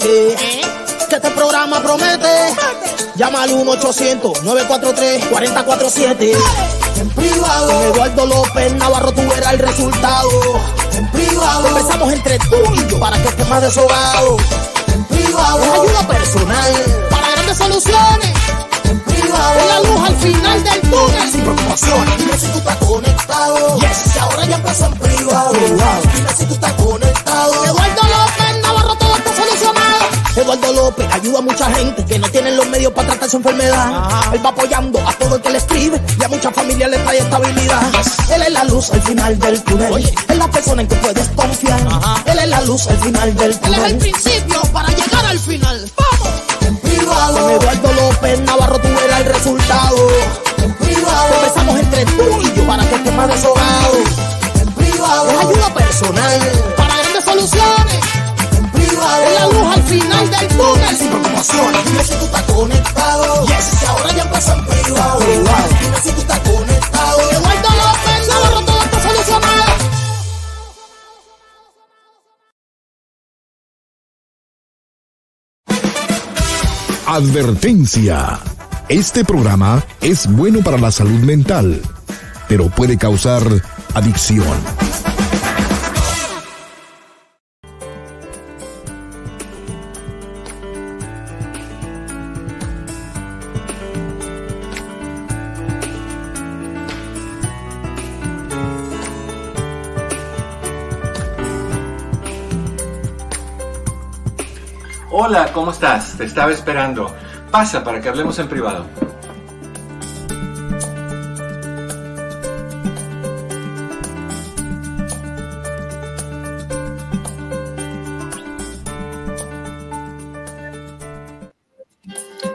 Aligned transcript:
Que 0.00 0.34
este 1.10 1.30
programa 1.32 1.82
promete. 1.82 2.54
Llama 3.16 3.42
al 3.42 3.50
1-800-943-4047. 3.50 6.34
En 6.96 7.10
privado. 7.10 7.66
Con 7.66 7.82
Eduardo 7.82 8.24
López 8.26 8.72
Navarro 8.74 9.12
tú 9.12 9.20
verás 9.28 9.52
el 9.52 9.58
resultado. 9.58 10.30
En 10.94 11.10
privado. 11.10 11.68
Empezamos 11.68 12.10
entre 12.14 12.38
tú 12.38 12.56
y 12.74 12.86
yo 12.88 12.98
para 12.98 13.20
que 13.20 13.28
estés 13.28 13.46
más 13.48 13.60
deshogado. 13.60 14.38
En 14.94 15.04
privado. 15.04 15.62
Es 15.62 15.70
ayuda 15.70 16.08
personal 16.08 16.74
para 17.10 17.30
grandes 17.32 17.58
soluciones. 17.58 18.30
En 18.84 18.98
privado. 19.00 19.60
Es 19.60 19.66
la 19.66 19.80
luz 19.80 20.00
al 20.08 20.16
final 20.16 20.64
del 20.64 20.80
túnel. 20.80 21.30
Sin 21.30 21.42
preocupaciones. 21.42 22.16
Dime 22.16 22.38
si 22.38 22.46
tú 22.46 22.56
estás 22.58 22.76
conectado. 22.76 23.78
Yes. 23.80 24.14
Y 24.14 24.18
ahora 24.18 24.46
ya 24.46 24.56
empezó 24.56 24.86
en 24.86 24.94
privado. 24.94 25.52
Dime 25.52 26.32
si 26.38 26.46
tú 26.46 26.54
estás 26.54 26.72
conectado. 26.72 27.09
Eduardo 30.50 30.72
López 30.72 31.06
ayuda 31.12 31.38
a 31.38 31.42
mucha 31.42 31.70
gente 31.70 32.04
que 32.04 32.18
no 32.18 32.28
tienen 32.28 32.56
los 32.56 32.66
medios 32.66 32.92
para 32.92 33.10
tratar 33.10 33.30
su 33.30 33.36
enfermedad. 33.36 34.02
Él 34.32 34.44
va 34.44 34.50
apoyando 34.50 34.98
a 35.06 35.12
todo 35.12 35.36
el 35.36 35.42
que 35.42 35.50
le 35.50 35.58
escribe 35.58 36.00
y 36.18 36.24
a 36.24 36.28
muchas 36.28 36.52
familias 36.52 36.90
le 36.90 36.98
trae 36.98 37.18
estabilidad. 37.18 37.82
Él 38.34 38.42
es 38.42 38.52
la 38.52 38.64
luz 38.64 38.90
al 38.90 39.00
final 39.02 39.38
del 39.38 39.62
túnel. 39.62 40.12
Es 40.28 40.36
la 40.36 40.50
persona 40.50 40.82
en 40.82 40.88
que 40.88 40.96
puedes 40.96 41.28
confiar. 41.28 41.80
Él 42.26 42.38
es 42.40 42.48
la 42.48 42.60
luz 42.62 42.88
al 42.88 42.98
final 42.98 43.36
del 43.36 43.60
túnel. 43.60 43.74
Él 43.78 43.84
es 43.84 43.92
el 43.92 43.98
principio 43.98 44.60
para 44.72 44.88
llegar 44.88 45.26
al 45.26 45.38
final. 45.38 45.90
¡Vamos! 45.96 46.28
En 46.66 46.76
privado. 46.78 47.38
Con 47.38 47.50
Eduardo 47.52 47.92
López 47.92 48.40
Navarro 48.40 48.80
tú 48.80 48.88
verás 48.88 49.20
el 49.20 49.26
resultado. 49.26 50.08
En 50.64 50.74
privado. 50.74 51.34
Empezamos 51.44 51.78
entre 51.78 52.04
tú 52.06 52.42
y 52.42 52.56
yo 52.56 52.66
para 52.66 52.84
que 52.88 52.94
estés 52.96 53.14
más 53.14 53.28
deshogado. 53.28 53.98
En 54.60 54.72
privado. 54.72 55.30
Es 55.30 55.38
ayuda 55.46 55.74
personal 55.74 56.40
para 56.76 56.96
grandes 56.96 57.24
soluciones. 57.24 58.00
En 58.58 58.70
privado. 58.72 59.22
Es 59.22 59.40
la 59.40 59.46
luz 59.46 59.76
al 59.76 59.79
final 60.00 60.30
del 60.30 60.48
túnel. 60.48 60.96
Sin 60.96 61.08
preocupaciones. 61.08 61.84
Dime 61.84 62.04
si 62.04 62.14
tú 62.14 62.24
estás 62.24 62.42
conectado. 62.42 63.46
Yes. 63.46 63.84
Ahora 63.88 64.12
ya 64.16 64.22
empezó 64.22 64.52
en 64.54 64.66
privado. 64.66 65.20
Dime 65.20 66.00
si 66.02 66.12
tú 66.12 66.20
estás 66.20 66.40
conectado. 66.40 67.30
Eduardo 67.30 67.68
López 67.82 68.28
Navarro 68.28 68.60
todo 68.64 68.82
está 68.82 69.02
solucionado. 69.02 69.60
Advertencia. 77.06 78.38
Este 78.88 79.24
programa 79.24 79.84
es 80.00 80.26
bueno 80.26 80.60
para 80.60 80.78
la 80.78 80.90
salud 80.90 81.20
mental, 81.20 81.80
pero 82.48 82.68
puede 82.68 82.98
causar 82.98 83.42
adicción. 83.94 84.46
Hola, 105.32 105.52
¿cómo 105.52 105.70
estás? 105.70 106.18
Te 106.18 106.24
estaba 106.24 106.50
esperando. 106.50 107.14
Pasa 107.52 107.84
para 107.84 108.00
que 108.00 108.08
hablemos 108.08 108.36
en 108.40 108.48
privado. 108.48 108.84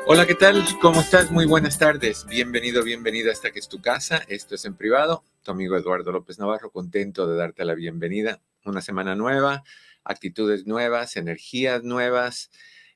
Hola, 0.06 0.26
¿qué 0.28 0.36
tal? 0.36 0.62
¿Cómo 0.82 1.00
estás? 1.00 1.32
Muy 1.32 1.46
buenas 1.46 1.80
tardes. 1.80 2.26
Bienvenido, 2.26 2.84
bienvenida 2.84 3.30
a 3.30 3.32
esta 3.32 3.52
que 3.52 3.60
es 3.60 3.70
tu 3.70 3.80
casa. 3.80 4.22
Esto 4.28 4.56
es 4.56 4.66
en 4.66 4.76
privado. 4.76 5.24
Tu 5.44 5.52
amigo 5.52 5.78
Eduardo 5.78 6.12
López 6.12 6.40
Navarro, 6.40 6.72
contento 6.72 7.26
de 7.26 7.38
darte 7.38 7.64
la 7.64 7.74
bienvenida. 7.74 8.42
Una 8.66 8.82
semana 8.82 9.16
nueva, 9.16 9.64
actitudes 10.06 10.66
nuevas, 10.66 11.18
energías 11.18 11.84
nuevas, 11.84 12.52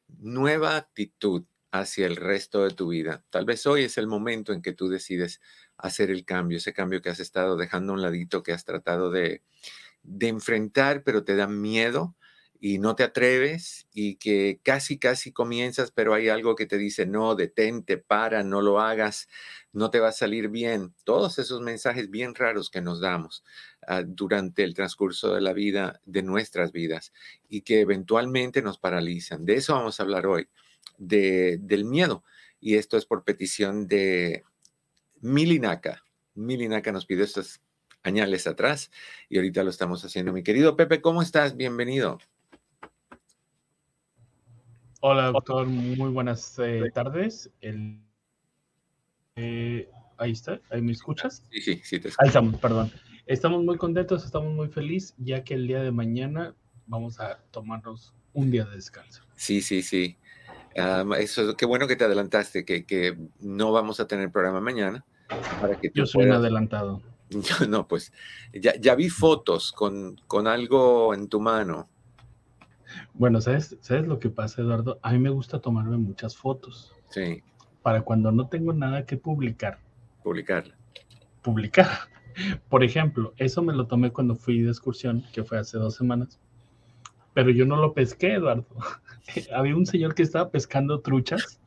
nueva 0.08 0.78
actitud 0.78 1.46
hacia 1.72 2.08
el 2.08 2.16
resto 2.16 2.64
de 2.64 2.72
tu 2.72 2.90
vida. 2.90 3.24
Tal 3.30 3.46
vez 3.46 3.66
hoy 3.66 3.84
es 3.84 3.98
el 3.98 4.08
momento 4.08 4.54
en 4.54 4.62
que 4.62 4.74
tú 4.74 4.90
decides 4.90 5.42
hacer 5.78 6.10
el 6.10 6.26
cambio, 6.26 6.58
ese 6.58 6.74
cambio 6.74 7.02
que 7.02 7.10
has 7.10 7.20
estado 7.20 7.58
dejando 7.58 7.94
a 7.94 7.96
un 7.96 8.02
ladito, 8.02 8.44
que 8.44 8.54
has 8.54 8.66
tratado 8.66 9.12
de, 9.12 9.44
de 10.04 10.28
enfrentar, 10.28 11.04
pero 11.04 11.24
te 11.24 11.36
da 11.36 11.48
miedo 11.48 12.16
y 12.62 12.78
no 12.78 12.96
te 12.96 13.04
atreves 13.04 13.88
y 13.94 14.16
que 14.16 14.60
casi, 14.64 15.00
casi 15.00 15.32
comienzas, 15.32 15.92
pero 15.92 16.14
hay 16.14 16.28
algo 16.28 16.56
que 16.56 16.66
te 16.66 16.78
dice, 16.78 17.06
no, 17.06 17.36
detente, 17.36 17.98
para, 17.98 18.44
no 18.44 18.62
lo 18.62 18.82
hagas, 18.82 19.30
no 19.72 19.90
te 19.90 20.00
va 20.00 20.10
a 20.10 20.14
salir 20.14 20.50
bien. 20.50 20.94
Todos 21.06 21.40
esos 21.40 21.62
mensajes 21.62 22.10
bien 22.10 22.36
raros 22.36 22.70
que 22.70 22.82
nos 22.82 23.00
damos 23.00 23.46
uh, 23.88 24.04
durante 24.06 24.64
el 24.64 24.74
transcurso 24.74 25.34
de 25.34 25.42
la 25.42 25.54
vida, 25.54 26.02
de 26.06 26.22
nuestras 26.22 26.74
vidas, 26.74 27.14
y 27.48 27.62
que 27.62 27.80
eventualmente 27.80 28.62
nos 28.62 28.78
paralizan. 28.78 29.46
De 29.46 29.56
eso 29.56 29.74
vamos 29.74 30.00
a 30.00 30.04
hablar 30.04 30.28
hoy, 30.28 30.50
de, 30.98 31.60
del 31.62 31.86
miedo. 31.86 32.26
Y 32.60 32.76
esto 32.76 32.98
es 32.98 33.06
por 33.06 33.24
petición 33.24 33.88
de 33.88 34.44
Milinaka. 35.22 36.04
Milinaka 36.36 36.92
nos 36.92 37.06
pidió 37.06 37.24
estos 37.24 37.62
añales 38.04 38.48
atrás 38.48 38.92
y 39.30 39.38
ahorita 39.38 39.64
lo 39.64 39.70
estamos 39.70 40.04
haciendo. 40.04 40.34
Mi 40.34 40.44
querido 40.44 40.76
Pepe, 40.76 41.02
¿cómo 41.02 41.22
estás? 41.22 41.56
Bienvenido. 41.56 42.20
Hola, 45.02 45.32
doctor. 45.32 45.66
Muy 45.66 46.12
buenas 46.12 46.60
eh, 46.60 46.92
tardes. 46.94 47.50
El, 47.62 48.02
eh, 49.38 49.90
ahí 50.18 50.32
está. 50.32 50.60
¿Ahí 50.70 50.82
me 50.82 50.92
escuchas? 50.92 51.42
Sí, 51.52 51.62
sí, 51.62 51.82
sí, 51.86 52.00
te 52.00 52.10
escucho. 52.10 52.22
Ahí 52.22 52.28
estamos, 52.28 52.60
perdón. 52.60 52.92
Estamos 53.26 53.64
muy 53.64 53.78
contentos, 53.78 54.26
estamos 54.26 54.54
muy 54.54 54.68
felices, 54.68 55.16
ya 55.18 55.46
que 55.46 55.54
el 55.54 55.68
día 55.68 55.82
de 55.82 55.92
mañana 55.92 56.54
vamos 56.86 57.22
a 57.22 57.40
tomarnos 57.52 58.14
un 58.34 58.52
día 58.52 58.66
de 58.66 58.76
descanso. 58.76 59.24
Sí, 59.36 59.62
sí, 59.62 59.82
sí. 59.84 60.18
Um, 60.76 61.14
eso, 61.14 61.56
qué 61.56 61.66
bueno 61.66 61.88
que 61.88 61.96
te 61.96 62.04
adelantaste, 62.04 62.66
que, 62.66 62.86
que, 62.86 63.18
no 63.40 63.72
vamos 63.72 64.02
a 64.02 64.08
tener 64.08 64.32
programa 64.32 64.60
mañana. 64.60 65.06
Para 65.62 65.80
que 65.80 65.92
Yo 65.94 66.06
soy 66.06 66.24
puedas... 66.24 66.40
un 66.40 66.44
adelantado. 66.44 67.02
Yo, 67.30 67.40
no, 67.70 67.88
pues 67.88 68.12
ya, 68.52 68.76
ya 68.76 68.96
vi 68.96 69.10
fotos 69.10 69.72
con, 69.72 70.20
con 70.28 70.46
algo 70.46 71.14
en 71.14 71.30
tu 71.30 71.40
mano. 71.40 71.88
Bueno, 73.14 73.42
¿sabes, 73.42 73.78
¿sabes 73.82 74.08
lo 74.08 74.20
que 74.20 74.30
pasa, 74.30 74.62
Eduardo? 74.62 75.00
A 75.02 75.12
mí 75.12 75.20
me 75.20 75.30
gusta 75.30 75.60
tomarme 75.60 75.98
muchas 75.98 76.36
fotos. 76.36 76.94
Sí. 77.10 77.44
Para 77.82 78.02
cuando 78.02 78.32
no 78.32 78.48
tengo 78.48 78.74
nada 78.74 79.06
que 79.06 79.18
publicar. 79.18 79.80
Publicarla. 80.24 80.76
Publicar. 81.42 81.88
Por 82.70 82.84
ejemplo, 82.84 83.34
eso 83.38 83.62
me 83.62 83.74
lo 83.74 83.88
tomé 83.88 84.12
cuando 84.12 84.36
fui 84.36 84.62
de 84.62 84.70
excursión, 84.70 85.24
que 85.34 85.44
fue 85.44 85.58
hace 85.58 85.78
dos 85.78 85.96
semanas. 85.96 86.40
Pero 87.34 87.52
yo 87.52 87.66
no 87.66 87.78
lo 87.78 87.94
pesqué, 87.94 88.34
Eduardo. 88.34 88.66
Había 89.54 89.76
un 89.76 89.86
señor 89.86 90.16
que 90.16 90.24
estaba 90.24 90.50
pescando 90.50 91.02
truchas 91.02 91.60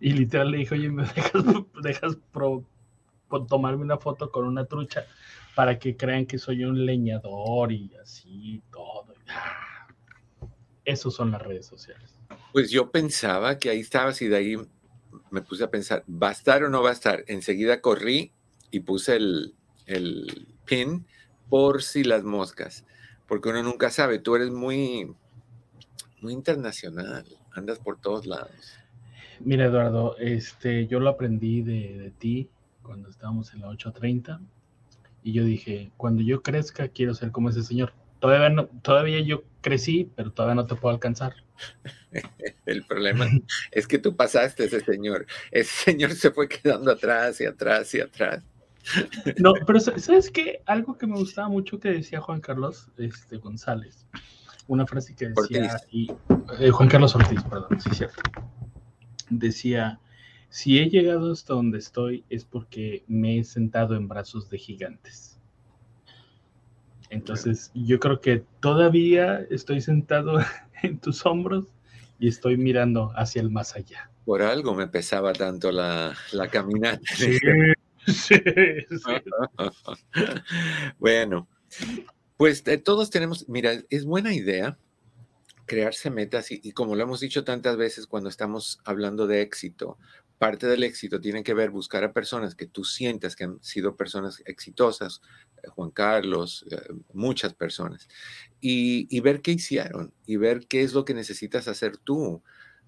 y 0.00 0.12
literal 0.12 0.50
le 0.50 0.58
dije, 0.58 0.74
oye, 0.74 0.90
¿me 0.90 1.04
dejas, 1.04 1.44
dejas 1.82 2.18
pro, 2.32 2.64
tomarme 3.48 3.82
una 3.82 3.98
foto 3.98 4.30
con 4.30 4.46
una 4.46 4.64
trucha 4.64 5.04
para 5.54 5.78
que 5.78 5.96
crean 5.96 6.26
que 6.26 6.38
soy 6.38 6.64
un 6.64 6.84
leñador 6.84 7.72
y 7.72 7.90
así 8.02 8.62
todo? 8.70 9.14
Esos 10.84 11.14
son 11.14 11.30
las 11.30 11.42
redes 11.42 11.66
sociales. 11.66 12.18
Pues 12.52 12.70
yo 12.70 12.90
pensaba 12.90 13.58
que 13.58 13.70
ahí 13.70 13.80
estabas 13.80 14.20
y 14.22 14.28
de 14.28 14.36
ahí 14.36 14.56
me 15.30 15.42
puse 15.42 15.64
a 15.64 15.70
pensar, 15.70 16.04
¿va 16.10 16.28
a 16.28 16.32
estar 16.32 16.62
o 16.62 16.68
no 16.68 16.82
va 16.82 16.90
a 16.90 16.92
estar? 16.92 17.24
Enseguida 17.26 17.80
corrí 17.80 18.32
y 18.70 18.80
puse 18.80 19.16
el, 19.16 19.54
el 19.86 20.48
pin 20.64 21.06
por 21.48 21.82
si 21.82 22.04
las 22.04 22.24
moscas, 22.24 22.84
porque 23.26 23.48
uno 23.48 23.62
nunca 23.62 23.90
sabe, 23.90 24.18
tú 24.18 24.36
eres 24.36 24.50
muy, 24.50 25.14
muy 26.20 26.32
internacional, 26.32 27.24
andas 27.52 27.78
por 27.78 28.00
todos 28.00 28.26
lados. 28.26 28.78
Mira, 29.40 29.66
Eduardo, 29.66 30.16
este, 30.18 30.86
yo 30.86 31.00
lo 31.00 31.10
aprendí 31.10 31.62
de, 31.62 31.98
de 31.98 32.10
ti 32.10 32.48
cuando 32.82 33.08
estábamos 33.08 33.52
en 33.52 33.60
la 33.60 33.68
830 33.68 34.40
y 35.22 35.32
yo 35.32 35.44
dije, 35.44 35.90
cuando 35.96 36.22
yo 36.22 36.42
crezca 36.42 36.88
quiero 36.88 37.14
ser 37.14 37.30
como 37.32 37.50
ese 37.50 37.62
señor. 37.62 37.92
Todavía, 38.24 38.48
no, 38.48 38.68
todavía 38.80 39.20
yo 39.20 39.44
crecí, 39.60 40.10
pero 40.16 40.32
todavía 40.32 40.54
no 40.54 40.64
te 40.64 40.76
puedo 40.76 40.94
alcanzar. 40.94 41.34
El 42.64 42.82
problema 42.86 43.28
es 43.70 43.86
que 43.86 43.98
tú 43.98 44.16
pasaste 44.16 44.64
ese 44.64 44.80
señor. 44.80 45.26
Ese 45.50 45.90
señor 45.90 46.12
se 46.12 46.30
fue 46.30 46.48
quedando 46.48 46.90
atrás 46.90 47.38
y 47.42 47.44
atrás 47.44 47.94
y 47.94 48.00
atrás. 48.00 48.42
No, 49.36 49.52
pero 49.66 49.78
¿sabes 49.78 50.30
qué? 50.30 50.62
Algo 50.64 50.96
que 50.96 51.06
me 51.06 51.18
gustaba 51.18 51.50
mucho 51.50 51.78
que 51.78 51.90
decía 51.90 52.18
Juan 52.22 52.40
Carlos 52.40 52.88
este, 52.96 53.36
González. 53.36 54.06
Una 54.68 54.86
frase 54.86 55.14
que 55.14 55.28
decía, 55.28 55.76
y, 55.90 56.10
eh, 56.60 56.70
Juan 56.70 56.88
Carlos 56.88 57.14
Ortiz, 57.14 57.42
perdón, 57.42 57.78
sí, 57.78 57.90
cierto. 57.92 58.22
Decía, 59.28 60.00
si 60.48 60.78
he 60.78 60.88
llegado 60.88 61.30
hasta 61.30 61.52
donde 61.52 61.76
estoy 61.76 62.24
es 62.30 62.46
porque 62.46 63.04
me 63.06 63.40
he 63.40 63.44
sentado 63.44 63.94
en 63.96 64.08
brazos 64.08 64.48
de 64.48 64.56
gigantes. 64.56 65.33
Entonces, 67.14 67.70
yo 67.74 68.00
creo 68.00 68.20
que 68.20 68.44
todavía 68.58 69.46
estoy 69.48 69.80
sentado 69.80 70.38
en 70.82 70.98
tus 70.98 71.24
hombros 71.24 71.66
y 72.18 72.26
estoy 72.26 72.56
mirando 72.56 73.12
hacia 73.14 73.40
el 73.40 73.50
más 73.50 73.76
allá. 73.76 74.10
Por 74.24 74.42
algo 74.42 74.74
me 74.74 74.88
pesaba 74.88 75.32
tanto 75.32 75.70
la, 75.70 76.14
la 76.32 76.48
caminata. 76.48 77.00
Sí, 77.14 77.38
bueno, 80.98 81.48
pues 82.36 82.66
eh, 82.66 82.78
todos 82.78 83.10
tenemos, 83.10 83.48
mira, 83.48 83.74
es 83.90 84.04
buena 84.04 84.34
idea 84.34 84.76
crearse 85.66 86.10
metas 86.10 86.50
y, 86.50 86.72
como 86.72 86.96
lo 86.96 87.04
hemos 87.04 87.20
dicho 87.20 87.44
tantas 87.44 87.76
veces 87.76 88.06
cuando 88.06 88.28
estamos 88.28 88.80
hablando 88.84 89.26
de 89.26 89.40
éxito, 89.40 89.98
parte 90.38 90.66
del 90.66 90.82
éxito 90.82 91.20
tiene 91.20 91.42
que 91.42 91.54
ver 91.54 91.70
buscar 91.70 92.04
a 92.04 92.12
personas 92.12 92.54
que 92.54 92.66
tú 92.66 92.84
sientas 92.84 93.36
que 93.36 93.44
han 93.44 93.62
sido 93.62 93.96
personas 93.96 94.42
exitosas, 94.46 95.22
Juan 95.68 95.90
Carlos, 95.90 96.64
eh, 96.70 96.76
muchas 97.12 97.54
personas, 97.54 98.08
y, 98.60 99.20
ver 99.20 99.42
qué 99.42 99.52
hicieron 99.52 100.12
y 100.26 100.36
ver 100.36 100.66
qué 100.66 100.82
es 100.82 100.92
lo 100.94 101.04
que 101.04 101.14
necesitas 101.14 101.68
hacer 101.68 101.96
tú 101.96 102.42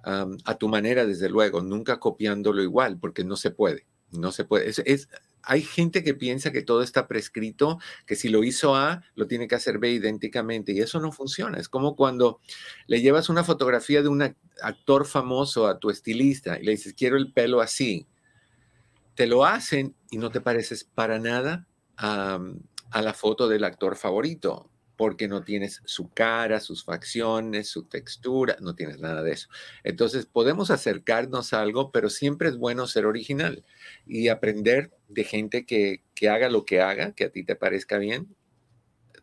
a 0.04 0.54
tu 0.56 0.68
manera, 0.68 1.04
desde 1.04 1.28
luego, 1.28 1.62
nunca 1.62 1.98
copiándolo 1.98 2.62
igual, 2.62 2.96
porque 2.96 3.24
no 3.24 3.34
se 3.34 3.50
puede. 3.50 3.86
No 4.12 4.30
se 4.30 4.44
puede. 4.44 4.72
Hay 5.42 5.62
gente 5.62 6.02
que 6.02 6.14
piensa 6.14 6.52
que 6.52 6.62
todo 6.62 6.82
está 6.82 7.06
prescrito, 7.06 7.78
que 8.06 8.16
si 8.16 8.28
lo 8.28 8.44
hizo 8.44 8.74
A, 8.74 9.02
lo 9.14 9.26
tiene 9.26 9.48
que 9.48 9.54
hacer 9.54 9.78
B 9.78 9.92
idénticamente, 9.92 10.72
y 10.72 10.80
eso 10.80 11.00
no 11.00 11.12
funciona. 11.12 11.58
Es 11.58 11.68
como 11.68 11.96
cuando 11.96 12.40
le 12.86 13.00
llevas 13.00 13.28
una 13.28 13.44
fotografía 13.44 14.02
de 14.02 14.08
un 14.08 14.22
actor 14.62 15.06
famoso 15.06 15.66
a 15.66 15.78
tu 15.78 15.90
estilista 15.90 16.58
y 16.58 16.64
le 16.64 16.72
dices, 16.72 16.94
quiero 16.94 17.16
el 17.16 17.32
pelo 17.32 17.60
así. 17.60 18.06
Te 19.14 19.26
lo 19.26 19.44
hacen 19.44 19.94
y 20.10 20.18
no 20.18 20.30
te 20.30 20.40
pareces 20.40 20.84
para 20.84 21.18
nada 21.18 21.66
a 21.96 22.38
la 23.02 23.14
foto 23.14 23.48
del 23.48 23.64
actor 23.64 23.96
favorito 23.96 24.70
porque 24.96 25.28
no 25.28 25.42
tienes 25.42 25.82
su 25.84 26.10
cara, 26.10 26.60
sus 26.60 26.84
facciones, 26.84 27.68
su 27.68 27.84
textura, 27.84 28.56
no 28.60 28.74
tienes 28.74 28.98
nada 28.98 29.22
de 29.22 29.32
eso. 29.32 29.48
Entonces 29.84 30.26
podemos 30.26 30.70
acercarnos 30.70 31.52
a 31.52 31.60
algo, 31.60 31.92
pero 31.92 32.08
siempre 32.08 32.48
es 32.48 32.56
bueno 32.56 32.86
ser 32.86 33.06
original 33.06 33.64
y 34.06 34.28
aprender 34.28 34.90
de 35.08 35.24
gente 35.24 35.66
que, 35.66 36.02
haga 36.28 36.48
lo 36.48 36.64
que 36.64 36.80
haga, 36.80 37.12
que 37.12 37.24
a 37.24 37.30
ti 37.30 37.44
te 37.44 37.56
parezca 37.56 37.98
bien, 37.98 38.34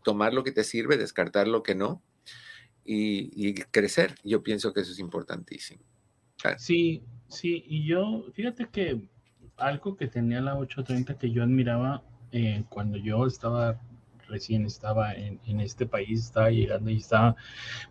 tomar 0.03 0.34
lo 0.34 0.44
que 0.44 0.51
te 0.51 0.63
sirve, 0.63 0.98
descartar 0.98 1.48
lo 1.48 1.63
que 1.63 1.75
no 1.75 2.03
y, 2.86 3.56
crecer. 3.72 4.15
Yo 4.24 4.44
pienso 4.44 4.74
que 4.74 4.82
eso 4.82 4.92
es 4.92 5.00
importantísimo. 5.00 5.84
Sí, 6.58 7.03
sí, 7.30 7.63
y 7.68 7.88
yo, 7.88 8.25
fíjate 8.34 8.68
que 8.70 9.10
algo 9.56 9.96
que 9.96 10.08
tenía 10.08 10.42
la 10.42 10.58
830 10.58 11.18
que 11.18 11.32
yo 11.32 11.42
admiraba 11.42 12.03
eh, 12.33 12.63
cuando 12.67 12.97
yo 12.97 13.25
estaba 13.25 13.79
recién 14.27 14.65
estaba 14.65 15.13
en, 15.13 15.59
este 15.59 15.85
país, 15.85 16.25
estaba 16.25 16.49
llegando 16.49 16.89
y 16.89 16.97
estaba, 16.97 17.35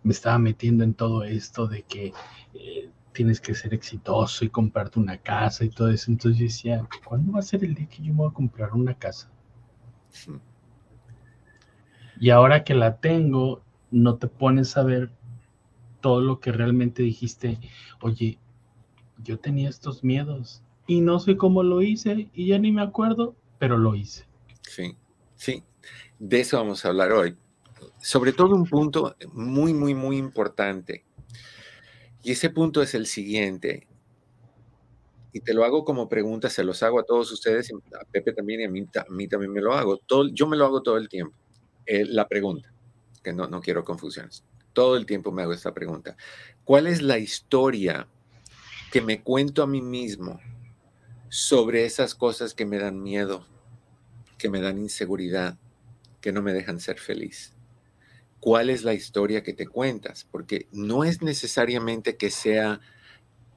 me 0.03 0.11
estaba 0.11 0.37
metiendo 0.37 0.83
en 0.83 0.93
todo 0.93 1.23
esto 1.23 1.67
de 1.67 1.83
que 1.83 2.13
eh, 2.53 2.89
tienes 3.13 3.39
que 3.39 3.55
ser 3.55 3.73
exitoso 3.73 4.43
y 4.43 4.49
comprarte 4.49 4.99
una 4.99 5.17
casa 5.17 5.63
y 5.63 5.69
todo 5.69 5.89
eso. 5.89 6.11
Entonces 6.11 6.39
yo 6.39 6.45
decía, 6.45 6.87
¿cuándo 7.05 7.31
va 7.31 7.39
a 7.39 7.43
ser 7.43 7.63
el 7.63 7.73
día 7.73 7.87
que 7.87 8.03
yo 8.03 8.13
me 8.13 8.19
voy 8.19 8.29
a 8.29 8.33
comprar 8.33 8.73
una 8.73 8.93
casa? 8.93 9.31
Y 12.19 12.29
ahora 12.29 12.63
que 12.63 12.73
la 12.73 12.97
tengo, 12.97 13.63
no 13.91 14.15
te 14.17 14.27
pones 14.27 14.75
a 14.75 14.83
ver 14.83 15.11
todo 16.01 16.19
lo 16.19 16.41
que 16.41 16.51
realmente 16.51 17.01
dijiste, 17.01 17.59
oye, 18.01 18.39
yo 19.23 19.39
tenía 19.39 19.69
estos 19.69 20.03
miedos 20.03 20.61
y 20.85 20.99
no 20.99 21.19
sé 21.19 21.37
cómo 21.37 21.63
lo 21.63 21.81
hice 21.81 22.29
y 22.33 22.47
ya 22.47 22.59
ni 22.59 22.73
me 22.73 22.81
acuerdo, 22.81 23.35
pero 23.57 23.77
lo 23.77 23.95
hice. 23.95 24.25
Sí, 24.67 24.97
sí, 25.35 25.63
de 26.19 26.39
eso 26.39 26.57
vamos 26.57 26.83
a 26.83 26.89
hablar 26.89 27.11
hoy. 27.11 27.37
Sobre 28.01 28.33
todo 28.33 28.55
un 28.55 28.65
punto 28.65 29.15
muy, 29.33 29.73
muy, 29.73 29.93
muy 29.93 30.17
importante. 30.17 31.05
Y 32.23 32.31
ese 32.31 32.49
punto 32.49 32.81
es 32.81 32.93
el 32.93 33.05
siguiente. 33.05 33.87
Y 35.33 35.41
te 35.41 35.53
lo 35.53 35.65
hago 35.65 35.83
como 35.83 36.07
pregunta, 36.07 36.49
se 36.49 36.63
los 36.63 36.83
hago 36.83 36.99
a 36.99 37.05
todos 37.05 37.31
ustedes, 37.31 37.71
a 37.71 38.05
Pepe 38.05 38.33
también 38.33 38.61
y 38.61 38.63
a 38.65 38.69
mí, 38.69 39.27
también 39.27 39.51
me 39.51 39.61
lo 39.61 39.73
hago. 39.73 39.97
Todo, 39.97 40.29
yo 40.29 40.47
me 40.47 40.55
lo 40.55 40.65
hago 40.65 40.81
todo 40.81 40.97
el 40.97 41.09
tiempo. 41.09 41.35
Eh, 41.85 42.05
la 42.05 42.27
pregunta, 42.27 42.71
que 43.23 43.33
no, 43.33 43.47
no 43.47 43.61
quiero 43.61 43.83
confusiones. 43.83 44.43
Todo 44.73 44.95
el 44.95 45.05
tiempo 45.05 45.31
me 45.31 45.41
hago 45.41 45.53
esta 45.53 45.73
pregunta. 45.73 46.15
¿Cuál 46.63 46.87
es 46.87 47.01
la 47.01 47.17
historia 47.17 48.07
que 48.91 49.01
me 49.01 49.23
cuento 49.23 49.63
a 49.63 49.67
mí 49.67 49.81
mismo 49.81 50.39
sobre 51.29 51.83
esas 51.83 52.13
cosas 52.13 52.53
que 52.53 52.63
me 52.63 52.77
dan 52.77 53.01
miedo, 53.01 53.43
que 54.43 54.49
me 54.49 54.59
dan 54.59 54.77
inseguridad, 54.77 55.57
que 56.19 56.33
no 56.33 56.41
me 56.41 56.51
dejan 56.51 56.81
ser 56.81 56.99
feliz. 56.99 57.53
¿Cuál 58.41 58.69
es 58.69 58.83
la 58.83 58.93
historia 58.93 59.41
que 59.41 59.53
te 59.53 59.67
cuentas? 59.67 60.27
Porque 60.29 60.67
no 60.73 61.05
es 61.05 61.21
necesariamente 61.21 62.17
que 62.17 62.29
sea 62.29 62.81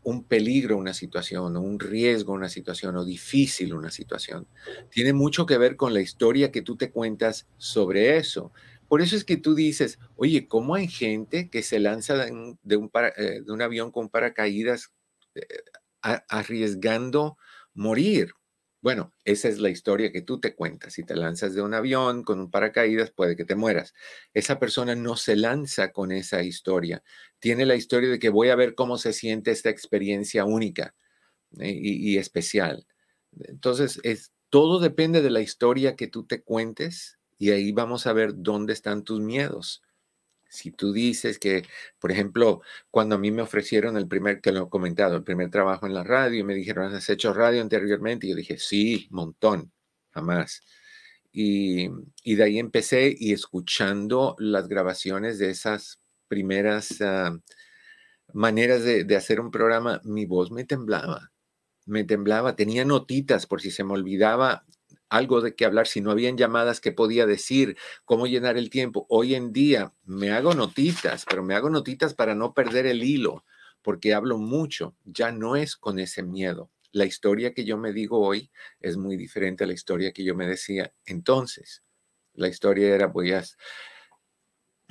un 0.04 0.22
peligro 0.22 0.76
una 0.76 0.94
situación 0.94 1.56
o 1.56 1.60
un 1.60 1.80
riesgo 1.80 2.32
una 2.32 2.48
situación 2.48 2.96
o 2.96 3.04
difícil 3.04 3.74
una 3.74 3.90
situación. 3.90 4.46
Tiene 4.88 5.12
mucho 5.12 5.44
que 5.44 5.58
ver 5.58 5.74
con 5.74 5.92
la 5.92 6.00
historia 6.00 6.52
que 6.52 6.62
tú 6.62 6.76
te 6.76 6.92
cuentas 6.92 7.48
sobre 7.56 8.16
eso. 8.16 8.52
Por 8.86 9.02
eso 9.02 9.16
es 9.16 9.24
que 9.24 9.36
tú 9.36 9.56
dices, 9.56 9.98
oye, 10.14 10.46
¿cómo 10.46 10.76
hay 10.76 10.86
gente 10.86 11.50
que 11.50 11.64
se 11.64 11.80
lanza 11.80 12.14
de 12.14 12.76
un, 12.76 12.90
eh, 12.94 13.42
avión 13.64 13.90
con 13.90 14.08
paracaídas 14.08 14.92
eh, 15.34 15.48
arriesgando 16.28 17.38
morir? 17.74 18.30
Bueno, 18.86 19.12
esa 19.24 19.48
es 19.48 19.58
la 19.58 19.68
historia 19.68 20.12
que 20.12 20.22
tú 20.22 20.38
te 20.38 20.54
cuentas. 20.54 20.92
Si 20.92 21.02
te 21.02 21.16
lanzas 21.16 21.56
de 21.56 21.60
un 21.60 21.74
avión 21.74 22.22
con 22.22 22.38
un 22.38 22.52
paracaídas, 22.52 23.10
puede 23.10 23.34
que 23.34 23.44
te 23.44 23.56
mueras. 23.56 23.94
Esa 24.32 24.60
persona 24.60 24.94
no 24.94 25.16
se 25.16 25.34
lanza 25.34 25.90
con 25.90 26.12
esa 26.12 26.44
historia. 26.44 27.02
Tiene 27.40 27.66
la 27.66 27.74
historia 27.74 28.08
de 28.08 28.20
que 28.20 28.28
voy 28.28 28.50
a 28.50 28.54
ver 28.54 28.76
cómo 28.76 28.96
se 28.96 29.12
siente 29.12 29.50
esta 29.50 29.70
experiencia 29.70 30.44
única 30.44 30.94
eh, 31.58 31.76
y, 31.76 32.16
especial. 32.18 32.86
Entonces, 33.32 33.98
es, 34.04 34.30
todo 34.50 34.78
depende 34.78 35.20
de 35.20 35.30
la 35.30 35.40
historia 35.40 35.96
que 35.96 36.06
tú 36.06 36.24
te 36.24 36.44
cuentes 36.44 37.18
y 37.38 37.50
ahí 37.50 37.72
vamos 37.72 38.06
a 38.06 38.12
ver 38.12 38.34
dónde 38.36 38.72
están 38.72 39.02
tus 39.02 39.18
miedos. 39.20 39.82
Si 40.56 40.72
tú 40.72 40.92
dices 40.92 41.38
que, 41.38 41.64
por 41.98 42.10
ejemplo, 42.12 42.62
cuando 42.90 43.16
a 43.16 43.18
mí 43.18 43.30
me 43.30 43.42
ofrecieron 43.42 43.96
el 43.96 44.08
primer, 44.08 44.40
que 44.40 44.52
lo 44.52 44.64
he 44.64 44.68
comentado, 44.68 45.16
el 45.16 45.24
primer 45.24 45.50
trabajo 45.50 45.86
en 45.86 45.94
la 45.94 46.04
radio, 46.04 46.40
y 46.40 46.44
me 46.44 46.54
dijeron, 46.54 46.94
¿has 46.94 47.08
hecho 47.10 47.32
radio 47.32 47.62
anteriormente? 47.62 48.26
Y 48.26 48.30
yo 48.30 48.36
dije, 48.36 48.58
sí, 48.58 49.08
montón, 49.10 49.72
jamás. 50.10 50.62
Y, 51.32 51.88
de 52.24 52.42
ahí 52.42 52.58
empecé 52.58 53.14
y 53.16 53.32
escuchando 53.32 54.36
las 54.38 54.68
grabaciones 54.68 55.38
de 55.38 55.50
esas 55.50 56.00
primeras 56.28 57.00
ah, 57.02 57.38
maneras 58.32 58.82
de, 58.84 59.04
de 59.04 59.16
hacer 59.16 59.40
un 59.40 59.50
programa, 59.50 60.00
mi 60.04 60.26
voz 60.26 60.50
me 60.50 60.64
temblaba, 60.64 61.32
me 61.86 62.04
temblaba, 62.04 62.56
tenía 62.56 62.84
notitas 62.84 63.46
por 63.46 63.60
si 63.60 63.70
se 63.70 63.84
me 63.84 63.92
olvidaba 63.94 64.64
algo 65.08 65.40
de 65.40 65.54
qué 65.54 65.64
hablar, 65.64 65.86
si 65.86 66.00
no 66.00 66.10
habían 66.10 66.36
llamadas 66.36 66.80
que 66.80 66.92
podía 66.92 67.26
decir, 67.26 67.76
cómo 68.04 68.26
llenar 68.26 68.56
el 68.56 68.70
tiempo. 68.70 69.06
Hoy 69.08 69.34
en 69.34 69.52
día 69.52 69.92
me 70.04 70.30
hago 70.32 70.54
notitas, 70.54 71.24
pero 71.28 71.42
me 71.42 71.54
hago 71.54 71.70
notitas 71.70 72.14
para 72.14 72.34
no 72.34 72.54
perder 72.54 72.86
el 72.86 73.02
hilo, 73.02 73.44
porque 73.82 74.14
hablo 74.14 74.38
mucho, 74.38 74.96
ya 75.04 75.32
no 75.32 75.56
es 75.56 75.76
con 75.76 75.98
ese 75.98 76.22
miedo. 76.22 76.70
La 76.92 77.04
historia 77.04 77.52
que 77.52 77.64
yo 77.64 77.76
me 77.76 77.92
digo 77.92 78.20
hoy 78.20 78.50
es 78.80 78.96
muy 78.96 79.16
diferente 79.16 79.64
a 79.64 79.66
la 79.66 79.74
historia 79.74 80.12
que 80.12 80.24
yo 80.24 80.34
me 80.34 80.46
decía 80.46 80.92
entonces. 81.04 81.82
La 82.34 82.48
historia 82.48 82.94
era 82.94 83.06
voy 83.06 83.32
a, 83.32 83.44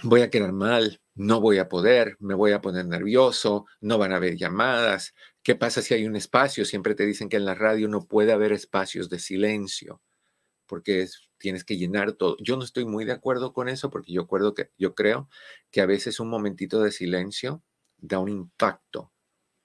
voy 0.04 0.22
a 0.22 0.30
quedar 0.30 0.52
mal, 0.54 1.02
no 1.16 1.42
voy 1.42 1.58
a 1.58 1.70
poder, 1.70 2.18
me 2.20 2.34
voy 2.34 2.52
a 2.52 2.62
poner 2.62 2.86
nervioso, 2.86 3.66
no 3.82 3.98
van 3.98 4.12
a 4.12 4.18
haber 4.18 4.36
llamadas. 4.36 5.14
¿Qué 5.46 5.54
pasa 5.54 5.84
si 5.84 5.94
hay 5.94 6.08
un 6.08 6.16
espacio? 6.16 6.66
Siempre 6.66 6.96
te 6.96 7.06
dicen 7.06 7.30
que 7.30 7.38
en 7.38 7.46
la 7.46 7.54
radio 7.54 7.88
no 7.88 8.08
puede 8.08 8.34
haber 8.34 8.52
espacios 8.52 9.12
de 9.12 9.20
silencio 9.20 10.02
porque 10.66 11.08
tienes 11.38 11.64
que 11.64 11.78
llenar 11.78 12.14
todo. 12.14 12.36
Yo 12.40 12.58
no 12.58 12.64
estoy 12.64 12.86
muy 12.86 13.06
de 13.06 13.12
acuerdo 13.12 13.54
con 13.54 13.70
eso 13.70 13.92
porque 13.92 14.12
yo, 14.12 14.24
acuerdo 14.24 14.56
que, 14.56 14.72
yo 14.80 14.96
creo 14.96 15.30
que 15.70 15.82
a 15.82 15.86
veces 15.86 16.20
un 16.20 16.30
momentito 16.30 16.82
de 16.82 16.92
silencio 16.92 17.64
da 17.98 18.18
un 18.18 18.30
impacto, 18.30 19.14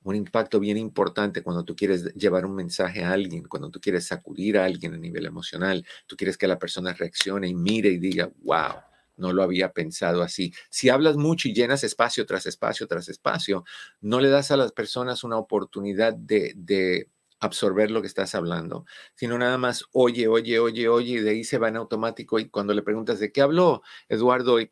un 0.02 0.16
impacto 0.16 0.60
bien 0.60 0.76
importante 0.76 1.42
cuando 1.42 1.64
tú 1.64 1.74
quieres 1.74 2.12
llevar 2.12 2.44
un 2.44 2.56
mensaje 2.56 3.02
a 3.02 3.12
alguien, 3.12 3.44
cuando 3.44 3.70
tú 3.70 3.80
quieres 3.80 4.06
sacudir 4.06 4.58
a 4.58 4.66
alguien 4.66 4.92
a 4.92 4.98
nivel 4.98 5.24
emocional, 5.24 5.86
tú 6.06 6.14
quieres 6.14 6.36
que 6.36 6.46
la 6.46 6.58
persona 6.58 6.92
reaccione 6.92 7.48
y 7.48 7.54
mire 7.54 7.88
y 7.88 7.98
diga, 7.98 8.30
wow, 8.42 8.82
no 9.20 9.32
lo 9.32 9.42
había 9.42 9.72
pensado 9.72 10.22
así. 10.22 10.52
Si 10.70 10.88
hablas 10.88 11.16
mucho 11.16 11.48
y 11.48 11.54
llenas 11.54 11.84
espacio 11.84 12.26
tras 12.26 12.46
espacio 12.46 12.86
tras 12.86 13.08
espacio, 13.08 13.64
no 14.00 14.20
le 14.20 14.28
das 14.28 14.50
a 14.50 14.56
las 14.56 14.72
personas 14.72 15.22
una 15.24 15.38
oportunidad 15.38 16.14
de, 16.14 17.08
absorber 17.42 17.90
lo 17.90 18.02
que 18.02 18.06
estás 18.06 18.34
hablando, 18.34 18.84
sino 19.14 19.38
nada 19.38 19.56
más 19.56 19.86
oye, 19.92 20.28
oye, 20.28 20.58
oye, 20.58 20.88
oye, 20.88 21.12
y 21.12 21.20
de 21.20 21.30
ahí 21.30 21.44
se 21.44 21.56
va 21.56 21.68
en 21.68 21.76
automático. 21.76 22.38
Y 22.38 22.50
cuando 22.50 22.74
le 22.74 22.82
preguntas 22.82 23.18
de 23.18 23.32
qué 23.32 23.40
habló 23.40 23.82
Eduardo, 24.10 24.60
y 24.60 24.70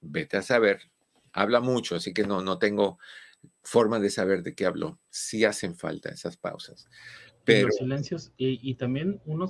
vete 0.00 0.36
a 0.36 0.42
saber, 0.42 0.90
habla 1.32 1.60
mucho, 1.60 1.94
así 1.94 2.12
que 2.12 2.24
no, 2.24 2.42
no 2.42 2.58
tengo 2.58 2.98
forma 3.62 4.00
de 4.00 4.10
saber 4.10 4.42
de 4.42 4.54
qué 4.54 4.66
habló. 4.66 4.98
Sí 5.10 5.44
hacen 5.44 5.76
falta 5.76 6.08
esas 6.08 6.36
pausas. 6.36 6.88
Pero, 7.44 7.68
los 7.68 7.76
silencios, 7.76 8.32
y, 8.38 8.74
también 8.74 9.20
uno, 9.26 9.46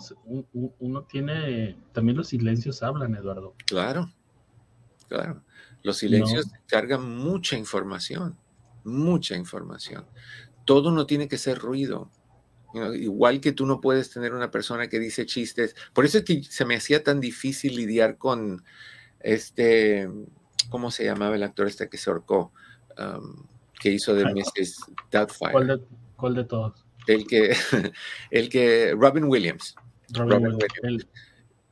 uno 0.80 1.02
tiene, 1.04 1.78
también 1.92 2.16
los 2.16 2.28
silencios 2.28 2.82
hablan, 2.82 3.14
Eduardo. 3.14 3.54
Claro, 3.66 4.12
claro. 5.08 5.42
Los 5.82 5.98
silencios 5.98 6.46
cargan 6.66 7.16
mucha 7.16 7.56
información, 7.56 8.36
mucha 8.82 9.36
información. 9.36 10.06
Todo 10.64 10.90
no 10.90 11.06
tiene 11.06 11.28
que 11.28 11.38
ser 11.38 11.58
ruido. 11.58 12.10
igual 12.94 13.40
que 13.40 13.52
tú 13.52 13.66
no 13.66 13.80
puedes 13.80 14.10
tener 14.10 14.34
una 14.34 14.50
persona 14.50 14.88
que 14.88 14.98
dice 14.98 15.26
chistes. 15.26 15.76
Por 15.92 16.04
eso 16.04 16.18
es 16.18 16.24
que 16.24 16.42
se 16.42 16.64
me 16.64 16.74
hacía 16.74 17.04
tan 17.04 17.20
difícil 17.20 17.76
lidiar 17.76 18.18
con 18.18 18.64
este, 19.20 20.08
¿cómo 20.68 20.90
se 20.90 21.04
llamaba 21.04 21.36
el 21.36 21.42
actor 21.42 21.68
este 21.68 21.88
que 21.88 21.98
se 21.98 22.10
ahorcó? 22.10 22.52
que 23.80 23.90
hizo 23.90 24.14
de 24.14 24.24
Mrs. 24.24 24.86
Doubtfire. 25.10 25.52
¿Cuál 26.16 26.34
de, 26.34 26.44
todos? 26.44 26.83
El 27.06 27.26
que, 27.26 27.54
el 28.30 28.48
que, 28.48 28.94
Robin 28.96 29.24
Williams. 29.24 29.74
Robin, 30.10 30.58
Williams. 30.82 31.06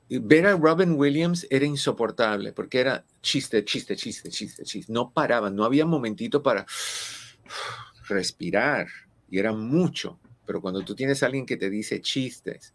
Ver 0.09 0.47
a 0.47 0.57
Robin 0.57 0.93
Williams 0.93 1.47
era 1.49 1.65
insoportable 1.65 2.53
porque 2.53 2.81
era 2.81 3.05
chiste, 3.23 3.65
chiste, 3.65 3.97
chiste, 3.97 4.29
chiste, 4.31 4.65
chiste. 4.65 4.93
No 4.93 5.11
paraban, 5.11 5.57
no 5.57 5.65
había 5.65 5.87
momentito 5.87 6.43
para 6.43 6.67
respirar 8.09 8.89
y 9.31 9.39
era 9.39 9.53
mucho. 9.53 10.19
Pero 10.45 10.61
cuando 10.61 10.83
tú 10.83 10.95
tienes 10.95 11.23
a 11.23 11.27
alguien 11.27 11.47
que 11.47 11.57
te 11.57 11.71
dice 11.71 12.01
chistes 12.01 12.75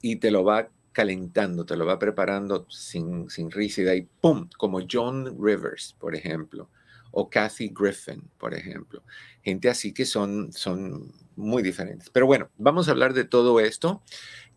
y 0.00 0.16
te 0.16 0.30
lo 0.30 0.44
va 0.44 0.68
calentando, 0.92 1.66
te 1.66 1.76
lo 1.76 1.84
va 1.86 1.98
preparando 1.98 2.66
sin, 2.70 3.28
sin 3.28 3.50
risa 3.50 3.80
y 3.80 3.84
de 3.84 3.90
ahí, 3.90 4.08
¡pum! 4.20 4.48
Como 4.56 4.80
John 4.90 5.36
Rivers, 5.38 5.94
por 5.98 6.14
ejemplo 6.14 6.70
o 7.10 7.30
Kathy 7.30 7.72
Griffin, 7.74 8.22
por 8.38 8.54
ejemplo. 8.54 9.02
Gente 9.42 9.68
así 9.68 9.92
que 9.92 10.04
son, 10.04 10.52
son 10.52 11.12
muy 11.36 11.62
diferentes. 11.62 12.10
Pero 12.10 12.26
bueno, 12.26 12.50
vamos 12.58 12.88
a 12.88 12.90
hablar 12.90 13.14
de 13.14 13.24
todo 13.24 13.60
esto. 13.60 14.02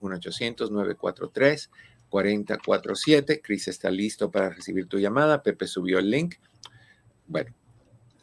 1-800-943-4047. 2.09 3.41
Cris 3.41 3.67
está 3.67 3.89
listo 3.89 4.29
para 4.29 4.49
recibir 4.49 4.87
tu 4.87 4.99
llamada. 4.99 5.41
Pepe 5.41 5.65
subió 5.67 5.99
el 5.99 6.11
link. 6.11 6.35
Bueno, 7.25 7.53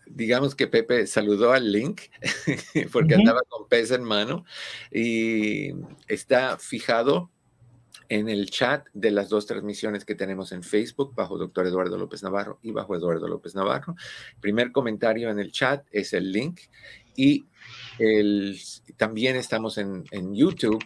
digamos 0.06 0.54
que 0.54 0.66
Pepe 0.66 1.06
saludó 1.06 1.52
al 1.52 1.72
link 1.72 2.02
porque 2.92 3.14
andaba 3.14 3.40
con 3.48 3.68
pez 3.68 3.90
en 3.90 4.04
mano 4.04 4.44
y 4.90 5.72
está 6.08 6.58
fijado 6.58 7.30
en 8.08 8.28
el 8.28 8.50
chat 8.50 8.86
de 8.92 9.10
las 9.10 9.28
dos 9.28 9.46
transmisiones 9.46 10.04
que 10.04 10.14
tenemos 10.14 10.52
en 10.52 10.62
Facebook 10.62 11.14
bajo 11.14 11.38
Doctor 11.38 11.66
Eduardo 11.66 11.96
López 11.96 12.22
Navarro 12.22 12.58
y 12.62 12.70
bajo 12.70 12.94
Eduardo 12.94 13.26
López 13.28 13.54
Navarro. 13.54 13.96
primer 14.40 14.72
comentario 14.72 15.30
en 15.30 15.38
el 15.38 15.52
chat 15.52 15.86
es 15.90 16.12
el 16.12 16.30
link 16.30 16.60
y 17.16 17.46
el, 17.98 18.58
también 18.96 19.36
estamos 19.36 19.78
en, 19.78 20.04
YouTube 20.34 20.84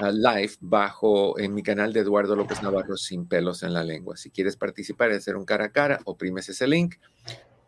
uh, 0.00 0.10
live 0.10 0.52
bajo 0.60 1.38
en 1.38 1.54
mi 1.54 1.62
canal 1.62 1.92
de 1.92 2.00
Eduardo 2.00 2.36
López 2.36 2.62
Navarro 2.62 2.96
sin 2.96 3.26
pelos 3.26 3.62
en 3.62 3.72
la 3.72 3.84
lengua. 3.84 4.16
Si 4.16 4.30
quieres 4.30 4.56
participar 4.56 5.10
y 5.10 5.14
hacer 5.14 5.36
un 5.36 5.44
cara 5.44 5.66
a 5.66 5.72
cara, 5.72 6.00
oprimes 6.04 6.48
ese 6.48 6.66
link 6.66 6.96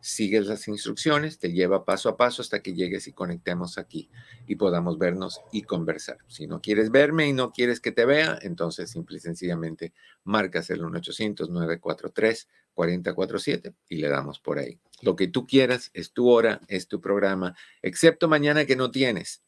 sigues 0.00 0.46
las 0.46 0.66
instrucciones, 0.68 1.38
te 1.38 1.52
lleva 1.52 1.84
paso 1.84 2.08
a 2.08 2.16
paso 2.16 2.42
hasta 2.42 2.62
que 2.62 2.74
llegues 2.74 3.06
y 3.06 3.12
conectemos 3.12 3.78
aquí 3.78 4.10
y 4.46 4.56
podamos 4.56 4.98
vernos 4.98 5.40
y 5.52 5.62
conversar. 5.62 6.18
Si 6.26 6.46
no 6.46 6.60
quieres 6.60 6.90
verme 6.90 7.28
y 7.28 7.32
no 7.32 7.52
quieres 7.52 7.80
que 7.80 7.92
te 7.92 8.04
vea, 8.04 8.38
entonces 8.42 8.90
simple 8.90 9.18
y 9.18 9.20
sencillamente 9.20 9.92
marcas 10.24 10.70
el 10.70 10.82
1-800-943-4047 10.82 13.74
y 13.88 13.96
le 13.96 14.08
damos 14.08 14.40
por 14.40 14.58
ahí. 14.58 14.80
Lo 15.02 15.16
que 15.16 15.28
tú 15.28 15.46
quieras 15.46 15.90
es 15.94 16.12
tu 16.12 16.28
hora, 16.28 16.60
es 16.68 16.88
tu 16.88 17.00
programa, 17.00 17.54
excepto 17.82 18.28
mañana 18.28 18.64
que 18.64 18.76
no 18.76 18.90
tienes. 18.90 19.42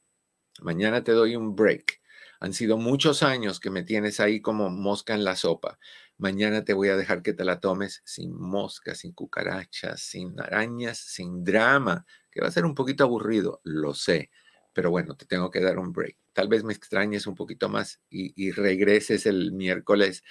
Mañana 0.61 1.03
te 1.03 1.13
doy 1.13 1.37
un 1.37 1.57
break. 1.57 2.01
Han 2.41 2.53
sido 2.53 2.77
muchos 2.77 3.23
años 3.23 3.61
que 3.61 3.71
me 3.71 3.85
tienes 3.85 4.19
ahí 4.19 4.41
como 4.41 4.69
mosca 4.69 5.15
en 5.15 5.23
la 5.23 5.37
sopa. 5.37 5.79
Mañana 6.23 6.65
te 6.65 6.73
voy 6.73 6.89
a 6.89 6.97
dejar 6.97 7.21
que 7.21 7.33
te 7.33 7.45
la 7.45 7.59
tomes 7.59 8.01
sin 8.05 8.33
moscas, 8.33 8.99
sin 8.99 9.13
cucarachas, 9.13 10.01
sin 10.03 10.39
arañas, 10.39 10.99
sin 10.99 11.43
drama, 11.43 12.07
que 12.31 12.41
va 12.41 12.47
a 12.47 12.53
ser 12.53 12.65
un 12.65 12.77
poquito 12.77 13.03
aburrido, 13.03 13.61
lo 13.65 13.93
sé, 13.93 14.31
pero 14.73 14.93
bueno, 14.93 15.17
te 15.17 15.27
tengo 15.27 15.51
que 15.51 15.59
dar 15.61 15.81
un 15.81 15.93
break. 15.93 16.17
Tal 16.33 16.47
vez 16.47 16.63
me 16.63 16.75
extrañes 16.75 17.27
un 17.27 17.35
poquito 17.35 17.69
más 17.69 18.01
y, 18.09 18.53
regreses 18.53 19.27
el 19.27 19.51
miércoles 19.51 20.23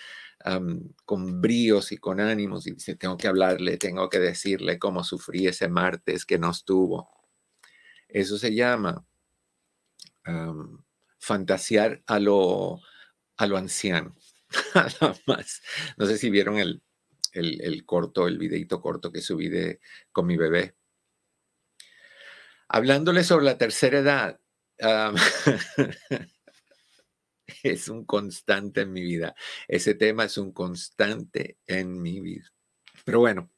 con 1.04 1.42
bríos 1.42 1.92
y 1.92 1.98
con 1.98 2.22
ánimos 2.22 2.68
y 2.68 2.72
dice, 2.72 2.96
tengo 2.96 3.18
que 3.18 3.28
hablarle, 3.28 3.76
tengo 3.76 4.08
que 4.08 4.20
decirle 4.20 4.80
cómo 4.80 5.04
sufrí 5.04 5.48
ese 5.48 5.68
martes 5.68 6.26
que 6.26 6.40
no 6.40 6.52
estuvo. 6.52 7.10
Eso 8.08 8.38
se 8.38 8.56
llama 8.56 9.06
fantasear 11.20 12.02
a 12.08 12.18
lo, 12.18 12.80
a 13.36 13.46
lo 13.46 13.58
anciano. 13.58 14.16
Nada 14.76 15.16
más. 15.26 15.62
No 15.98 16.06
sé 16.06 16.18
si 16.18 16.30
vieron 16.30 16.58
el, 16.58 16.82
el, 17.34 17.86
corto, 17.86 18.28
el 18.28 18.38
videito 18.38 18.82
corto 18.82 19.12
que 19.12 19.22
subí 19.22 19.50
de, 19.50 19.80
con 20.12 20.28
mi 20.28 20.38
bebé. 20.38 20.76
Hablándole 22.68 23.24
sobre 23.24 23.46
la 23.46 23.58
tercera 23.58 24.00
edad. 24.00 24.40
es 27.64 27.88
un 27.88 28.06
constante 28.06 28.82
en 28.82 28.94
mi 28.94 29.02
vida. 29.02 29.36
Ese 29.68 29.94
tema 29.94 30.26
es 30.26 30.38
un 30.38 30.52
constante 30.52 31.58
en 31.68 32.02
mi 32.02 32.20
vida. 32.22 32.52
Pero 33.04 33.20
bueno, 33.20 33.50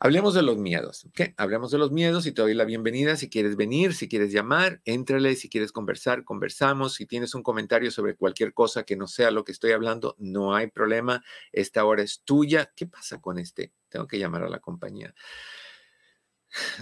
hablemos 0.00 0.34
de 0.34 0.42
los 0.42 0.58
miedos. 0.58 1.06
¿ok? 1.06 1.32
Hablemos 1.36 1.70
de 1.70 1.78
los 1.78 1.92
miedos 1.92 2.26
y 2.26 2.32
te 2.32 2.42
doy 2.42 2.54
la 2.54 2.64
bienvenida. 2.64 3.16
Si 3.16 3.30
quieres 3.30 3.56
venir, 3.56 3.94
si 3.94 4.08
quieres 4.08 4.32
llamar, 4.32 4.80
éntrale. 4.84 5.34
Si 5.36 5.48
quieres 5.48 5.72
conversar, 5.72 6.24
conversamos. 6.24 6.94
Si 6.94 7.06
tienes 7.06 7.34
un 7.34 7.42
comentario 7.42 7.90
sobre 7.90 8.16
cualquier 8.16 8.52
cosa 8.52 8.84
que 8.84 8.96
no 8.96 9.06
sea 9.06 9.30
lo 9.30 9.44
que 9.44 9.52
estoy 9.52 9.72
hablando, 9.72 10.14
no 10.18 10.54
hay 10.54 10.68
problema. 10.68 11.24
Esta 11.52 11.84
hora 11.84 12.02
es 12.02 12.22
tuya. 12.24 12.72
¿Qué 12.76 12.86
pasa 12.86 13.20
con 13.20 13.38
este? 13.38 13.72
Tengo 13.88 14.06
que 14.06 14.18
llamar 14.18 14.42
a 14.42 14.48
la 14.48 14.60
compañía 14.60 15.14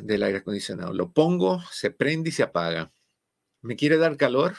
del 0.02 0.22
aire 0.22 0.38
acondicionado. 0.38 0.92
Lo 0.92 1.12
pongo, 1.12 1.62
se 1.70 1.90
prende 1.90 2.30
y 2.30 2.32
se 2.32 2.42
apaga. 2.42 2.92
Me 3.62 3.76
quiere 3.76 3.96
dar 3.96 4.16
calor, 4.16 4.56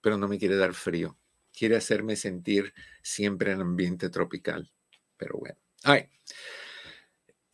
pero 0.00 0.16
no 0.16 0.28
me 0.28 0.38
quiere 0.38 0.56
dar 0.56 0.74
frío. 0.74 1.18
Quiere 1.52 1.76
hacerme 1.76 2.14
sentir 2.16 2.72
siempre 3.02 3.52
en 3.52 3.60
ambiente 3.60 4.10
tropical 4.10 4.72
pero 5.18 5.38
bueno. 5.38 5.58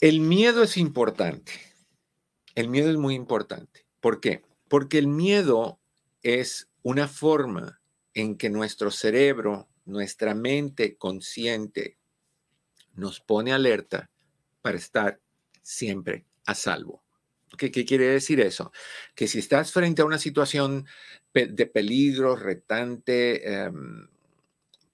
El 0.01 0.21
miedo 0.21 0.63
es 0.63 0.77
importante. 0.77 1.53
El 2.55 2.69
miedo 2.69 2.91
es 2.91 2.97
muy 2.97 3.15
importante. 3.15 3.87
¿Por 4.01 4.21
qué? 4.21 4.43
Porque 4.69 4.99
el 4.99 5.09
miedo 5.09 5.81
es 6.23 6.71
una 6.83 7.09
forma 7.09 7.81
en 8.13 8.37
que 8.37 8.51
nuestro 8.51 8.91
cerebro, 8.91 9.69
nuestra 9.85 10.35
mente 10.35 10.97
consciente, 10.97 11.99
nos 12.93 13.21
pone 13.21 13.53
alerta 13.53 14.11
para 14.63 14.79
estar 14.79 15.21
siempre 15.63 16.27
a 16.47 16.55
salvo. 16.55 17.03
¿Qué, 17.57 17.71
quiere 17.71 18.07
decir 18.07 18.41
eso? 18.41 18.73
Que 19.15 19.29
si 19.29 19.39
estás 19.39 19.73
frente 19.73 20.03
a 20.03 20.07
una 20.07 20.19
situación 20.19 20.87
de 21.33 21.67
peligro, 21.67 22.37
retante, 22.37 23.49
em, 23.49 24.09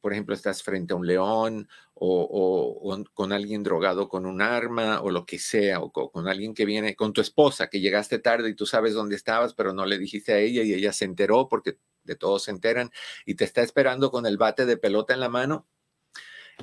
por 0.00 0.12
ejemplo, 0.12 0.35
estás 0.35 0.62
frente 0.62 0.92
a 0.92 0.97
un 0.97 1.07
león 1.07 1.69
o, 1.95 3.04
con 3.12 3.33
alguien 3.33 3.62
drogado 3.62 4.09
con 4.09 4.25
un 4.25 4.40
arma 4.40 5.02
o 5.02 5.11
lo 5.11 5.26
que 5.26 5.38
sea, 5.38 5.80
o 5.80 5.92
con, 5.92 6.28
alguien 6.28 6.54
que 6.54 6.64
viene, 6.64 6.97
con 6.97 7.12
tu 7.12 7.21
esposa, 7.21 7.69
que 7.69 7.80
llegaste 7.80 8.19
tarde 8.19 8.50
y 8.50 8.54
tú 8.54 8.66
sabes 8.66 8.95
dónde 8.95 9.16
estabas, 9.16 9.54
pero 9.54 9.73
no 9.73 9.85
le 9.85 9.99
dijiste 9.99 10.33
a 10.33 10.38
ella 10.38 10.62
y 10.62 10.73
ella 10.73 10.92
se 10.92 11.04
enteró 11.04 11.49
porque 11.49 11.78
de 12.04 12.17
todos 12.17 12.45
se 12.45 12.50
enteran 12.50 12.91
y 13.26 13.34
te 13.34 13.45
está 13.45 13.63
esperando 13.63 14.10
con 14.10 14.25
el 14.26 14.39
bate 14.39 14.65
de 14.65 14.78
pelota 14.78 15.13
en 15.13 15.21
la 15.21 15.28
mano. 15.28 15.67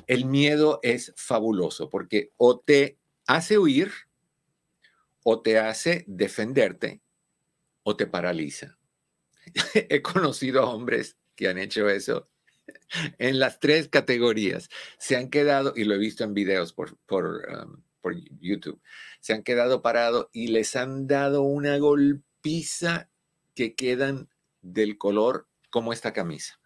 El 0.06 0.24
miedo 0.24 0.80
es 0.82 1.12
fabuloso 1.16 1.88
porque 1.88 2.32
o 2.36 2.58
te 2.58 2.98
hace 3.26 3.58
huir 3.58 3.92
o 5.22 5.42
te 5.42 5.58
hace 5.58 6.04
defenderte 6.08 7.00
o 7.84 7.96
te 7.96 8.06
paraliza. 8.06 8.78
He 9.74 10.02
conocido 10.02 10.62
a 10.62 10.70
hombres 10.70 11.16
que 11.36 11.48
han 11.48 11.58
hecho 11.58 11.88
eso 11.88 12.28
en 13.18 13.38
las 13.38 13.60
tres 13.60 13.88
categorías. 13.88 14.68
Se 14.98 15.16
han 15.16 15.30
quedado, 15.30 15.72
y 15.76 15.84
lo 15.84 15.94
he 15.94 15.98
visto 15.98 16.24
en 16.24 16.34
videos 16.34 16.72
por, 16.72 16.96
por, 17.06 17.46
um, 17.50 17.82
por 18.00 18.14
YouTube, 18.40 18.80
se 19.20 19.32
han 19.32 19.42
quedado 19.42 19.82
parados 19.82 20.28
y 20.32 20.48
les 20.48 20.76
han 20.76 21.06
dado 21.06 21.42
una 21.42 21.78
golpiza 21.78 23.10
que 23.54 23.74
quedan 23.74 24.28
del 24.62 24.98
color 24.98 25.48
como 25.70 25.92
esta 25.92 26.12
camisa, 26.12 26.60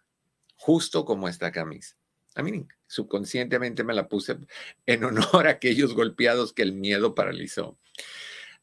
justo 0.55 1.05
como 1.05 1.27
esta 1.27 1.51
camisa. 1.51 1.97
A 2.35 2.43
mí 2.43 2.67
subconscientemente 2.87 3.83
me 3.83 3.93
la 3.93 4.07
puse 4.07 4.37
en 4.85 5.03
honor 5.03 5.47
a 5.47 5.51
aquellos 5.51 5.93
golpeados 5.93 6.53
que 6.53 6.61
el 6.61 6.73
miedo 6.73 7.15
paralizó. 7.15 7.77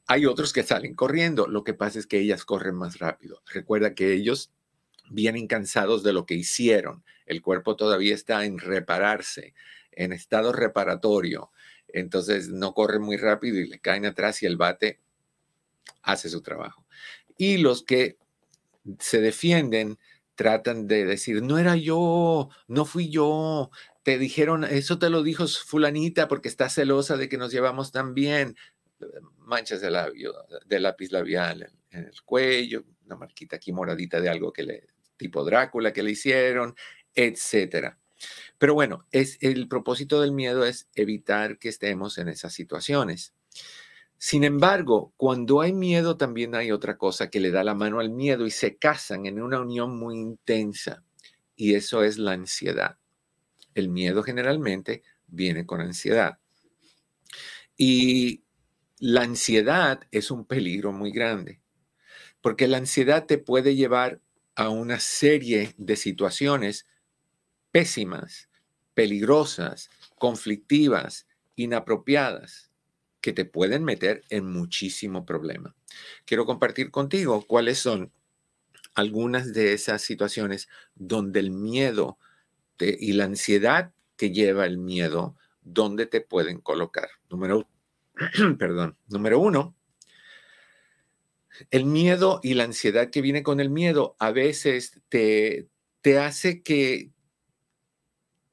Hay 0.07 0.27
otros 0.27 0.53
que 0.53 0.63
salen 0.63 0.95
corriendo. 0.95 1.47
Lo 1.47 1.63
que 1.63 1.75
pasa 1.75 1.99
es 1.99 2.07
que 2.07 2.19
ellas 2.19 2.45
corren 2.45 2.75
más 2.75 2.99
rápido. 2.99 3.43
Recuerda 3.47 3.95
que 3.95 4.13
ellos 4.13 4.51
vienen 5.11 5.47
cansados 5.47 6.03
de 6.03 6.13
lo 6.13 6.25
que 6.25 6.35
hicieron. 6.35 7.05
El 7.27 7.43
cuerpo 7.43 7.77
todavía 7.77 8.15
está 8.15 8.45
en 8.45 8.59
repararse, 8.59 9.55
en 9.93 10.13
estado 10.13 10.53
reparatorio. 10.53 11.51
Entonces 11.89 12.49
no 12.49 12.73
corre 12.73 12.99
muy 12.99 13.17
rápido 13.17 13.59
y 13.59 13.69
le 13.69 13.81
caen 13.81 14.07
atrás 14.07 14.43
y 14.43 14.47
el 14.47 14.57
bate 14.57 15.01
hace 16.03 16.29
su 16.29 16.41
trabajo. 16.43 16.87
Y 17.37 17.59
los 17.59 17.83
que 17.83 18.17
se 18.99 19.21
defienden 19.21 19.99
tratan 20.35 20.87
de 20.87 21.05
decir, 21.05 21.43
no 21.43 21.59
era 21.59 21.77
yo, 21.77 22.49
no 22.67 22.85
fui 22.87 23.11
yo, 23.11 23.71
te 24.03 24.19
dijeron, 24.19 24.65
eso 24.65 24.99
te 24.99 25.11
lo 25.11 25.23
dijo 25.23 25.47
fulanita 25.47 26.29
porque 26.29 26.49
está 26.49 26.71
celosa 26.71 27.17
de 27.17 27.29
que 27.29 27.37
nos 27.37 27.53
llevamos 27.53 27.93
tan 27.93 28.15
bien. 28.15 28.57
Manchas 29.39 29.81
de 29.81 29.91
labio, 29.91 30.35
de 30.67 30.81
lápiz 30.81 31.13
labial 31.13 31.71
en, 31.91 32.05
el 32.05 32.23
cuello, 32.23 32.85
una 33.05 33.17
marquita 33.17 33.57
aquí 33.57 33.73
moradita 33.73 34.21
de 34.21 34.29
algo 34.29 34.53
que 34.53 34.63
le, 34.63 34.87
tipo 35.21 35.45
Drácula 35.45 35.93
que 35.93 36.03
le 36.03 36.13
hicieron, 36.13 36.75
etcétera. 37.15 37.99
Pero 38.59 38.75
bueno, 38.75 39.07
es, 39.13 39.39
el 39.41 39.69
propósito 39.69 40.21
del 40.21 40.33
miedo 40.33 40.65
es 40.65 40.89
evitar 40.95 41.59
que 41.59 41.69
estemos 41.69 42.19
en 42.19 42.29
esas 42.29 42.53
situaciones. 42.53 43.35
Sin 44.19 44.45
embargo, 44.45 45.15
cuando 45.17 45.61
hay 45.61 45.73
miedo 45.73 46.17
también 46.17 46.55
hay 46.55 46.73
otra 46.73 46.99
cosa 46.99 47.31
que 47.31 47.41
le 47.41 47.51
da 47.51 47.65
la 47.65 47.75
mano 47.75 48.01
al 48.01 48.11
miedo 48.11 48.47
y 48.47 48.51
se 48.51 48.77
casan 48.77 49.27
en 49.27 49.41
una 49.41 49.61
unión 49.61 49.99
muy 49.99 50.19
intensa 50.19 51.05
y 51.57 51.75
eso 51.75 52.03
es 52.03 52.19
la 52.19 52.33
ansiedad. 52.33 52.99
El 53.75 53.89
miedo 53.89 54.23
generalmente 54.23 55.03
viene 55.27 55.65
con 55.67 55.81
ansiedad. 55.81 56.39
Y 57.77 58.45
la 58.99 59.23
ansiedad 59.23 60.01
es 60.11 60.31
un 60.31 60.45
peligro 60.45 60.93
muy 60.93 61.13
grande, 61.13 61.63
porque 62.43 62.69
la 62.69 62.77
ansiedad 62.77 63.25
te 63.25 63.39
puede 63.39 63.75
llevar 63.75 64.21
a 64.55 64.69
una 64.69 65.01
serie 65.01 65.75
de 65.79 65.97
situaciones 65.97 66.87
pésimas, 67.71 68.49
peligrosas, 68.95 69.91
conflictivas, 70.17 71.27
inapropiadas 71.57 72.71
que 73.21 73.33
te 73.33 73.45
pueden 73.45 73.85
meter 73.85 74.25
en 74.31 74.47
muchísimo 74.47 75.25
problema. 75.27 75.75
Quiero 76.25 76.47
compartir 76.47 76.91
contigo 76.91 77.45
cuáles 77.47 77.79
son 77.79 78.13
algunas 78.95 79.53
de 79.53 79.73
esas 79.73 80.03
situaciones 80.03 80.69
donde 80.95 81.41
el 81.41 81.51
miedo 81.51 82.19
y 82.79 83.13
la 83.13 83.25
ansiedad 83.25 83.93
que 84.17 84.31
lleva 84.31 84.65
el 84.65 84.79
miedo, 84.79 85.37
donde 85.63 86.07
te 86.07 86.21
pueden 86.21 86.61
colocar. 86.61 87.09
Número, 87.29 87.69
perdón, 88.59 88.97
número 89.09 89.39
uno, 89.39 89.75
el 91.71 91.85
miedo 91.85 92.41
y 92.43 92.55
la 92.55 92.65
ansiedad 92.65 93.11
que 93.11 93.23
viene 93.23 93.43
con 93.43 93.61
el 93.61 93.71
miedo 93.71 94.17
a 94.19 94.31
veces 94.33 95.01
te, 95.09 95.69
te 96.01 96.19
hace 96.19 96.63
que, 96.63 97.11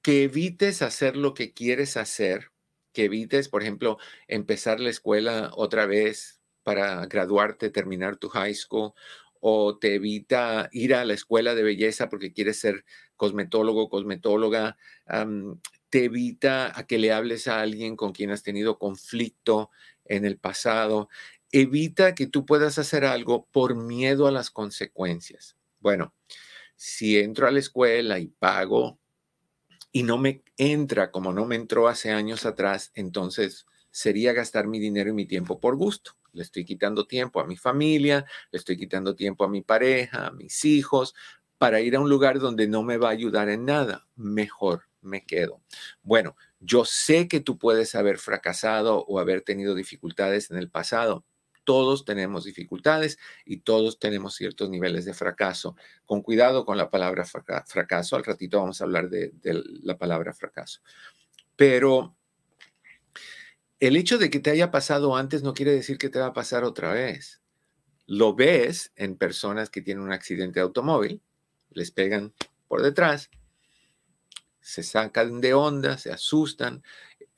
que 0.02 0.24
evites 0.24 0.82
hacer 0.82 1.18
lo 1.18 1.34
que 1.34 1.54
quieres 1.54 1.98
hacer 1.98 2.52
que 2.98 3.06
evites, 3.06 3.48
por 3.48 3.62
ejemplo, 3.62 4.00
empezar 4.28 4.80
la 4.80 4.90
escuela 4.90 5.52
otra 5.54 5.86
vez 5.86 6.42
para 6.64 7.06
graduarte, 7.06 7.70
terminar 7.70 8.18
tu 8.18 8.28
high 8.30 8.56
school, 8.56 8.94
o 9.40 9.78
te 9.78 9.94
evita 9.94 10.68
ir 10.72 10.96
a 10.96 11.06
la 11.06 11.14
escuela 11.14 11.54
de 11.54 11.62
belleza 11.62 12.10
porque 12.10 12.34
quieres 12.34 12.60
ser 12.60 12.86
cosmetólogo, 13.16 13.88
cosmetóloga, 13.88 14.78
te 15.92 16.06
evita 16.06 16.78
a 16.78 16.88
que 16.88 16.98
le 16.98 17.14
hables 17.14 17.48
a 17.48 17.62
alguien 17.62 17.96
con 17.96 18.14
quien 18.14 18.32
has 18.32 18.42
tenido 18.42 18.80
conflicto 18.80 19.70
en 20.06 20.26
el 20.26 20.40
pasado, 20.40 21.08
evita 21.52 22.16
que 22.16 22.28
tú 22.28 22.46
puedas 22.46 22.78
hacer 22.78 23.06
algo 23.06 23.48
por 23.52 23.76
miedo 23.76 24.28
a 24.28 24.32
las 24.32 24.50
consecuencias. 24.50 25.56
Bueno, 25.80 26.14
si 26.76 27.18
entro 27.18 27.48
a 27.48 27.52
la 27.52 27.60
escuela 27.60 28.20
y 28.20 28.28
pago 28.28 29.00
y 29.92 30.04
no 30.04 30.18
me 30.18 30.44
entra 30.58 31.12
como 31.12 31.34
no 31.34 31.46
me 31.46 31.56
entró 31.56 31.88
hace 31.88 32.12
años 32.12 32.46
atrás, 32.46 32.92
entonces 32.96 33.66
sería 33.92 34.34
gastar 34.34 34.68
mi 34.68 34.80
dinero 34.80 35.10
y 35.10 35.14
mi 35.14 35.26
tiempo 35.26 35.60
por 35.60 35.76
gusto. 35.76 36.12
Le 36.34 36.44
estoy 36.44 36.66
quitando 36.66 37.08
tiempo 37.08 37.40
a 37.40 37.48
mi 37.48 37.58
familia, 37.58 38.26
le 38.52 38.60
estoy 38.60 38.78
quitando 38.78 39.16
tiempo 39.16 39.44
a 39.44 39.50
mi 39.50 39.62
pareja, 39.62 40.28
a 40.28 40.32
mis 40.32 40.66
hijos, 40.66 41.16
para 41.58 41.82
ir 41.82 41.96
a 41.96 42.00
un 42.00 42.10
lugar 42.10 42.40
donde 42.40 42.68
no 42.68 42.84
me 42.84 42.98
va 42.98 43.08
a 43.10 43.14
ayudar 43.14 43.50
en 43.50 43.66
nada. 43.66 44.08
Mejor 44.16 44.84
me 45.02 45.26
quedo. 45.26 45.62
Bueno, 46.04 46.36
yo 46.60 46.86
sé 46.86 47.28
que 47.28 47.40
tú 47.40 47.58
puedes 47.58 47.96
haber 47.96 48.20
fracasado 48.20 49.04
o 49.06 49.20
haber 49.20 49.42
tenido 49.42 49.74
dificultades 49.74 50.52
en 50.52 50.58
el 50.58 50.70
pasado, 50.70 51.26
todos 51.68 52.06
tenemos 52.06 52.46
dificultades 52.46 53.20
y 53.44 53.58
todos 53.58 54.00
tenemos 54.00 54.36
ciertos 54.36 54.70
niveles 54.70 55.04
de 55.04 55.14
fracaso. 55.14 55.76
Con 56.06 56.22
cuidado 56.22 56.64
con 56.64 56.78
la 56.78 56.90
palabra 56.90 57.26
fracaso, 57.26 58.16
al 58.16 58.24
ratito 58.24 58.62
vamos 58.62 58.80
a 58.80 58.86
hablar 58.86 59.10
de, 59.10 59.34
la 59.84 59.98
palabra 59.98 60.34
fracaso. 60.34 60.80
Pero 61.58 62.16
el 63.82 63.98
hecho 63.98 64.18
de 64.18 64.30
que 64.30 64.40
te 64.40 64.50
haya 64.50 64.72
pasado 64.72 65.18
antes 65.18 65.44
no 65.44 65.54
quiere 65.54 65.74
decir 65.74 65.98
que 65.98 66.08
te 66.08 66.20
va 66.20 66.28
a 66.28 66.34
pasar 66.34 66.64
otra 66.64 66.94
vez. 66.94 67.42
Lo 68.06 68.34
ves 68.34 68.94
en 68.96 69.18
personas 69.18 69.70
que 69.70 69.82
tienen 69.82 70.06
un 70.06 70.14
accidente 70.14 70.62
de 70.62 70.64
automóvil, 70.64 71.22
les 71.72 71.92
pegan 71.92 72.34
por 72.70 72.82
detrás, 72.82 73.30
se 74.62 74.84
sacan 74.84 75.42
de 75.42 75.54
onda, 75.54 75.98
se 75.98 76.14
asustan, 76.14 76.82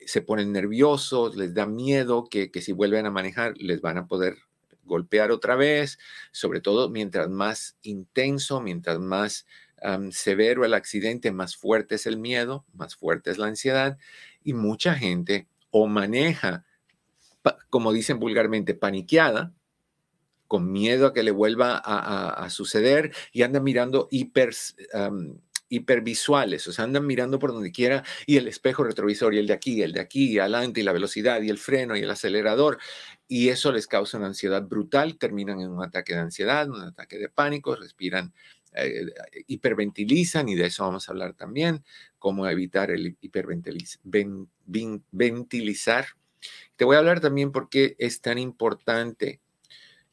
se 0.06 0.22
ponen 0.22 0.52
nerviosos, 0.52 1.36
les 1.36 1.54
da 1.54 1.66
miedo 1.66 2.24
que, 2.28 2.50
si 2.60 2.72
vuelven 2.72 3.06
a 3.06 3.10
manejar 3.10 3.54
les 3.56 3.80
van 3.80 3.98
a 3.98 4.06
poder 4.06 4.36
golpear 4.84 5.30
otra 5.30 5.54
vez, 5.56 5.98
sobre 6.32 6.60
todo 6.60 6.90
mientras 6.90 7.28
más 7.28 7.76
intenso, 7.82 8.60
mientras 8.60 8.98
más 8.98 9.46
severo 10.10 10.64
el 10.64 10.74
accidente, 10.74 11.32
más 11.32 11.56
fuerte 11.56 11.94
es 11.94 12.06
el 12.06 12.18
miedo, 12.18 12.66
más 12.74 12.96
fuerte 12.96 13.30
es 13.30 13.38
la 13.38 13.46
ansiedad 13.46 13.96
y 14.44 14.52
mucha 14.52 14.94
gente 14.94 15.46
o 15.70 15.86
maneja, 15.86 16.64
como 17.70 17.92
dicen 17.92 18.18
vulgarmente, 18.18 18.74
paniqueada, 18.74 19.54
con 20.50 20.72
miedo 20.72 21.06
a 21.06 21.14
que 21.14 21.22
le 21.22 21.30
vuelva 21.30 21.80
a, 21.82 22.50
suceder 22.50 23.14
y 23.32 23.42
anda 23.42 23.60
mirando 23.60 24.08
hiper 24.10 24.50
hipervisuales, 25.70 26.66
o 26.66 26.72
sea, 26.72 26.84
andan 26.84 27.06
mirando 27.06 27.38
por 27.38 27.52
donde 27.52 27.72
quiera 27.72 28.04
y 28.26 28.36
el 28.36 28.48
espejo 28.48 28.84
retrovisor 28.84 29.32
y 29.32 29.38
el 29.38 29.46
de 29.46 29.54
aquí, 29.54 29.82
el 29.82 29.92
de 29.92 30.00
aquí, 30.00 30.38
adelante 30.38 30.80
y 30.80 30.82
la 30.82 30.92
velocidad 30.92 31.40
y 31.40 31.48
el 31.48 31.58
freno 31.58 31.96
y 31.96 32.00
el 32.00 32.10
acelerador 32.10 32.78
y 33.28 33.48
eso 33.48 33.72
les 33.72 33.86
causa 33.86 34.18
una 34.18 34.26
ansiedad 34.26 34.64
brutal, 34.64 35.16
terminan 35.16 35.60
en 35.60 35.70
un 35.70 35.84
ataque 35.84 36.14
de 36.14 36.18
ansiedad, 36.18 36.68
un 36.68 36.82
ataque 36.82 37.16
de 37.16 37.28
pánico, 37.28 37.76
respiran, 37.76 38.34
eh, 38.74 39.06
hiperventilizan 39.46 40.48
y 40.48 40.56
de 40.56 40.66
eso 40.66 40.84
vamos 40.84 41.08
a 41.08 41.12
hablar 41.12 41.34
también, 41.34 41.84
cómo 42.18 42.48
evitar 42.48 42.90
el 42.90 43.16
hiperventilizar. 43.20 46.06
Te 46.74 46.84
voy 46.84 46.96
a 46.96 46.98
hablar 46.98 47.20
también 47.20 47.52
por 47.52 47.68
qué 47.68 47.94
es 47.98 48.20
tan 48.20 48.38
importante 48.38 49.40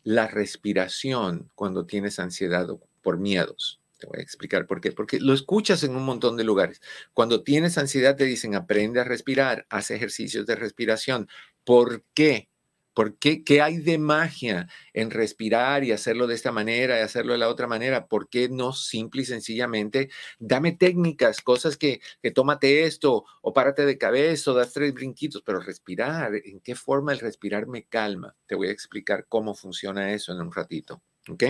la 0.04 0.28
respiración 0.28 1.50
cuando 1.56 1.88
tienes 1.88 2.20
ansiedad 2.20 2.68
por 3.02 3.18
miedos. 3.18 3.82
Te 3.98 4.08
voy 4.08 4.20
a 4.20 4.24
explicar 4.24 4.68
por 4.68 4.82
qué. 4.82 4.92
Porque 4.92 5.20
lo 5.20 5.34
escuchas 5.34 5.84
en 5.84 5.96
un 5.96 6.04
montón 6.04 6.38
de 6.38 6.44
lugares. 6.44 6.82
Cuando 7.14 7.44
tienes 7.44 7.78
ansiedad 7.78 8.16
te 8.16 8.26
dicen 8.26 8.56
aprende 8.56 9.00
a 9.00 9.04
respirar, 9.04 9.66
haz 9.70 9.92
ejercicios 9.92 10.46
de 10.46 10.56
respiración. 10.56 11.28
¿Por 11.64 12.04
qué? 12.14 12.50
¿Por 12.98 13.20
qué? 13.20 13.44
¿Qué 13.44 13.62
hay 13.62 13.78
de 13.78 14.00
magia 14.00 14.68
en 14.92 15.12
respirar 15.12 15.84
y 15.84 15.92
hacerlo 15.92 16.26
de 16.26 16.34
esta 16.34 16.52
manera 16.52 16.98
y 16.98 17.04
hacerlo 17.04 17.34
de 17.34 17.38
la 17.38 17.50
otra 17.50 17.68
manera? 17.68 18.08
¿Por 18.08 18.28
qué 18.28 18.50
no 18.50 18.74
simple 18.74 19.22
y 19.22 19.26
sencillamente 19.26 20.10
dame 20.40 20.72
técnicas, 20.72 21.42
cosas 21.42 21.78
que, 21.78 22.02
que 22.24 22.32
tómate 22.32 22.86
esto 22.86 23.24
o 23.44 23.54
párate 23.54 23.86
de 23.86 24.00
cabeza 24.00 24.50
o 24.50 24.56
das 24.56 24.74
tres 24.74 24.96
brinquitos, 24.96 25.44
pero 25.44 25.60
respirar, 25.60 26.34
¿en 26.44 26.60
qué 26.60 26.74
forma 26.74 27.12
el 27.14 27.20
respirar 27.20 27.68
me 27.68 27.84
calma? 27.86 28.36
Te 28.48 28.56
voy 28.56 28.70
a 28.70 28.72
explicar 28.72 29.28
cómo 29.30 29.54
funciona 29.54 30.12
eso 30.14 30.32
en 30.32 30.42
un 30.42 30.52
ratito. 30.52 31.04
¿Ok? 31.30 31.44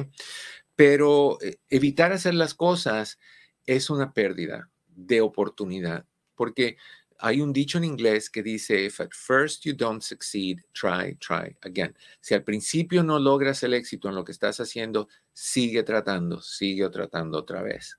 Pero 0.78 1.42
eh, 1.42 1.58
evitar 1.70 2.14
hacer 2.14 2.36
las 2.36 2.54
cosas 2.54 3.20
es 3.66 3.90
una 3.90 4.14
pérdida 4.14 4.70
de 4.88 5.20
oportunidad, 5.20 6.06
porque 6.36 6.78
hay 7.20 7.42
un 7.42 7.52
dicho 7.52 7.80
en 7.80 7.84
inglés 7.84 8.30
que 8.30 8.44
dice, 8.44 8.86
if 8.86 9.02
at 9.02 9.10
first 9.12 9.66
you 9.66 9.74
don't 9.74 10.04
succeed, 10.04 10.60
try, 10.74 11.16
try 11.16 11.58
again. 11.62 11.96
Si 12.22 12.36
al 12.36 12.44
principio 12.44 13.04
no 13.04 13.18
logras 13.18 13.64
el 13.64 13.74
éxito 13.74 14.08
en 14.08 14.16
lo 14.16 14.24
que 14.24 14.32
estás 14.32 14.60
haciendo, 14.60 15.10
sigue 15.34 15.82
tratando, 15.82 16.42
sigue 16.42 16.88
tratando 16.90 17.40
otra 17.40 17.64
vez. 17.64 17.98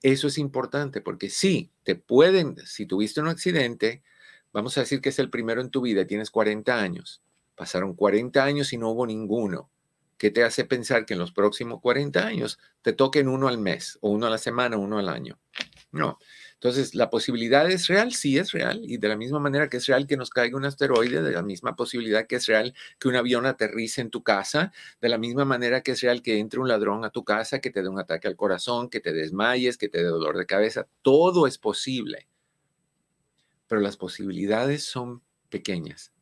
Eso 0.00 0.28
es 0.28 0.38
importante 0.38 1.00
porque 1.00 1.28
sí, 1.28 1.72
te 1.82 1.96
pueden, 1.96 2.56
si 2.64 2.86
tuviste 2.86 3.20
un 3.20 3.26
accidente, 3.26 4.04
vamos 4.52 4.78
a 4.78 4.82
decir 4.82 5.00
que 5.00 5.08
es 5.08 5.18
el 5.18 5.30
primero 5.30 5.60
en 5.60 5.70
tu 5.70 5.80
vida, 5.80 6.06
tienes 6.06 6.30
40 6.30 6.80
años, 6.80 7.22
pasaron 7.56 7.94
40 7.94 8.44
años 8.44 8.72
y 8.72 8.78
no 8.78 8.90
hubo 8.90 9.04
ninguno. 9.04 9.68
¿Qué 10.18 10.32
te 10.32 10.42
hace 10.42 10.64
pensar 10.64 11.06
que 11.06 11.14
en 11.14 11.20
los 11.20 11.30
próximos 11.30 11.80
40 11.80 12.26
años 12.26 12.58
te 12.82 12.92
toquen 12.92 13.28
uno 13.28 13.46
al 13.46 13.58
mes, 13.58 13.98
o 14.00 14.10
uno 14.10 14.26
a 14.26 14.30
la 14.30 14.38
semana, 14.38 14.76
uno 14.76 14.98
al 14.98 15.08
año? 15.08 15.38
No, 15.92 16.18
Entonces, 16.54 16.96
la 16.96 17.08
posibilidad 17.08 17.70
es 17.70 17.86
real, 17.86 18.12
sí 18.12 18.36
es 18.36 18.50
real, 18.50 18.82
y 18.82 18.98
de 18.98 19.08
la 19.08 19.16
misma 19.16 19.38
manera 19.38 19.68
que 19.68 19.76
es 19.76 19.86
real 19.86 20.08
que 20.08 20.16
nos 20.16 20.30
caiga 20.30 20.56
un 20.56 20.64
asteroide, 20.64 21.22
de 21.22 21.30
la 21.30 21.42
misma 21.42 21.76
posibilidad 21.76 22.26
que 22.26 22.36
es 22.36 22.46
real 22.46 22.74
que 22.98 23.06
un 23.08 23.14
avión 23.14 23.46
aterrice 23.46 24.00
en 24.00 24.10
tu 24.10 24.24
casa, 24.24 24.72
de 25.00 25.08
la 25.08 25.18
misma 25.18 25.44
manera 25.44 25.82
que 25.82 25.92
es 25.92 26.00
real 26.00 26.20
que 26.20 26.38
entre 26.40 26.58
un 26.58 26.68
ladrón 26.68 27.04
a 27.04 27.10
tu 27.10 27.24
casa, 27.24 27.60
que 27.60 27.70
te 27.70 27.80
dé 27.80 27.88
un 27.88 28.00
ataque 28.00 28.26
al 28.26 28.36
corazón, 28.36 28.90
que 28.90 28.98
te 28.98 29.12
desmayes, 29.12 29.78
que 29.78 29.88
te 29.88 29.98
dé 29.98 30.04
dolor 30.04 30.36
de 30.36 30.46
cabeza, 30.46 30.88
todo 31.02 31.46
es 31.46 31.58
posible. 31.58 32.28
Pero 33.68 33.80
las 33.80 33.96
posibilidades 33.96 34.84
son 34.84 35.22
pequeñas 35.48 36.12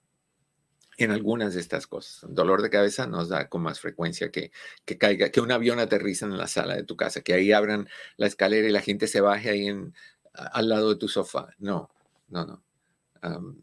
en 0.96 1.10
algunas 1.10 1.54
de 1.54 1.60
estas 1.60 1.86
cosas. 1.86 2.24
dolor 2.28 2.62
de 2.62 2.70
cabeza 2.70 3.06
nos 3.06 3.28
da 3.28 3.48
con 3.48 3.62
más 3.62 3.80
frecuencia 3.80 4.30
que, 4.30 4.50
que 4.84 4.98
caiga, 4.98 5.30
que 5.30 5.40
un 5.40 5.52
avión 5.52 5.78
aterriza 5.78 6.26
en 6.26 6.38
la 6.38 6.48
sala 6.48 6.76
de 6.76 6.84
tu 6.84 6.96
casa, 6.96 7.20
que 7.20 7.34
ahí 7.34 7.52
abran 7.52 7.88
la 8.16 8.26
escalera 8.26 8.68
y 8.68 8.72
la 8.72 8.80
gente 8.80 9.06
se 9.06 9.20
baje 9.20 9.50
ahí 9.50 9.66
en, 9.66 9.94
al 10.32 10.68
lado 10.68 10.90
de 10.90 10.96
tu 10.96 11.08
sofá. 11.08 11.54
No, 11.58 11.90
no, 12.28 12.46
no. 12.46 12.62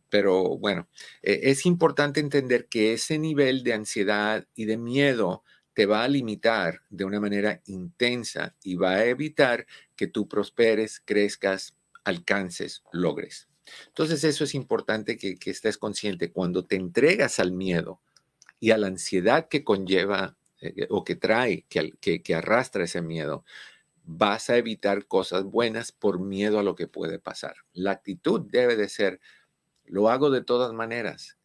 pero 0.10 0.58
bueno, 0.58 0.88
e, 1.22 1.42
es 1.52 1.66
importante 1.66 2.20
entender 2.20 2.68
que 2.68 2.94
ese 2.94 3.18
nivel 3.18 3.64
de 3.64 3.74
ansiedad 3.74 4.48
y 4.56 4.66
de 4.66 4.78
miedo 4.78 5.44
te 5.74 5.86
va 5.86 6.04
a 6.04 6.08
limitar 6.08 6.82
de 6.90 7.06
una 7.06 7.20
manera 7.20 7.62
intensa 7.66 8.56
y 8.64 8.76
va 8.76 8.92
a 8.92 9.06
evitar 9.06 9.66
que 9.96 10.08
tú 10.08 10.28
prosperes, 10.28 11.02
crezcas, 11.04 11.76
alcances, 12.04 12.84
logres. 12.92 13.48
Entonces 13.88 14.24
eso 14.24 14.44
es 14.44 14.56
importante 14.56 15.18
que, 15.18 15.38
estés 15.46 15.78
consciente. 15.78 16.32
Cuando 16.32 16.66
te 16.66 16.76
entregas 16.76 17.40
al 17.40 17.52
miedo 17.52 18.02
y 18.60 18.72
a 18.72 18.78
la 18.78 18.88
ansiedad 18.88 19.48
que 19.48 19.64
conlleva 19.64 20.38
eh, 20.62 20.88
o 20.90 21.04
que 21.04 21.16
trae, 21.16 21.66
que, 21.70 22.22
que 22.22 22.36
arrastra 22.36 22.84
ese 22.86 23.02
miedo, 23.02 23.44
vas 24.06 24.50
a 24.50 24.58
evitar 24.58 25.08
cosas 25.08 25.44
buenas 25.44 25.92
por 25.92 26.20
miedo 26.20 26.60
a 26.60 26.64
lo 26.64 26.76
que 26.76 26.88
puede 26.88 27.20
pasar. 27.20 27.56
La 27.74 27.92
actitud 27.92 28.42
debe 28.50 28.76
de 28.76 28.90
ser, 28.90 29.20
lo 29.86 30.10
hago 30.10 30.30
de 30.30 30.44
todas 30.44 30.74
maneras. 30.74 31.38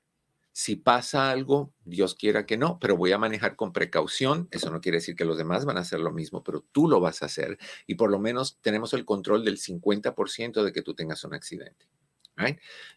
Si 0.53 0.75
pasa 0.75 1.31
algo, 1.31 1.73
Dios 1.85 2.17
quiera 2.17 2.45
que 2.45 2.57
no, 2.57 2.81
pero 2.81 2.97
voy 2.97 3.13
a 3.13 3.19
manejar 3.19 3.55
con 3.55 3.73
precaución. 3.73 4.49
Eso 4.51 4.71
no 4.71 4.81
quiere 4.81 4.99
decir 4.99 5.15
que 5.15 5.25
los 5.25 5.39
demás 5.39 5.65
van 5.65 5.77
a 5.77 5.83
hacer 5.83 6.01
lo 6.01 6.11
mismo, 6.11 6.43
pero 6.43 6.65
tú 6.73 6.89
lo 6.89 6.99
vas 6.99 7.23
a 7.23 7.27
hacer 7.27 7.59
y 7.87 7.95
por 7.95 8.11
lo 8.11 8.19
menos 8.19 8.59
tenemos 8.61 8.93
el 8.93 9.05
control 9.05 9.45
del 9.45 9.59
50% 9.59 10.65
de 10.65 10.73
que 10.73 10.83
tú 10.83 10.95
tengas 10.95 11.23
un 11.23 11.35
accidente. 11.35 11.87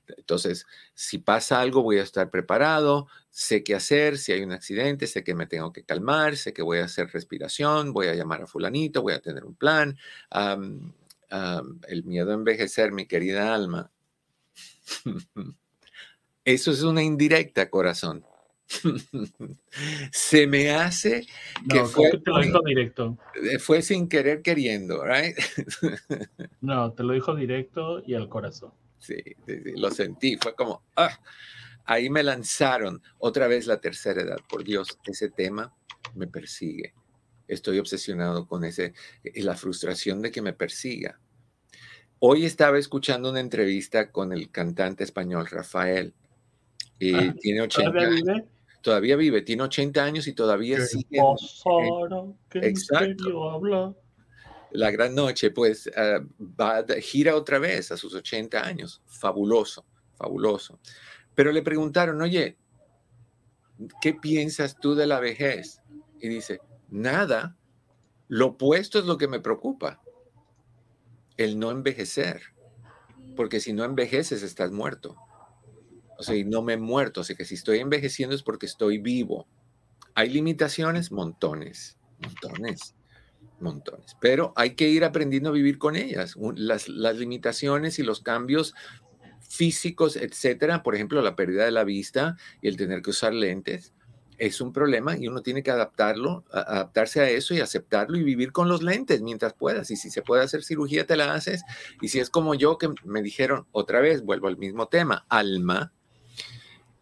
Entonces, 0.07 0.65
si 0.93 1.17
pasa 1.17 1.61
algo, 1.61 1.83
voy 1.83 1.99
a 1.99 2.03
estar 2.03 2.29
preparado, 2.29 3.07
sé 3.29 3.63
qué 3.63 3.75
hacer, 3.75 4.17
si 4.17 4.31
hay 4.31 4.41
un 4.41 4.51
accidente, 4.51 5.07
sé 5.07 5.23
que 5.23 5.35
me 5.35 5.47
tengo 5.47 5.71
que 5.71 5.83
calmar, 5.83 6.37
sé 6.37 6.53
que 6.53 6.61
voy 6.61 6.79
a 6.79 6.85
hacer 6.85 7.09
respiración, 7.11 7.93
voy 7.93 8.07
a 8.07 8.15
llamar 8.15 8.43
a 8.43 8.47
fulanito, 8.47 9.01
voy 9.01 9.13
a 9.13 9.21
tener 9.21 9.45
un 9.45 9.55
plan. 9.55 9.97
el 11.87 12.03
miedo 12.03 12.31
a 12.31 12.35
envejecer, 12.35 12.91
mi 12.91 13.05
querida 13.05 13.53
alma. 13.53 13.91
Eso 16.43 16.71
es 16.71 16.81
una 16.83 17.03
indirecta, 17.03 17.69
corazón. 17.69 18.25
Se 20.11 20.47
me 20.47 20.71
hace 20.71 21.25
que 21.69 21.83
fue, 21.83 22.09
te 22.11 22.31
lo 22.31 22.39
dijo 22.39 22.61
directo. 22.65 23.17
Eh, 23.35 23.59
fue 23.59 23.81
sin 23.81 24.07
querer 24.07 24.41
queriendo, 24.41 25.03
¿right? 25.03 25.35
no, 26.61 26.93
te 26.93 27.03
lo 27.03 27.13
dijo 27.13 27.35
directo 27.35 28.01
y 28.05 28.13
al 28.15 28.29
corazón. 28.29 28.71
Sí, 29.01 29.17
lo 29.75 29.89
sentí, 29.89 30.37
fue 30.37 30.53
como, 30.53 30.83
ah, 30.95 31.19
ahí 31.85 32.09
me 32.09 32.21
lanzaron 32.21 33.01
otra 33.17 33.47
vez 33.47 33.65
la 33.65 33.81
tercera 33.81 34.21
edad. 34.21 34.37
Por 34.47 34.63
Dios, 34.63 34.99
ese 35.05 35.29
tema 35.29 35.73
me 36.13 36.27
persigue. 36.27 36.93
Estoy 37.47 37.79
obsesionado 37.79 38.47
con 38.47 38.63
ese, 38.63 38.93
y 39.23 39.41
la 39.41 39.55
frustración 39.55 40.21
de 40.21 40.31
que 40.31 40.43
me 40.43 40.53
persiga. 40.53 41.19
Hoy 42.19 42.45
estaba 42.45 42.77
escuchando 42.77 43.31
una 43.31 43.39
entrevista 43.39 44.11
con 44.11 44.31
el 44.31 44.51
cantante 44.51 45.03
español 45.03 45.47
Rafael. 45.47 46.13
Y 46.99 47.15
ah, 47.15 47.35
tiene 47.41 47.61
80 47.61 47.91
¿Todavía 47.91 48.09
vive? 48.09 48.47
Todavía 48.83 49.15
vive, 49.15 49.41
tiene 49.41 49.63
80 49.63 50.03
años 50.03 50.27
y 50.27 50.33
todavía 50.33 50.79
sigue. 50.85 51.19
exacto 52.53 53.59
la 54.73 54.91
gran 54.91 55.15
noche, 55.15 55.51
pues 55.51 55.89
va, 56.39 56.85
gira 57.01 57.35
otra 57.35 57.59
vez 57.59 57.91
a 57.91 57.97
sus 57.97 58.13
80 58.13 58.65
años. 58.65 59.01
Fabuloso, 59.05 59.85
fabuloso. 60.15 60.79
Pero 61.35 61.51
le 61.51 61.61
preguntaron, 61.61 62.21
oye, 62.21 62.57
¿qué 64.01 64.13
piensas 64.13 64.79
tú 64.79 64.95
de 64.95 65.07
la 65.07 65.19
vejez? 65.19 65.81
Y 66.19 66.29
dice, 66.29 66.61
nada, 66.89 67.57
lo 68.27 68.47
opuesto 68.47 68.99
es 68.99 69.05
lo 69.05 69.17
que 69.17 69.27
me 69.27 69.39
preocupa, 69.39 70.01
el 71.37 71.57
no 71.57 71.71
envejecer, 71.71 72.41
porque 73.35 73.59
si 73.59 73.73
no 73.73 73.83
envejeces 73.83 74.43
estás 74.43 74.71
muerto. 74.71 75.15
O 76.17 76.23
sea, 76.23 76.35
y 76.35 76.43
no 76.43 76.61
me 76.61 76.73
he 76.73 76.77
muerto, 76.77 77.21
así 77.21 77.35
que 77.35 77.45
si 77.45 77.55
estoy 77.55 77.79
envejeciendo 77.79 78.35
es 78.35 78.43
porque 78.43 78.67
estoy 78.67 78.99
vivo. 78.99 79.47
¿Hay 80.13 80.29
limitaciones? 80.29 81.11
Montones, 81.11 81.97
montones 82.19 82.95
montones. 83.61 84.15
Pero 84.19 84.53
hay 84.55 84.75
que 84.75 84.89
ir 84.89 85.03
aprendiendo 85.03 85.49
a 85.49 85.53
vivir 85.53 85.77
con 85.77 85.95
ellas. 85.95 86.35
Las, 86.55 86.87
las 86.87 87.17
limitaciones 87.17 87.99
y 87.99 88.03
los 88.03 88.21
cambios 88.21 88.73
físicos, 89.47 90.15
etcétera, 90.15 90.81
por 90.81 90.95
ejemplo, 90.95 91.21
la 91.21 91.35
pérdida 91.35 91.65
de 91.65 91.71
la 91.71 91.83
vista 91.83 92.37
y 92.61 92.67
el 92.67 92.77
tener 92.77 93.01
que 93.01 93.09
usar 93.09 93.33
lentes, 93.33 93.93
es 94.41 94.59
un 94.59 94.73
problema 94.73 95.15
y 95.15 95.27
uno 95.27 95.43
tiene 95.43 95.61
que 95.61 95.69
adaptarlo, 95.69 96.43
adaptarse 96.51 97.21
a 97.21 97.29
eso 97.29 97.53
y 97.53 97.59
aceptarlo 97.59 98.17
y 98.17 98.23
vivir 98.23 98.51
con 98.51 98.67
los 98.67 98.81
lentes 98.81 99.21
mientras 99.21 99.53
puedas. 99.53 99.91
Y 99.91 99.97
si 99.97 100.09
se 100.09 100.23
puede 100.23 100.41
hacer 100.41 100.63
cirugía, 100.63 101.05
te 101.05 101.15
la 101.15 101.35
haces. 101.35 101.61
Y 102.01 102.07
si 102.07 102.19
es 102.19 102.31
como 102.31 102.55
yo 102.55 102.79
que 102.79 102.89
me 103.03 103.21
dijeron 103.21 103.67
otra 103.71 103.99
vez, 103.99 104.23
vuelvo 104.23 104.47
al 104.47 104.57
mismo 104.57 104.87
tema, 104.87 105.27
alma. 105.29 105.93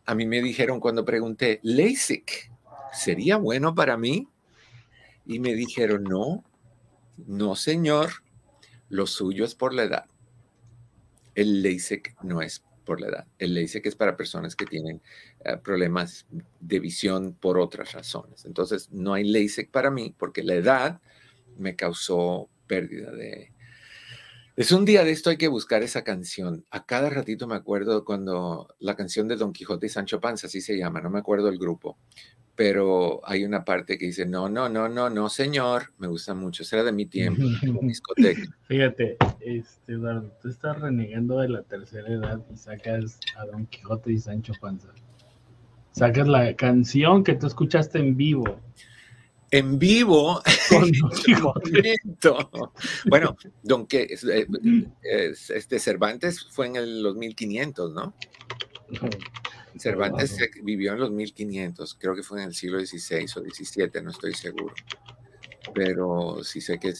A 0.06 0.16
mí 0.16 0.26
me 0.26 0.42
dijeron 0.42 0.82
cuando 0.82 1.06
pregunté, 1.06 1.62
LASIK, 1.64 2.52
¿sería 2.92 3.38
bueno 3.38 3.74
para 3.74 3.96
mí? 3.96 4.28
Y 5.26 5.40
me 5.40 5.54
dijeron, 5.54 6.04
no, 6.04 6.44
no, 7.28 7.56
señor, 7.56 8.12
lo 8.90 9.08
suyo 9.08 9.46
es 9.46 9.56
por 9.56 9.74
la 9.74 9.84
edad. 9.84 10.06
El 11.36 11.64
LASIK 11.64 12.22
no 12.24 12.42
es 12.42 12.64
por 12.86 13.00
la 13.00 13.08
edad. 13.08 13.28
El 13.38 13.54
LASIK 13.54 13.86
es 13.86 13.96
para 13.96 14.18
personas 14.18 14.56
que 14.56 14.66
tienen 14.66 15.02
eh, 15.46 15.58
problemas 15.58 16.26
de 16.60 16.80
visión 16.80 17.34
por 17.34 17.60
otras 17.60 17.94
razones. 17.94 18.46
Entonces, 18.46 18.90
no 18.92 19.14
hay 19.14 19.24
LASIK 19.24 19.70
para 19.70 19.92
mí 19.92 20.14
porque 20.18 20.44
la 20.44 20.56
edad 20.56 21.02
me 21.58 21.76
causó 21.76 22.50
pérdida 22.68 23.12
de... 23.12 23.52
Es 24.56 24.74
un 24.74 24.84
día 24.84 25.06
de 25.06 25.12
esto 25.12 25.30
hay 25.30 25.38
que 25.38 25.48
buscar 25.48 25.84
esa 25.84 26.04
canción. 26.04 26.66
A 26.70 26.86
cada 26.86 27.10
ratito 27.10 27.48
me 27.48 27.56
acuerdo 27.56 28.04
cuando 28.04 28.76
la 28.80 28.96
canción 28.96 29.28
de 29.28 29.38
Don 29.38 29.54
Quijote 29.54 29.86
y 29.86 29.90
Sancho 29.90 30.20
Panza, 30.20 30.48
así 30.48 30.60
se 30.60 30.78
llama, 30.78 31.00
no 31.00 31.10
me 31.10 31.20
acuerdo 31.20 31.48
el 31.48 31.58
grupo, 31.58 31.98
pero 32.60 33.22
hay 33.24 33.46
una 33.46 33.64
parte 33.64 33.98
que 33.98 34.08
dice, 34.08 34.26
no, 34.26 34.50
no, 34.50 34.68
no, 34.68 34.90
no, 34.90 35.10
no, 35.10 35.30
señor, 35.30 35.94
me 35.98 36.08
gusta 36.08 36.34
mucho, 36.34 36.66
será 36.66 36.84
de 36.84 36.92
mi 36.92 37.06
tiempo, 37.06 37.42
discoteca. 37.84 38.42
Fíjate, 38.68 39.16
este, 39.40 39.94
Eduardo, 39.94 40.30
tú 40.42 40.50
estás 40.50 40.78
renegando 40.78 41.40
de 41.40 41.48
la 41.48 41.64
tercera 41.64 42.10
edad 42.10 42.46
y 42.52 42.58
sacas 42.58 43.18
a 43.38 43.46
Don 43.46 43.66
Quijote 43.68 44.12
y 44.12 44.18
Sancho 44.18 44.52
Panza. 44.60 44.90
Sacas 45.92 46.28
la 46.28 46.54
canción 46.58 47.24
que 47.24 47.36
tú 47.36 47.48
escuchaste 47.48 47.98
en 47.98 48.18
vivo. 48.18 48.60
En 49.52 49.80
vivo, 49.80 50.42
Con 50.70 50.92
bueno, 53.10 53.38
don 53.64 53.88
que 53.88 54.06
este 54.12 55.80
Cervantes 55.80 56.46
fue 56.52 56.68
en 56.68 57.04
los 57.04 57.16
1500, 57.16 57.94
¿no? 57.94 58.14
Cervantes 59.78 60.38
vivió 60.64 60.94
en 60.94 61.00
los 61.00 61.12
1500, 61.12 61.96
creo 62.00 62.16
que 62.16 62.24
fue 62.24 62.42
en 62.42 62.50
el 62.50 62.54
siglo 62.54 62.80
XVI 62.80 63.26
o 63.36 63.42
XVII, 63.42 64.02
no 64.04 64.12
estoy 64.12 64.34
seguro. 64.34 64.74
Pero 65.74 66.44
sí 66.44 66.62
sé 66.62 66.80
que 66.80 66.94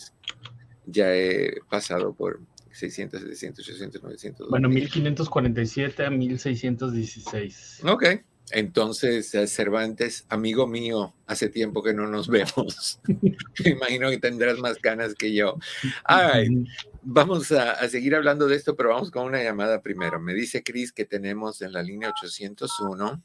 ya 0.86 1.14
he 1.14 1.62
pasado 1.70 2.14
por 2.14 2.40
600, 2.72 3.22
700, 3.22 3.68
800, 3.68 4.04
900. 4.04 4.50
Bueno, 4.50 4.70
1547 4.70 6.06
a 6.06 6.10
1616. 6.10 7.82
Ok. 7.86 8.06
Entonces, 8.52 9.34
eh, 9.36 9.48
Cervantes, 9.48 10.26
amigo 10.30 10.68
mío, 10.68 11.14
hace 11.28 11.50
tiempo 11.50 11.84
que 11.84 11.94
no 11.94 12.08
nos 12.08 12.28
vemos. 12.28 13.00
Me 13.64 13.72
imagino 13.72 14.10
que 14.10 14.18
tendrás 14.18 14.58
más 14.60 14.82
ganas 14.82 15.16
que 15.16 15.34
yo. 15.34 15.56
All 16.08 16.68
Vamos 17.02 17.52
a, 17.52 17.88
seguir 17.88 18.14
hablando 18.16 18.48
de 18.48 18.56
esto, 18.56 18.76
pero 18.76 18.90
vamos 18.90 19.10
con 19.10 19.26
una 19.26 19.42
llamada 19.42 19.82
primero. 19.82 20.20
Me 20.20 20.34
dice 20.34 20.64
Cris 20.64 20.92
que 20.92 21.06
tenemos 21.06 21.62
en 21.62 21.72
la 21.72 21.82
línea 21.82 22.10
801 22.10 23.24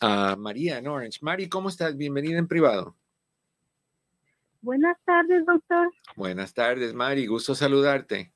a 0.00 0.36
María 0.36 0.78
en 0.78 0.86
Orange. 0.86 1.18
Mari, 1.22 1.48
¿cómo 1.48 1.68
estás? 1.68 1.96
Bienvenida 1.96 2.38
en 2.38 2.46
privado. 2.46 2.96
Buenas 4.62 4.96
tardes, 5.04 5.44
doctor. 5.44 5.90
Buenas 6.16 6.54
tardes, 6.54 6.94
Mari. 6.94 7.26
Gusto 7.26 7.54
saludarte. 7.54 8.32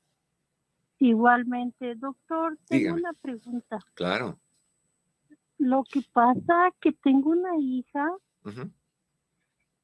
Igualmente, 0.99 1.95
doctor. 1.95 2.57
Tengo 2.67 2.95
una 2.95 3.13
pregunta. 3.13 3.79
Claro. 3.93 4.39
Lo 5.57 5.83
que 5.83 6.01
pasa 6.13 6.71
que 6.81 6.91
tengo 6.91 7.29
una 7.31 7.57
hija 7.57 8.07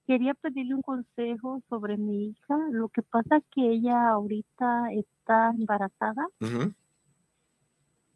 quería 0.05 0.33
pedirle 0.33 0.75
un 0.75 0.81
consejo 0.81 1.61
sobre 1.69 1.97
mi 1.97 2.27
hija. 2.27 2.57
Lo 2.71 2.89
que 2.89 3.01
pasa 3.01 3.37
es 3.37 3.43
que 3.51 3.71
ella 3.71 4.09
ahorita 4.09 4.91
está 4.91 5.51
embarazada 5.51 6.27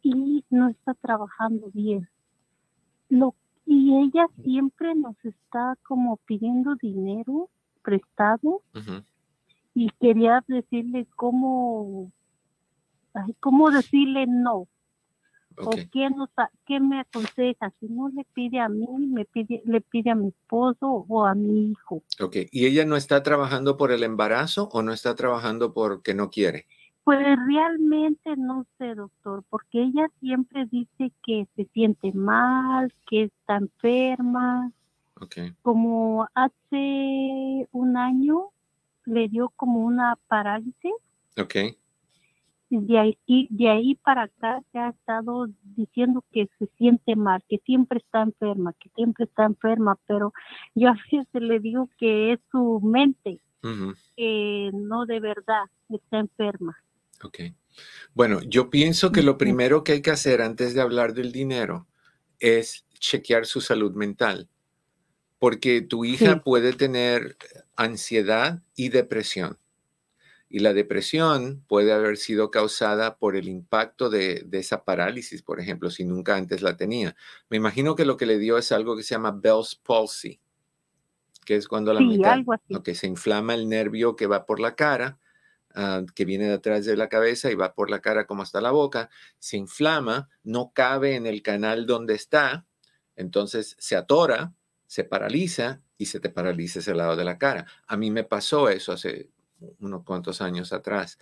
y 0.02 0.44
no 0.50 0.68
está 0.68 0.94
trabajando 0.94 1.70
bien. 1.72 2.08
Lo, 3.08 3.34
y 3.64 3.96
ella 3.96 4.26
siempre 4.42 4.94
nos 4.94 5.16
está 5.24 5.76
como 5.82 6.18
pidiendo 6.18 6.74
dinero 6.76 7.48
prestado 7.82 8.62
y 9.74 9.90
quería 10.00 10.44
decirle 10.48 11.06
cómo, 11.16 12.12
cómo 13.40 13.70
decirle 13.70 14.26
no. 14.26 14.68
¿O 15.58 15.70
qué, 15.70 16.10
nos, 16.10 16.28
qué 16.66 16.80
me 16.80 17.00
aconseja? 17.00 17.72
Si 17.80 17.86
no 17.86 18.08
le 18.08 18.24
pide 18.34 18.60
a 18.60 18.68
mí, 18.68 18.86
me 19.06 19.24
pide, 19.24 19.62
le 19.64 19.80
pide 19.80 20.10
a 20.10 20.14
mi 20.14 20.28
esposo 20.28 21.06
o 21.08 21.24
a 21.24 21.34
mi 21.34 21.70
hijo. 21.70 22.02
Ok, 22.20 22.36
¿y 22.50 22.66
ella 22.66 22.84
no 22.84 22.96
está 22.96 23.22
trabajando 23.22 23.76
por 23.76 23.92
el 23.92 24.02
embarazo 24.02 24.68
o 24.72 24.82
no 24.82 24.92
está 24.92 25.14
trabajando 25.14 25.72
porque 25.72 26.14
no 26.14 26.30
quiere? 26.30 26.66
Pues 27.04 27.24
realmente 27.46 28.36
no 28.36 28.66
sé, 28.78 28.94
doctor, 28.94 29.44
porque 29.48 29.82
ella 29.82 30.08
siempre 30.20 30.66
dice 30.66 31.12
que 31.24 31.46
se 31.54 31.64
siente 31.72 32.12
mal, 32.12 32.92
que 33.08 33.24
está 33.24 33.56
enferma. 33.56 34.72
Okay. 35.20 35.54
Como 35.62 36.26
hace 36.34 37.68
un 37.72 37.96
año 37.96 38.50
le 39.04 39.28
dio 39.28 39.50
como 39.56 39.80
una 39.80 40.18
parálisis. 40.28 40.92
Ok. 41.38 41.54
De 42.68 42.98
ahí, 42.98 43.16
de 43.26 43.68
ahí 43.68 43.94
para 43.94 44.24
acá 44.24 44.60
se 44.72 44.78
ha 44.78 44.88
estado 44.88 45.46
diciendo 45.62 46.24
que 46.32 46.48
se 46.58 46.66
siente 46.76 47.14
mal, 47.14 47.42
que 47.48 47.58
siempre 47.64 47.98
está 47.98 48.22
enferma, 48.22 48.74
que 48.80 48.90
siempre 48.96 49.24
está 49.24 49.44
enferma, 49.44 49.96
pero 50.06 50.32
yo 50.74 50.88
a 50.88 50.96
veces 51.12 51.26
le 51.32 51.60
digo 51.60 51.88
que 51.96 52.32
es 52.32 52.40
su 52.50 52.80
mente, 52.82 53.38
que 54.16 54.70
no 54.72 55.06
de 55.06 55.20
verdad 55.20 55.64
está 55.88 56.18
enferma. 56.18 56.76
Ok. 57.22 57.38
Bueno, 58.14 58.40
yo 58.42 58.68
pienso 58.68 59.12
que 59.12 59.22
lo 59.22 59.38
primero 59.38 59.84
que 59.84 59.92
hay 59.92 60.02
que 60.02 60.10
hacer 60.10 60.42
antes 60.42 60.74
de 60.74 60.80
hablar 60.80 61.14
del 61.14 61.30
dinero 61.30 61.86
es 62.40 62.84
chequear 62.98 63.46
su 63.46 63.60
salud 63.60 63.94
mental, 63.94 64.48
porque 65.38 65.82
tu 65.82 66.04
hija 66.04 66.42
puede 66.42 66.72
tener 66.72 67.36
ansiedad 67.76 68.62
y 68.74 68.88
depresión. 68.88 69.58
Y 70.48 70.60
la 70.60 70.72
depresión 70.72 71.64
puede 71.66 71.92
haber 71.92 72.16
sido 72.16 72.50
causada 72.50 73.18
por 73.18 73.36
el 73.36 73.48
impacto 73.48 74.10
de, 74.10 74.46
esa 74.52 74.84
parálisis, 74.84 75.42
por 75.42 75.60
ejemplo, 75.60 75.90
si 75.90 76.04
nunca 76.04 76.36
antes 76.36 76.62
la 76.62 76.76
tenía. 76.76 77.16
Me 77.48 77.56
imagino 77.56 77.96
que 77.96 78.04
lo 78.04 78.16
que 78.16 78.26
le 78.26 78.38
dio 78.38 78.56
es 78.56 78.70
algo 78.72 78.96
que 78.96 79.02
se 79.02 79.14
llama 79.14 79.32
Bell's 79.32 79.74
palsy, 79.74 80.40
que 81.44 81.56
es 81.56 81.66
cuando 81.66 81.92
la 81.92 82.00
mitad, 82.00 82.38
se 82.94 83.06
inflama 83.06 83.54
el 83.54 83.68
nervio 83.68 84.14
que 84.14 84.26
va 84.26 84.46
por 84.46 84.60
la 84.60 84.76
cara 84.76 85.18
Ah, 85.78 86.02
que 86.14 86.24
viene 86.24 86.48
detrás 86.48 86.86
de 86.86 86.96
la 86.96 87.10
cabeza 87.10 87.50
y 87.50 87.54
va 87.54 87.74
por 87.74 87.90
la 87.90 88.00
cara 88.00 88.26
como 88.26 88.42
hasta 88.42 88.62
la 88.62 88.70
boca, 88.70 89.10
se 89.38 89.58
inflama, 89.58 90.30
no 90.42 90.72
cabe 90.74 91.16
en 91.16 91.26
el 91.26 91.42
canal 91.42 91.84
donde 91.84 92.14
está, 92.14 92.64
entonces 93.14 93.76
se 93.78 93.94
atora, 93.94 94.54
se 94.86 95.04
paraliza 95.04 95.82
y 95.98 96.06
se 96.06 96.18
te 96.18 96.30
paraliza 96.30 96.78
ese 96.78 96.94
lado 96.94 97.14
de 97.14 97.24
la 97.24 97.36
cara. 97.36 97.66
A 97.86 97.98
mí 97.98 98.10
me 98.10 98.24
pasó 98.24 98.70
eso 98.70 98.92
hace 98.92 99.28
unos 99.80 100.04
cuantos 100.04 100.40
años 100.40 100.72
atrás. 100.72 101.18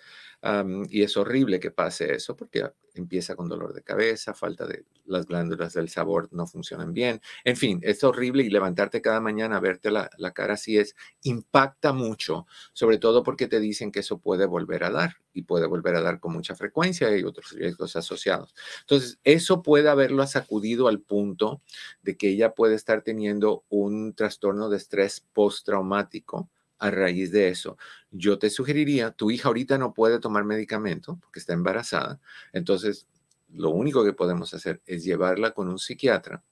y 0.88 1.02
es 1.02 1.16
horrible 1.16 1.60
que 1.60 1.70
pase 1.70 2.14
eso 2.14 2.36
porque 2.36 2.70
empieza 2.94 3.34
con 3.34 3.48
dolor 3.48 3.72
de 3.72 3.82
cabeza, 3.82 4.34
falta 4.34 4.66
de 4.66 4.84
las 5.06 5.26
glándulas 5.26 5.74
del 5.74 5.88
sabor 5.88 6.28
no 6.32 6.46
funcionan 6.46 6.92
bien. 6.92 7.20
En 7.44 7.56
fin, 7.56 7.80
es 7.82 8.04
horrible 8.04 8.42
y 8.44 8.50
levantarte 8.50 9.02
cada 9.02 9.20
mañana 9.20 9.56
a 9.56 9.60
verte 9.60 9.90
la, 9.90 10.08
la 10.18 10.32
cara 10.32 10.54
así 10.54 10.78
es, 10.78 10.94
impacta 11.22 11.92
mucho, 11.92 12.46
sobre 12.72 12.98
todo 12.98 13.22
porque 13.22 13.48
te 13.48 13.60
dicen 13.60 13.90
que 13.92 14.00
eso 14.00 14.18
puede 14.18 14.46
volver 14.46 14.84
a 14.84 14.90
dar 14.90 15.16
y 15.32 15.42
puede 15.42 15.66
volver 15.66 15.96
a 15.96 16.00
dar 16.02 16.20
con 16.20 16.32
mucha 16.32 16.54
frecuencia 16.54 17.16
y 17.16 17.24
otros 17.24 17.50
riesgos 17.52 17.96
asociados. 17.96 18.54
Entonces, 18.80 19.18
eso 19.24 19.62
puede 19.62 19.88
haberlo 19.88 20.26
sacudido 20.26 20.88
al 20.88 21.00
punto 21.00 21.60
de 22.02 22.16
que 22.16 22.28
ella 22.28 22.54
puede 22.54 22.74
estar 22.76 23.02
teniendo 23.02 23.64
un 23.68 24.14
trastorno 24.14 24.68
de 24.68 24.76
estrés 24.76 25.20
postraumático 25.32 26.48
a 26.78 26.90
raíz 26.90 27.30
de 27.32 27.48
eso, 27.48 27.76
yo 28.10 28.38
te 28.38 28.50
sugeriría, 28.50 29.10
tu 29.12 29.30
hija 29.30 29.48
ahorita 29.48 29.78
no 29.78 29.94
puede 29.94 30.18
tomar 30.18 30.44
medicamento 30.44 31.18
porque 31.20 31.40
está 31.40 31.52
embarazada, 31.52 32.20
entonces 32.52 33.06
lo 33.48 33.70
único 33.70 34.04
que 34.04 34.12
podemos 34.12 34.52
hacer 34.54 34.82
es 34.86 35.04
llevarla 35.04 35.52
con 35.52 35.68
un 35.68 35.78
psiquiatra 35.78 36.42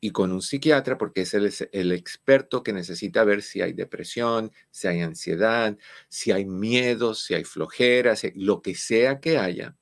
y 0.00 0.10
con 0.10 0.32
un 0.32 0.42
psiquiatra 0.42 0.96
porque 0.96 1.22
es 1.22 1.34
el, 1.34 1.92
experto 1.92 2.62
que 2.62 2.72
necesita 2.72 3.24
ver 3.24 3.42
si 3.42 3.60
hay 3.60 3.72
depresión, 3.72 4.52
si 4.70 4.88
hay 4.88 5.00
ansiedad, 5.00 5.76
si 6.08 6.30
hay 6.32 6.44
miedo, 6.44 7.14
si 7.14 7.34
hay 7.34 7.44
flojera, 7.44 8.14
lo 8.34 8.62
que 8.62 8.74
sea 8.74 9.20
que 9.20 9.38
haya, 9.38 9.76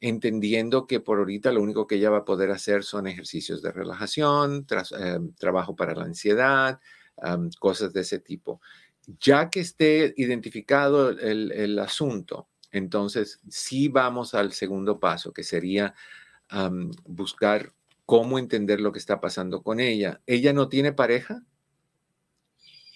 entendiendo 0.00 0.86
que 0.86 1.00
por 1.00 1.18
ahorita 1.18 1.52
lo 1.52 1.62
único 1.62 1.86
que 1.86 1.96
ella 1.96 2.10
va 2.10 2.18
a 2.18 2.24
poder 2.24 2.50
hacer 2.50 2.84
son 2.84 3.06
ejercicios 3.06 3.62
de 3.62 3.72
relajación, 3.72 4.66
eh, 4.98 5.18
trabajo 5.38 5.76
para 5.76 5.94
la 5.94 6.04
ansiedad, 6.04 6.80
cosas 7.58 7.92
de 7.92 8.00
ese 8.02 8.18
tipo. 8.18 8.60
Ya 9.20 9.50
que 9.50 9.60
esté 9.60 10.14
identificado 10.16 11.10
el, 11.10 11.78
asunto, 11.78 12.48
entonces 12.72 13.40
sí 13.48 13.88
vamos 13.88 14.34
al 14.34 14.52
segundo 14.52 14.98
paso, 14.98 15.32
que 15.32 15.42
sería 15.42 15.94
buscar 17.04 17.72
cómo 18.06 18.38
entender 18.38 18.80
lo 18.80 18.92
que 18.92 18.98
está 18.98 19.20
pasando 19.20 19.62
con 19.62 19.80
ella. 19.80 20.20
¿Ella 20.26 20.52
no 20.52 20.68
tiene 20.68 20.92
pareja? 20.92 21.42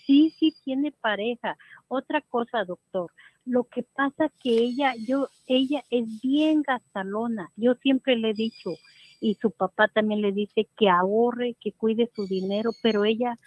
Sí, 0.06 0.34
sí 0.38 0.54
tiene 0.64 0.92
pareja. 0.92 1.58
Otra 1.88 2.22
cosa, 2.22 2.64
doctor, 2.64 3.10
lo 3.44 3.64
que 3.64 3.82
pasa 3.82 4.30
que 4.42 4.50
ella, 4.50 4.94
yo, 5.06 5.28
ella 5.46 5.84
es 5.90 6.20
bien 6.22 6.62
gastalona. 6.62 7.50
Yo 7.56 7.74
siempre 7.74 8.16
le 8.16 8.30
he 8.30 8.34
dicho, 8.34 8.70
y 9.20 9.34
su 9.34 9.50
papá 9.50 9.88
también 9.88 10.22
le 10.22 10.32
dice 10.32 10.68
que 10.76 10.88
ahorre, 10.88 11.56
que 11.60 11.72
cuide 11.72 12.10
su 12.14 12.26
dinero, 12.26 12.70
pero 12.82 13.04
ella 13.04 13.38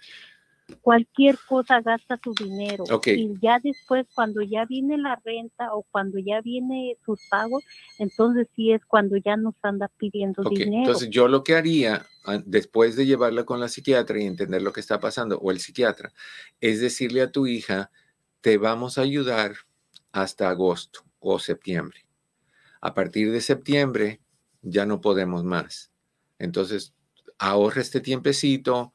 cualquier 0.80 1.38
cosa 1.48 1.80
gasta 1.80 2.18
su 2.22 2.34
dinero. 2.34 2.84
Y 3.06 3.34
ya 3.40 3.58
después, 3.62 4.06
cuando 4.14 4.42
ya 4.42 4.64
viene 4.64 4.96
la 4.98 5.20
renta 5.24 5.74
o 5.74 5.82
cuando 5.90 6.18
ya 6.18 6.40
viene 6.40 6.96
sus 7.04 7.20
pagos, 7.28 7.64
entonces 7.98 8.48
sí 8.56 8.72
es 8.72 8.84
cuando 8.84 9.16
ya 9.16 9.36
nos 9.36 9.54
anda 9.62 9.88
pidiendo 9.96 10.42
dinero. 10.42 10.82
Entonces 10.84 11.10
yo 11.10 11.28
lo 11.28 11.44
que 11.44 11.54
haría, 11.54 12.06
ah, 12.26 12.40
después 12.44 12.96
de 12.96 13.06
llevarla 13.06 13.44
con 13.44 13.60
la 13.60 13.68
psiquiatra 13.68 14.20
y 14.20 14.26
entender 14.26 14.62
lo 14.62 14.72
que 14.72 14.80
está 14.80 15.00
pasando, 15.00 15.38
o 15.38 15.50
el 15.50 15.60
psiquiatra, 15.60 16.12
es 16.60 16.80
decirle 16.80 17.22
a 17.22 17.30
tu 17.30 17.46
hija, 17.46 17.90
te 18.40 18.58
vamos 18.58 18.98
a 18.98 19.02
ayudar 19.02 19.54
hasta 20.12 20.50
agosto 20.50 21.04
o 21.20 21.38
septiembre. 21.38 22.06
A 22.80 22.94
partir 22.94 23.30
de 23.30 23.40
septiembre 23.40 24.20
ya 24.62 24.86
no 24.86 25.00
podemos 25.00 25.44
más. 25.44 25.92
Entonces, 26.38 26.94
ahorra 27.38 27.80
este 27.80 28.00
tiempecito, 28.00 28.92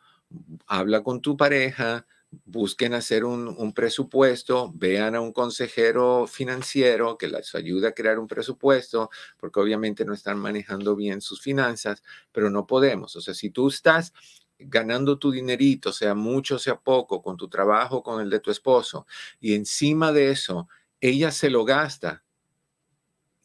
habla 0.68 1.04
con 1.04 1.22
tu 1.22 1.38
pareja, 1.38 2.06
busquen 2.46 2.94
hacer 2.94 3.24
un, 3.24 3.74
presupuesto, 3.74 4.72
vean 4.76 5.16
a 5.16 5.22
un 5.22 5.32
consejero 5.32 6.28
financiero 6.28 7.18
que 7.18 7.28
les 7.28 7.56
ayude 7.56 7.88
a 7.88 7.94
crear 7.94 8.20
un 8.20 8.28
presupuesto, 8.28 9.10
porque 9.38 9.60
obviamente 9.60 10.06
no 10.06 10.14
están 10.14 10.38
manejando 10.40 10.96
bien 10.96 11.22
sus 11.22 11.42
finanzas, 11.42 12.04
pero 12.32 12.50
no 12.50 12.68
podemos. 12.68 13.16
O 13.16 13.22
sea, 13.22 13.34
si 13.34 13.50
tú 13.50 13.70
estás 13.70 14.14
ganando 14.60 15.20
tu 15.20 15.32
dinerito, 15.32 15.94
sea 15.94 16.16
mucho, 16.16 16.60
sea 16.60 16.80
poco, 16.80 17.22
con 17.22 17.38
tu 17.38 17.48
trabajo, 17.48 18.04
con 18.04 18.22
el 18.22 18.30
de 18.30 18.40
tu 18.40 18.52
esposo, 18.52 19.06
y 19.40 19.54
encima 19.54 20.12
de 20.12 20.32
eso, 20.32 20.68
ella 21.00 21.32
se 21.32 21.50
lo 21.50 21.64
gasta 21.64 22.24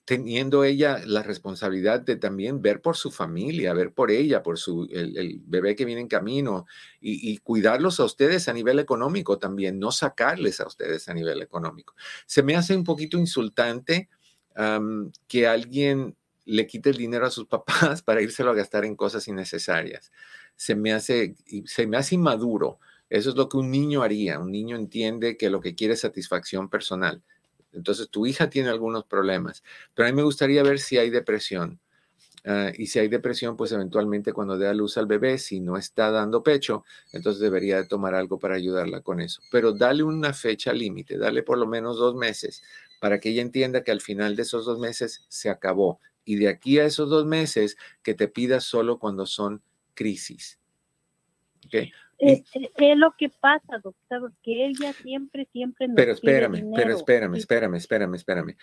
teniendo 0.04 0.64
ella 0.64 1.00
la 1.06 1.22
responsabilidad 1.22 2.00
de 2.00 2.16
también 2.16 2.60
ver 2.60 2.80
por 2.80 2.96
su 2.96 3.10
familia, 3.10 3.72
ver 3.72 3.92
por 3.92 4.10
ella, 4.10 4.42
por 4.42 4.58
su, 4.58 4.88
el, 4.90 5.40
bebé 5.44 5.76
que 5.76 5.84
viene 5.84 6.00
en 6.00 6.08
camino 6.08 6.66
y, 7.00 7.38
cuidarlos 7.38 8.00
a 8.00 8.04
ustedes 8.04 8.48
a 8.48 8.52
nivel 8.52 8.78
económico 8.80 9.38
también, 9.38 9.78
no 9.78 9.92
sacarles 9.92 10.60
a 10.60 10.66
ustedes 10.66 11.08
a 11.08 11.14
nivel 11.14 11.40
económico. 11.40 11.94
Se 12.26 12.42
me 12.42 12.56
hace 12.56 12.74
un 12.76 12.84
poquito 12.84 13.16
insultante 13.16 14.08
que 15.28 15.46
alguien 15.46 16.16
le 16.44 16.66
quite 16.66 16.90
el 16.90 16.96
dinero 16.96 17.26
a 17.26 17.30
sus 17.30 17.46
papás 17.48 18.02
para 18.02 18.22
írselo 18.22 18.50
a 18.50 18.54
gastar 18.54 18.84
en 18.84 18.96
cosas 18.96 19.28
innecesarias. 19.28 20.10
Se 20.56 20.74
me 20.74 20.92
hace, 20.92 21.36
se 21.64 21.86
me 21.86 21.96
hace 21.96 22.16
inmaduro. 22.16 22.78
Eso 23.08 23.30
es 23.30 23.36
lo 23.36 23.48
que 23.48 23.56
un 23.56 23.70
niño 23.70 24.02
haría. 24.02 24.38
Un 24.40 24.50
niño 24.50 24.76
entiende 24.76 25.36
que 25.36 25.50
lo 25.50 25.60
que 25.60 25.74
quiere 25.74 25.94
es 25.94 26.00
satisfacción 26.00 26.68
personal. 26.68 27.22
Entonces, 27.72 28.08
tu 28.10 28.26
hija 28.26 28.50
tiene 28.50 28.68
algunos 28.68 29.04
problemas, 29.04 29.62
pero 29.94 30.08
a 30.08 30.10
mí 30.10 30.16
me 30.16 30.22
gustaría 30.22 30.62
ver 30.62 30.78
si 30.78 30.98
hay 30.98 31.10
depresión. 31.10 31.80
Ah, 32.44 32.72
y 32.76 32.86
si 32.86 32.98
hay 32.98 33.06
depresión, 33.06 33.56
pues 33.56 33.70
eventualmente 33.70 34.32
cuando 34.32 34.58
dé 34.58 34.66
a 34.66 34.74
luz 34.74 34.98
al 34.98 35.06
bebé, 35.06 35.38
si 35.38 35.60
no 35.60 35.76
está 35.76 36.10
dando 36.10 36.42
pecho, 36.42 36.84
entonces 37.12 37.40
debería 37.40 37.76
de 37.76 37.86
tomar 37.86 38.14
algo 38.16 38.38
para 38.38 38.56
ayudarla 38.56 39.00
con 39.00 39.20
eso. 39.20 39.40
Pero 39.50 39.72
dale 39.72 40.02
una 40.02 40.32
fecha 40.32 40.72
límite, 40.72 41.18
dale 41.18 41.44
por 41.44 41.58
lo 41.58 41.66
menos 41.66 41.98
dos 41.98 42.16
meses 42.16 42.62
para 43.00 43.20
que 43.20 43.30
ella 43.30 43.42
entienda 43.42 43.82
que 43.82 43.90
al 43.90 44.00
final 44.00 44.36
de 44.36 44.42
esos 44.42 44.64
dos 44.64 44.78
meses 44.78 45.24
se 45.28 45.50
acabó. 45.50 46.00
Y 46.24 46.36
de 46.36 46.48
aquí 46.48 46.78
a 46.78 46.84
esos 46.84 47.10
dos 47.10 47.26
meses, 47.26 47.76
que 48.02 48.14
te 48.14 48.28
pidas 48.28 48.64
solo 48.64 48.98
cuando 48.98 49.26
son 49.26 49.60
crisis. 49.94 50.60
Es, 52.22 52.44
lo 52.96 53.14
que 53.18 53.28
pasa, 53.28 53.78
doctor, 53.82 54.32
que 54.44 54.66
ella 54.66 54.92
siempre, 54.92 55.48
siempre 55.52 55.88
nos 55.88 55.96
Pero 55.96 56.12
espérame, 56.12 56.72
pero 56.72 56.94
espérame, 56.94 57.34
espérame, 57.34 57.74
espérame, 57.74 58.14
espérame. 58.14 58.56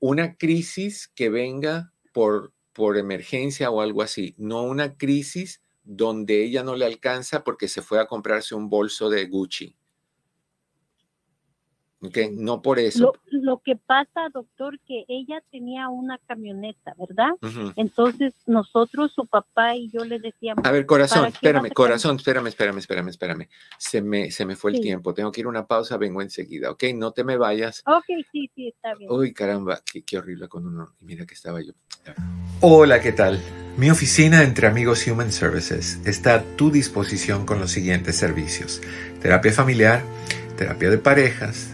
Una 0.00 0.34
crisis 0.36 1.06
que 1.14 1.28
venga 1.28 1.92
por, 2.12 2.52
por 2.72 2.96
emergencia 2.96 3.70
o 3.70 3.80
algo 3.80 4.02
así, 4.02 4.34
no 4.36 4.64
una 4.64 4.96
crisis 4.96 5.62
donde 5.84 6.42
ella 6.42 6.64
no 6.64 6.74
le 6.74 6.86
alcanza 6.86 7.44
porque 7.44 7.68
se 7.68 7.82
fue 7.82 8.00
a 8.00 8.06
comprarse 8.06 8.56
un 8.56 8.68
bolso 8.68 9.08
de 9.08 9.26
Gucci. 9.26 9.76
Okay, 12.06 12.30
no 12.30 12.60
por 12.60 12.78
eso. 12.78 13.14
Lo, 13.30 13.58
que 13.64 13.76
pasa, 13.76 14.28
doctor, 14.32 14.78
que 14.86 15.04
ella 15.08 15.42
tenía 15.50 15.88
una 15.88 16.18
camioneta, 16.26 16.94
¿verdad? 16.98 17.30
Entonces 17.76 18.34
nosotros, 18.46 19.12
su 19.14 19.26
papá 19.26 19.74
y 19.74 19.90
yo 19.90 20.04
le 20.04 20.18
decíamos. 20.18 20.64
A 20.66 20.70
ver, 20.70 20.84
corazón, 20.84 21.26
espérame, 21.26 21.70
corazón, 21.70 22.16
espérame, 22.16 22.48
espérame, 22.48 22.78
espérame, 22.78 23.08
espérame. 23.08 23.48
Se 23.78 24.02
me, 24.02 24.30
se 24.30 24.44
me 24.44 24.54
fue 24.54 24.72
el 24.72 24.80
tiempo. 24.80 25.14
Tengo 25.14 25.32
que 25.32 25.40
ir 25.40 25.46
a 25.46 25.50
una 25.50 25.66
pausa, 25.66 25.96
vengo 25.96 26.20
enseguida, 26.20 26.70
¿ok? 26.70 26.84
No 26.94 27.12
te 27.12 27.24
me 27.24 27.38
vayas. 27.38 27.82
Ok, 27.86 28.04
sí, 28.30 28.50
sí, 28.54 28.68
está 28.68 28.94
bien. 28.94 29.10
Uy, 29.10 29.32
caramba, 29.32 29.80
qué, 29.90 30.02
qué 30.02 30.18
horrible 30.18 30.48
con 30.48 30.66
uno. 30.66 30.94
Y 31.00 31.06
mira 31.06 31.24
que 31.24 31.34
estaba 31.34 31.62
yo. 31.62 31.72
Hola, 32.60 33.00
¿qué 33.00 33.12
tal? 33.12 33.40
Mi 33.78 33.90
oficina 33.90 34.42
entre 34.42 34.66
amigos 34.66 35.06
Human 35.06 35.32
Services 35.32 36.00
está 36.04 36.34
a 36.34 36.42
tu 36.42 36.70
disposición 36.70 37.46
con 37.46 37.60
los 37.60 37.70
siguientes 37.70 38.16
servicios. 38.16 38.82
Terapia 39.20 39.52
familiar, 39.52 40.02
terapia 40.56 40.90
de 40.90 40.98
parejas 40.98 41.73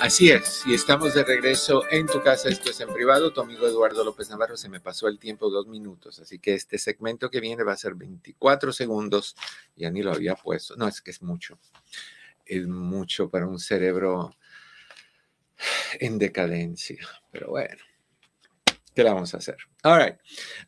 Así 0.00 0.30
es, 0.30 0.62
y 0.64 0.74
estamos 0.74 1.14
de 1.14 1.24
regreso 1.24 1.82
en 1.90 2.06
tu 2.06 2.22
casa, 2.22 2.48
esto 2.48 2.70
es 2.70 2.80
en 2.80 2.92
privado, 2.92 3.32
tu 3.32 3.40
amigo 3.40 3.66
Eduardo 3.66 4.04
López 4.04 4.30
Navarro, 4.30 4.56
se 4.56 4.68
me 4.68 4.80
pasó 4.80 5.08
el 5.08 5.18
tiempo 5.18 5.50
dos 5.50 5.66
minutos, 5.66 6.20
así 6.20 6.38
que 6.38 6.54
este 6.54 6.78
segmento 6.78 7.30
que 7.30 7.40
viene 7.40 7.64
va 7.64 7.72
a 7.72 7.76
ser 7.76 7.94
24 7.94 8.72
segundos, 8.72 9.34
ya 9.76 9.90
ni 9.90 10.02
lo 10.02 10.12
había 10.12 10.36
puesto, 10.36 10.76
no, 10.76 10.86
es 10.86 11.00
que 11.00 11.10
es 11.10 11.20
mucho, 11.20 11.58
es 12.46 12.66
mucho 12.68 13.28
para 13.28 13.48
un 13.48 13.58
cerebro 13.58 14.36
en 15.98 16.18
decadencia, 16.18 16.98
pero 17.32 17.48
bueno. 17.48 17.87
¿Qué 18.98 19.04
la 19.04 19.14
vamos 19.14 19.32
a 19.32 19.36
hacer? 19.36 19.58
All 19.84 19.96
right. 19.96 20.16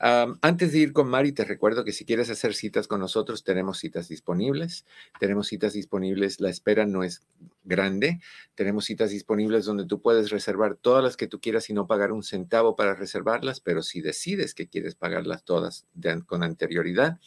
Um, 0.00 0.38
antes 0.40 0.70
de 0.70 0.78
ir 0.78 0.92
con 0.92 1.08
Mari, 1.08 1.32
te 1.32 1.44
recuerdo 1.44 1.82
que 1.82 1.90
si 1.90 2.04
quieres 2.04 2.30
hacer 2.30 2.54
citas 2.54 2.86
con 2.86 3.00
nosotros, 3.00 3.42
tenemos 3.42 3.78
citas 3.78 4.06
disponibles. 4.06 4.86
Tenemos 5.18 5.48
citas 5.48 5.72
disponibles, 5.72 6.38
la 6.38 6.48
espera 6.48 6.86
no 6.86 7.02
es 7.02 7.26
grande. 7.64 8.20
Tenemos 8.54 8.84
citas 8.84 9.10
disponibles 9.10 9.64
donde 9.64 9.84
tú 9.84 10.00
puedes 10.00 10.30
reservar 10.30 10.76
todas 10.76 11.02
las 11.02 11.16
que 11.16 11.26
tú 11.26 11.40
quieras 11.40 11.70
y 11.70 11.72
no 11.72 11.88
pagar 11.88 12.12
un 12.12 12.22
centavo 12.22 12.76
para 12.76 12.94
reservarlas, 12.94 13.58
pero 13.58 13.82
si 13.82 14.00
decides 14.00 14.54
que 14.54 14.68
quieres 14.68 14.94
pagarlas 14.94 15.42
todas 15.42 15.88
con 16.24 16.44
anterioridad, 16.44 17.18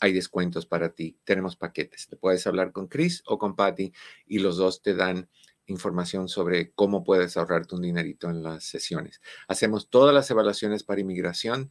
hay 0.00 0.14
descuentos 0.14 0.64
para 0.64 0.94
ti. 0.94 1.18
Tenemos 1.24 1.56
paquetes. 1.56 2.06
Te 2.08 2.16
puedes 2.16 2.46
hablar 2.46 2.72
con 2.72 2.88
Chris 2.88 3.22
o 3.26 3.36
con 3.36 3.56
Patty 3.56 3.92
y 4.26 4.38
los 4.38 4.56
dos 4.56 4.80
te 4.80 4.94
dan 4.94 5.28
información 5.66 6.28
sobre 6.28 6.72
cómo 6.72 7.04
puedes 7.04 7.36
ahorrarte 7.36 7.74
un 7.74 7.82
dinerito 7.82 8.30
en 8.30 8.42
las 8.42 8.64
sesiones. 8.64 9.20
Hacemos 9.48 9.88
todas 9.88 10.14
las 10.14 10.30
evaluaciones 10.30 10.84
para 10.84 11.00
inmigración, 11.00 11.70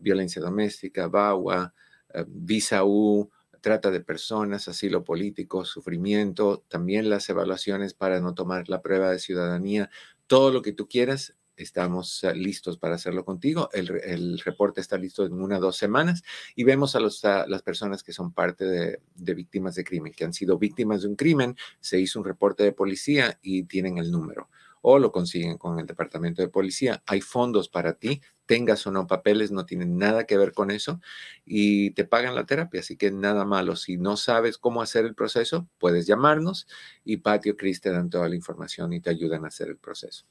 violencia 0.00 0.40
doméstica, 0.40 1.08
VAWA, 1.08 1.74
eh, 2.14 2.24
visa 2.26 2.84
U, 2.84 3.30
trata 3.60 3.90
de 3.90 4.00
personas, 4.00 4.68
asilo 4.68 5.04
político, 5.04 5.64
sufrimiento, 5.64 6.64
también 6.68 7.08
las 7.08 7.28
evaluaciones 7.30 7.94
para 7.94 8.20
no 8.20 8.34
tomar 8.34 8.68
la 8.68 8.82
prueba 8.82 9.10
de 9.10 9.18
ciudadanía, 9.18 9.90
todo 10.26 10.52
lo 10.52 10.62
que 10.62 10.72
tú 10.72 10.88
quieras 10.88 11.34
estamos 11.56 12.24
eh, 12.24 12.34
listos 12.34 12.78
para 12.78 12.96
hacerlo 12.96 13.24
contigo. 13.24 13.68
El, 13.72 14.38
reporte 14.40 14.80
está 14.80 14.98
listo 14.98 15.24
en 15.24 15.34
una 15.34 15.58
o 15.58 15.60
dos 15.60 15.76
semanas 15.76 16.22
y 16.54 16.64
vemos 16.64 16.96
a, 16.96 17.00
las 17.00 17.62
personas 17.62 18.02
que 18.02 18.12
son 18.12 18.32
parte 18.32 18.64
de, 18.64 19.00
de, 19.14 19.34
víctimas 19.34 19.74
de 19.74 19.84
crimen, 19.84 20.12
que 20.12 20.24
han 20.24 20.32
sido 20.32 20.58
víctimas 20.58 21.02
de 21.02 21.08
un 21.08 21.16
crimen, 21.16 21.56
se 21.80 21.98
hizo 21.98 22.18
un 22.18 22.24
reporte 22.24 22.62
de 22.64 22.72
policía 22.72 23.38
y 23.42 23.64
tienen 23.64 23.98
el 23.98 24.10
número 24.10 24.48
o 24.86 24.98
lo 24.98 25.10
consiguen 25.10 25.56
con 25.56 25.78
el 25.78 25.86
departamento 25.86 26.42
de 26.42 26.48
policía. 26.48 27.02
Hay 27.06 27.22
fondos 27.22 27.70
para 27.70 27.94
ti, 27.94 28.20
tengas 28.46 28.86
o 28.86 28.90
no 28.90 29.06
papeles, 29.06 29.50
no 29.50 29.66
tienen 29.66 29.98
nada 29.98 30.24
que 30.24 30.36
ver 30.36 30.52
con 30.52 30.70
eso 30.70 31.00
y 31.44 31.90
te 31.92 32.04
pagan 32.04 32.34
la 32.34 32.46
terapia, 32.46 32.80
así 32.80 32.96
que 32.96 33.10
nada 33.10 33.44
malo. 33.44 33.76
Si 33.76 33.96
no 33.96 34.16
sabes 34.16 34.58
cómo 34.58 34.82
hacer 34.82 35.04
el 35.04 35.14
proceso, 35.14 35.68
puedes 35.78 36.06
llamarnos 36.06 36.66
y 37.04 37.18
Patio 37.18 37.56
Cris 37.56 37.80
te 37.80 37.90
dan 37.90 38.10
toda 38.10 38.28
la 38.28 38.34
información 38.34 38.92
y 38.92 39.00
te 39.00 39.10
ayudan 39.10 39.44
a 39.44 39.48
hacer 39.48 39.68
el 39.68 39.76
proceso. 39.76 40.26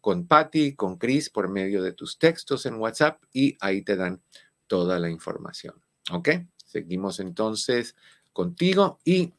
con 0.00 0.26
Patty, 0.26 0.74
con 0.74 0.98
Chris 0.98 1.30
por 1.30 1.48
medio 1.48 1.82
de 1.82 1.92
tus 1.92 2.18
textos 2.18 2.66
en 2.66 2.74
WhatsApp 2.74 3.22
y 3.32 3.56
ahí 3.60 3.82
te 3.82 3.94
dan 3.96 4.20
toda 4.66 4.98
la 4.98 5.08
información. 5.10 5.80
¿Ok? 6.12 6.28
Seguimos 6.64 7.20
entonces 7.20 7.94
contigo 8.32 8.98
y 9.04 9.32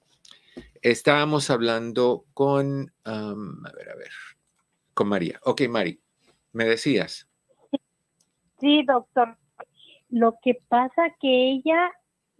estábamos 0.82 1.50
hablando 1.50 2.26
con, 2.34 2.94
a 3.04 3.34
ver, 3.76 3.90
a 3.90 3.96
ver, 3.96 4.12
con 4.94 5.08
María. 5.08 5.40
Ok, 5.44 5.62
Mari, 5.70 6.00
me 6.54 6.66
decías. 6.66 7.28
Sí, 8.60 8.84
doctor. 8.86 9.38
Lo 10.10 10.38
que 10.42 10.56
pasa 10.68 11.16
que 11.22 11.52
ella, 11.52 11.92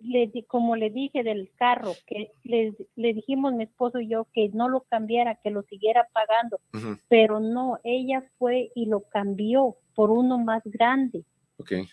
le, 0.04 0.32
como 0.48 0.76
le 0.76 0.90
dije 0.90 1.24
del 1.24 1.52
carro, 1.56 1.94
que 2.06 2.32
le, 2.44 2.74
le, 2.96 3.14
dijimos 3.14 3.54
mi 3.54 3.64
esposo 3.64 4.00
y 4.00 4.08
yo 4.08 4.28
que 4.34 4.50
no 4.50 4.70
lo 4.70 4.82
cambiara, 4.82 5.40
que 5.44 5.50
lo 5.50 5.64
siguiera 5.64 6.08
pagando, 6.14 6.60
pero 7.08 7.40
no, 7.40 7.80
ella 7.84 8.24
fue 8.38 8.72
y 8.76 8.86
lo 8.86 9.02
cambió 9.02 9.78
por 9.96 10.12
uno 10.12 10.38
más 10.38 10.62
grande. 10.66 11.24
Okay. 11.58 11.86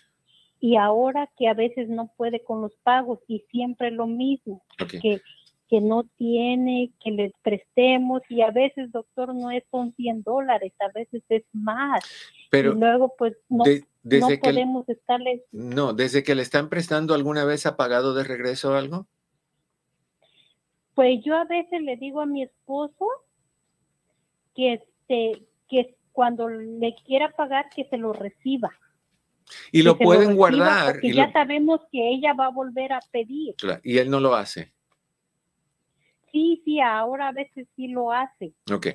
Y 0.59 0.75
ahora 0.75 1.29
que 1.37 1.47
a 1.47 1.53
veces 1.53 1.89
no 1.89 2.11
puede 2.15 2.43
con 2.43 2.61
los 2.61 2.73
pagos 2.83 3.19
y 3.27 3.39
siempre 3.51 3.91
lo 3.91 4.07
mismo, 4.07 4.63
que 5.01 5.21
que 5.69 5.81
no 5.81 6.03
tiene, 6.17 6.91
que 7.03 7.11
le 7.11 7.33
prestemos 7.41 8.21
y 8.29 8.41
a 8.41 8.51
veces, 8.51 8.91
doctor, 8.91 9.35
no 9.35 9.51
es 9.51 9.63
con 9.69 9.93
100 9.93 10.23
dólares, 10.23 10.73
a 10.79 10.91
veces 10.93 11.23
es 11.29 11.43
más. 11.51 12.03
Pero 12.49 12.73
y 12.73 12.79
luego, 12.79 13.13
pues, 13.17 13.35
no, 13.49 13.65
no 14.03 14.27
podemos 14.41 14.87
estarle... 14.87 15.43
No, 15.51 15.93
desde 15.93 16.23
que 16.23 16.35
le 16.35 16.41
están 16.41 16.69
prestando, 16.69 17.13
¿alguna 17.13 17.43
vez 17.43 17.65
ha 17.65 17.75
pagado 17.75 18.13
de 18.13 18.23
regreso 18.23 18.75
algo? 18.75 19.07
Pues 20.95 21.23
yo 21.23 21.35
a 21.35 21.43
veces 21.43 21.81
le 21.81 21.97
digo 21.97 22.21
a 22.21 22.25
mi 22.25 22.43
esposo 22.43 23.05
que, 24.55 24.73
este, 24.73 25.43
que 25.69 25.95
cuando 26.13 26.47
le 26.47 26.95
quiera 27.05 27.31
pagar, 27.31 27.69
que 27.69 27.85
se 27.85 27.97
lo 27.97 28.13
reciba. 28.13 28.71
Y 29.71 29.83
lo 29.83 29.97
pueden 29.97 30.35
guardar. 30.35 30.93
Porque 30.93 31.13
ya 31.13 31.31
sabemos 31.31 31.81
que 31.91 32.09
ella 32.09 32.33
va 32.33 32.47
a 32.47 32.51
volver 32.51 32.93
a 32.93 32.99
pedir. 33.11 33.55
y 33.83 33.97
él 33.97 34.09
no 34.09 34.19
lo 34.19 34.33
hace 34.33 34.76
sí, 36.37 36.61
sí, 36.63 36.79
ahora 36.79 37.29
a 37.29 37.31
veces 37.31 37.67
sí 37.75 37.87
lo 37.87 38.11
hace. 38.11 38.53
Ok. 38.71 38.87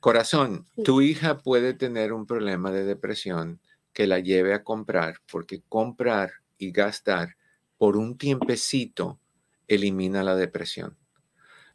Corazón, 0.00 0.66
tu 0.84 1.00
hija 1.00 1.38
puede 1.38 1.74
tener 1.74 2.12
un 2.12 2.26
problema 2.26 2.70
de 2.70 2.84
depresión 2.84 3.60
que 3.92 4.06
la 4.06 4.20
lleve 4.20 4.54
a 4.54 4.62
comprar, 4.62 5.16
porque 5.30 5.62
comprar 5.68 6.32
y 6.58 6.70
gastar 6.70 7.36
por 7.78 7.96
un 7.96 8.16
tiempecito 8.16 9.18
elimina 9.66 10.22
la 10.22 10.36
depresión. 10.36 10.96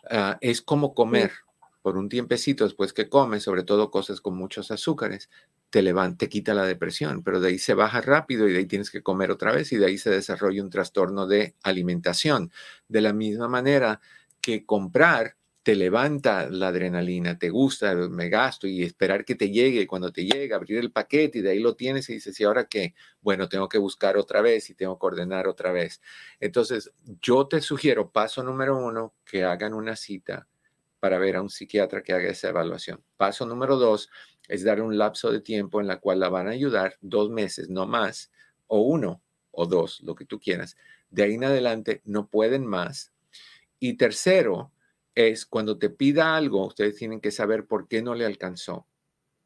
ah, 0.09 0.38
es 0.41 0.61
como 0.61 0.93
comer. 0.93 1.32
Por 1.82 1.97
un 1.97 2.09
tiempecito 2.09 2.65
después 2.65 2.91
que 2.91 3.07
comes, 3.07 3.43
sobre 3.43 3.63
todo 3.63 3.89
cosas 3.89 4.20
con 4.20 4.36
muchos 4.36 4.70
azúcares, 4.70 5.30
te 5.70 5.82
levanta, 5.82 6.17
te 6.17 6.30
quita 6.30 6.53
la 6.53 6.65
depresión, 6.65 7.24
pero 7.24 7.39
de 7.39 7.49
ahí 7.49 7.57
se 7.57 7.74
baja 7.74 8.01
rápido 8.01 8.47
y 8.47 8.51
de 8.51 8.59
ahí 8.59 8.65
tienes 8.65 8.91
que 8.91 9.01
comer 9.01 9.32
otra 9.32 9.53
vez 9.53 9.72
y 9.72 9.78
de 9.78 9.86
ahí 9.86 9.97
se 9.97 10.09
desarrolla 10.09 10.61
un 10.61 10.70
trastorno 10.70 11.26
de 11.26 11.55
alimentación. 11.63 12.51
De 12.89 12.99
la 12.99 13.13
misma 13.13 13.47
manera 13.47 14.01
que 14.52 14.66
comprar 14.66 15.36
te 15.64 15.76
levanta 15.76 16.50
la 16.50 16.70
adrenalina, 16.70 17.38
te 17.38 17.50
gusta, 17.50 17.93
me 17.93 18.30
gasto 18.30 18.66
y 18.66 18.82
esperar 18.82 19.26
que 19.26 19.36
te 19.36 19.52
llegue, 19.52 19.86
cuando 19.86 20.12
te 20.12 20.26
llega, 20.26 20.56
abrir 20.56 20.80
el 20.80 20.91
paquete 20.91 21.39
y 21.39 21.41
de 21.41 21.52
ahí 21.52 21.60
lo 21.60 21.76
tienes 21.76 22.10
y 22.10 22.14
dices, 22.14 22.39
¿y 22.39 22.43
ahora 22.43 22.66
qué? 22.66 22.95
Bueno, 23.22 23.50
tengo 23.50 23.70
que 23.70 23.78
buscar 23.78 24.18
otra 24.18 24.41
vez 24.41 24.70
y 24.70 24.76
tengo 24.76 24.97
que 24.97 25.06
ordenar 25.06 25.47
otra 25.47 25.72
vez. 25.72 26.02
Entonces, 26.39 26.91
yo 27.22 27.47
te 27.47 27.62
sugiero, 27.62 28.10
paso 28.10 28.41
número 28.41 28.78
uno, 28.78 29.14
que 29.26 29.43
hagan 29.43 29.74
una 29.74 29.95
cita 29.95 30.47
para 31.00 31.20
ver 31.20 31.36
a 31.36 31.41
un 31.41 31.50
psiquiatra 31.50 32.02
que 32.02 32.14
haga 32.14 32.30
esa 32.30 32.50
evaluación. 32.50 33.04
Paso 33.18 33.45
número 33.45 33.78
dos 33.78 34.10
es 34.47 34.64
dar 34.64 34.82
un 34.82 34.97
lapso 34.97 35.32
de 35.32 35.41
tiempo 35.41 35.82
en 35.82 35.88
la 35.88 36.00
cual 36.00 36.20
la 36.20 36.30
van 36.30 36.47
a 36.47 36.52
ayudar, 36.52 36.97
dos 37.02 37.30
meses, 37.30 37.70
no 37.70 37.86
más, 37.86 38.32
o 38.68 38.82
uno 38.82 39.22
o 39.52 39.66
dos, 39.66 40.02
lo 40.02 40.16
que 40.16 40.26
tú 40.26 40.39
quieras. 40.39 40.78
De 41.12 41.24
ahí 41.24 41.34
en 41.36 41.43
adelante 41.43 42.02
no 42.06 42.28
pueden 42.28 42.66
más. 42.66 43.12
Y 43.80 43.95
tercero, 43.95 44.71
es 45.15 45.45
cuando 45.45 45.77
te 45.77 45.89
pida 45.89 46.36
algo, 46.36 46.65
ustedes 46.67 46.95
tienen 46.95 47.19
que 47.19 47.32
saber 47.32 47.65
por 47.65 47.88
qué 47.88 48.01
no 48.01 48.15
le 48.15 48.25
alcanzó. 48.25 48.88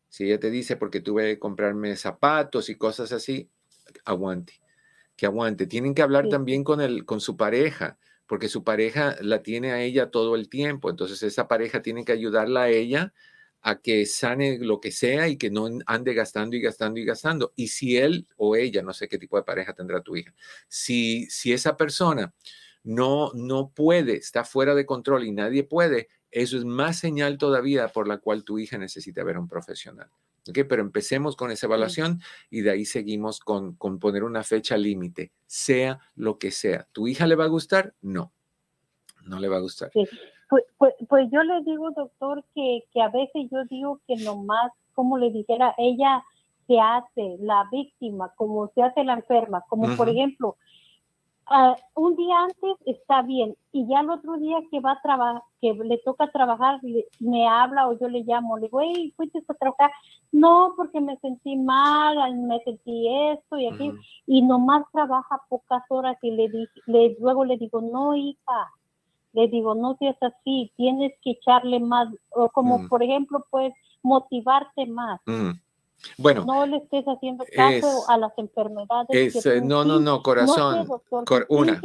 Si 0.09 0.25
ella 0.25 0.39
te 0.39 0.51
dice 0.51 0.77
porque 0.77 1.01
tuve 1.01 1.33
que 1.33 1.39
comprarme 1.39 1.95
zapatos 1.95 2.69
y 2.69 2.75
cosas 2.75 3.11
así, 3.11 3.49
aguante, 4.05 4.61
que 5.15 5.25
aguante. 5.25 5.65
Tienen 5.65 5.95
que 5.95 6.03
hablar 6.03 6.29
también 6.29 6.63
con, 6.63 6.81
el, 6.81 7.05
con 7.05 7.19
su 7.19 7.37
pareja, 7.37 7.97
porque 8.27 8.49
su 8.49 8.63
pareja 8.63 9.15
la 9.21 9.41
tiene 9.41 9.71
a 9.71 9.81
ella 9.81 10.11
todo 10.11 10.35
el 10.35 10.49
tiempo. 10.49 10.89
Entonces 10.89 11.23
esa 11.23 11.47
pareja 11.47 11.81
tiene 11.81 12.05
que 12.05 12.11
ayudarla 12.11 12.63
a 12.63 12.69
ella 12.69 13.13
a 13.63 13.79
que 13.81 14.05
sane 14.05 14.59
lo 14.59 14.81
que 14.81 14.91
sea 14.91 15.29
y 15.29 15.37
que 15.37 15.49
no 15.49 15.67
ande 15.85 16.13
gastando 16.13 16.55
y 16.55 16.61
gastando 16.61 16.99
y 16.99 17.05
gastando. 17.05 17.53
Y 17.55 17.69
si 17.69 17.97
él 17.97 18.27
o 18.35 18.55
ella, 18.55 18.81
no 18.83 18.93
sé 18.93 19.07
qué 19.07 19.17
tipo 19.17 19.37
de 19.37 19.43
pareja 19.43 19.73
tendrá 19.73 20.01
tu 20.01 20.17
hija, 20.17 20.33
si, 20.67 21.25
si 21.27 21.53
esa 21.53 21.77
persona 21.77 22.33
no, 22.83 23.31
no 23.33 23.69
puede, 23.69 24.15
está 24.17 24.43
fuera 24.43 24.75
de 24.75 24.85
control 24.85 25.23
y 25.23 25.31
nadie 25.31 25.63
puede, 25.63 26.09
eso 26.31 26.57
es 26.57 26.65
más 26.65 26.97
señal 26.97 27.37
todavía 27.37 27.87
por 27.87 28.07
la 28.07 28.17
cual 28.17 28.43
tu 28.43 28.59
hija 28.59 28.77
necesita 28.77 29.23
ver 29.23 29.37
a 29.37 29.39
un 29.39 29.47
profesional. 29.47 30.09
¿Okay? 30.49 30.65
Pero 30.65 30.81
empecemos 30.81 31.37
con 31.37 31.51
esa 31.51 31.67
evaluación 31.67 32.19
y 32.49 32.61
de 32.61 32.71
ahí 32.71 32.85
seguimos 32.85 33.39
con, 33.39 33.75
con 33.75 33.99
poner 33.99 34.23
una 34.23 34.43
fecha 34.43 34.75
límite, 34.75 35.31
sea 35.45 35.99
lo 36.15 36.37
que 36.37 36.51
sea. 36.51 36.87
¿Tu 36.91 37.07
hija 37.07 37.27
le 37.27 37.35
va 37.35 37.45
a 37.45 37.47
gustar? 37.47 37.93
No, 38.01 38.33
no 39.25 39.39
le 39.39 39.47
va 39.47 39.57
a 39.57 39.61
gustar. 39.61 39.91
Pues, 39.93 40.09
pues, 40.77 40.93
pues, 41.07 41.29
yo 41.31 41.41
le 41.43 41.63
digo, 41.63 41.91
doctor, 41.91 42.43
que, 42.53 42.83
que 42.91 43.01
a 43.01 43.09
veces 43.09 43.49
yo 43.49 43.63
digo 43.69 44.01
que 44.05 44.17
nomás, 44.17 44.71
como 44.93 45.17
le 45.17 45.31
dijera, 45.31 45.73
ella 45.77 46.23
se 46.67 46.79
hace 46.79 47.37
la 47.39 47.67
víctima, 47.71 48.33
como 48.35 48.71
se 48.75 48.81
hace 48.81 49.03
la 49.03 49.13
enferma, 49.13 49.63
como 49.69 49.95
por 49.95 50.09
ejemplo, 50.09 50.57
Ah, 51.47 51.75
un 51.95 52.15
día 52.15 52.35
antes 52.39 52.77
está 52.85 53.21
bien 53.21 53.55
y 53.73 53.85
ya 53.87 53.99
el 53.99 54.09
otro 54.09 54.37
día 54.37 54.57
que 54.71 54.79
va 54.79 54.93
a 54.93 55.01
trabajar, 55.01 55.41
que 55.59 55.73
le 55.73 55.97
toca 55.99 56.31
trabajar, 56.31 56.79
me 57.19 57.47
habla 57.47 57.89
o 57.89 57.99
yo 57.99 58.07
le 58.07 58.23
llamo, 58.23 58.57
le 58.57 58.67
digo, 58.67 58.79
hey, 58.81 59.13
fuiste 59.17 59.43
a 59.47 59.53
trabajar. 59.53 59.91
No, 60.31 60.73
porque 60.77 61.01
me 61.01 61.17
sentí 61.17 61.57
mal, 61.57 62.35
me 62.37 62.59
sentí 62.63 63.07
esto 63.31 63.57
y 63.57 63.67
aquí, 63.67 63.91
y 64.25 64.41
nomás 64.41 64.85
trabaja 64.91 65.41
pocas 65.49 65.83
horas 65.89 66.17
y 66.21 66.31
le, 66.31 66.49
le 66.87 67.17
luego 67.19 67.43
le 67.43 67.57
digo, 67.57 67.81
no, 67.81 68.15
hija, 68.15 68.71
le 69.33 69.47
digo, 69.47 69.75
no 69.75 69.95
seas 69.97 70.17
así, 70.21 70.71
tienes 70.77 71.11
que 71.21 71.31
echarle 71.31 71.79
más, 71.79 72.07
o 72.29 72.49
como 72.49 72.87
por 72.87 73.03
ejemplo, 73.03 73.45
pues 73.49 73.73
motivarte 74.01 74.85
más. 74.85 75.19
Bueno, 76.17 76.45
no 76.45 76.65
le 76.65 76.77
estés 76.77 77.05
haciendo 77.05 77.45
caso 77.55 78.09
a 78.09 78.17
las 78.17 78.31
enfermedades. 78.37 79.45
Eh, 79.45 79.61
no, 79.63 79.83
no, 79.85 79.99
no, 79.99 80.21
corazón. 80.21 80.87
una, 81.49 81.81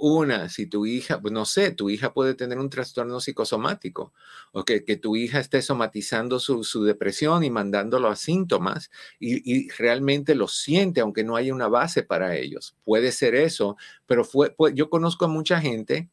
una, 0.00 0.48
si 0.48 0.66
tu 0.66 0.86
hija, 0.86 1.20
pues 1.20 1.32
no 1.32 1.44
sé, 1.44 1.70
tu 1.70 1.90
hija 1.90 2.12
puede 2.12 2.34
tener 2.34 2.58
un 2.58 2.70
trastorno 2.70 3.20
psicosomático 3.20 4.12
o 4.52 4.64
que, 4.64 4.84
que 4.84 4.96
tu 4.96 5.16
hija 5.16 5.40
esté 5.40 5.62
somatizando 5.62 6.38
su, 6.38 6.64
su, 6.64 6.84
depresión 6.84 7.44
y 7.44 7.50
mandándolo 7.50 8.08
a 8.08 8.16
síntomas 8.16 8.90
y, 9.18 9.42
y, 9.50 9.68
realmente 9.70 10.34
lo 10.34 10.48
siente, 10.48 11.00
aunque 11.00 11.24
no 11.24 11.36
haya 11.36 11.54
una 11.54 11.68
base 11.68 12.02
para 12.02 12.36
ellos. 12.36 12.76
Puede 12.84 13.12
ser 13.12 13.34
eso, 13.34 13.76
pero 14.06 14.24
fue, 14.24 14.54
yo 14.74 14.90
conozco 14.90 15.26
a 15.26 15.28
mucha 15.28 15.60
gente, 15.60 16.08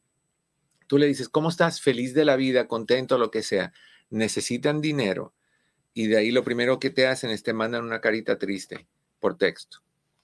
tú 0.86 0.98
le 0.98 1.06
dices, 1.06 1.28
¿cómo 1.28 1.48
estás? 1.48 1.80
Feliz 1.80 2.14
de 2.14 2.24
la 2.24 2.36
vida, 2.36 2.68
contento, 2.68 3.18
lo 3.18 3.30
que 3.30 3.42
sea. 3.42 3.72
Necesitan 4.10 4.80
dinero 4.80 5.32
y 5.94 6.06
de 6.06 6.16
ahí 6.16 6.30
lo 6.30 6.44
primero 6.44 6.78
que 6.78 6.90
te 6.90 7.06
hacen 7.06 7.30
es 7.30 7.42
te 7.42 7.52
mandan 7.52 7.84
una 7.84 8.00
carita 8.00 8.38
triste 8.38 8.86
por 9.20 9.36
texto. 9.36 9.78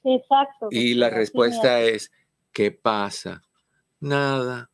Exacto. 0.05 0.69
Y 0.71 0.95
la 0.95 1.11
respuesta 1.11 1.81
es, 1.81 2.11
¿qué 2.53 2.71
pasa? 2.71 3.43
Nada. 4.01 4.71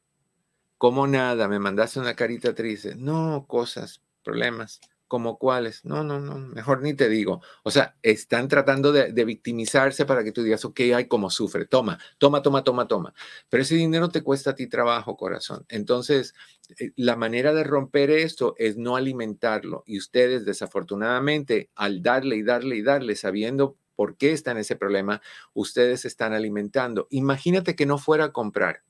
¿Cómo 0.78 1.06
nada? 1.06 1.48
Me 1.48 1.58
mandaste 1.58 1.98
una 1.98 2.14
carita 2.14 2.54
triste. 2.54 2.94
No, 2.94 3.46
cosas, 3.46 4.02
problemas. 4.22 4.80
¿Como 5.14 5.38
cuáles? 5.38 5.84
No, 5.84 6.02
no, 6.02 6.18
no, 6.18 6.34
mejor 6.34 6.82
ni 6.82 6.92
te 6.92 7.08
digo. 7.08 7.40
O 7.62 7.70
sea, 7.70 7.94
están 8.02 8.48
tratando 8.48 8.90
de, 8.90 9.24
victimizarse 9.24 10.04
para 10.06 10.24
que 10.24 10.32
tú 10.32 10.42
digas, 10.42 10.64
ok, 10.64 10.80
hay 10.92 11.06
como 11.06 11.30
sufre, 11.30 11.66
toma, 11.66 12.00
toma, 12.18 12.42
toma, 12.42 12.64
toma, 12.64 12.88
toma. 12.88 13.14
Pero 13.48 13.62
ese 13.62 13.76
dinero 13.76 14.08
te 14.08 14.24
cuesta 14.24 14.50
a 14.50 14.54
ti 14.56 14.66
trabajo, 14.66 15.16
corazón. 15.16 15.64
Entonces, 15.68 16.34
eh, 16.80 16.90
la 16.96 17.14
manera 17.14 17.54
de 17.54 17.62
romper 17.62 18.10
esto 18.10 18.56
es 18.58 18.76
no 18.76 18.96
alimentarlo. 18.96 19.84
Y 19.86 19.98
ustedes, 19.98 20.44
desafortunadamente, 20.44 21.70
al 21.76 22.02
darle 22.02 22.34
y 22.34 22.42
darle 22.42 22.74
y 22.74 22.82
darle, 22.82 23.14
sabiendo 23.14 23.76
por 23.94 24.16
qué 24.16 24.32
está 24.32 24.50
en 24.50 24.58
ese 24.58 24.74
problema, 24.74 25.22
ustedes 25.52 26.04
están 26.06 26.32
alimentando. 26.32 27.06
Imagínate 27.10 27.76
que 27.76 27.86
no 27.86 27.98
fuera 27.98 28.24
a 28.24 28.32
comprar. 28.32 28.82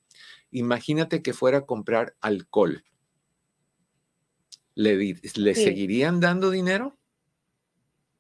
Imagínate 0.51 1.21
que 1.21 1.35
fuera 1.35 1.59
a 1.59 1.67
comprar 1.67 2.17
alcohol 2.23 2.83
¿le, 4.75 5.55
seguirían 5.55 6.21
dando 6.21 6.51
dinero? 6.51 6.97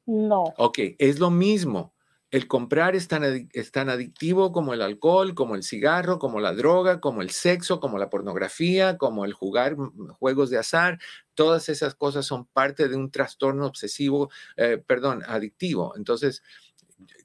No. 0.06 0.44
Ok, 0.56 0.78
es 0.98 1.18
lo 1.18 1.30
mismo. 1.30 1.94
El 2.30 2.48
comprar 2.48 2.96
es 2.96 3.06
tan, 3.06 3.48
es 3.52 3.70
tan 3.70 3.88
adictivo 3.88 4.50
como 4.50 4.74
el 4.74 4.82
alcohol, 4.82 5.34
como 5.34 5.54
el 5.54 5.62
cigarro, 5.62 6.18
como 6.18 6.40
la 6.40 6.52
droga, 6.52 7.00
como 7.00 7.22
el 7.22 7.30
sexo, 7.30 7.78
como 7.78 7.96
la 7.96 8.10
pornografía, 8.10 8.98
como 8.98 9.24
el 9.24 9.32
jugar 9.32 9.76
juegos 10.18 10.50
de 10.50 10.58
azar. 10.58 10.98
Todas 11.34 11.68
esas 11.68 11.94
cosas 11.94 12.26
son 12.26 12.46
parte 12.46 12.88
de 12.88 12.96
un 12.96 13.12
trastorno 13.12 13.66
obsesivo, 13.66 14.30
eh, 14.56 14.82
perdón, 14.84 15.22
adictivo. 15.26 15.94
Entonces, 15.96 16.42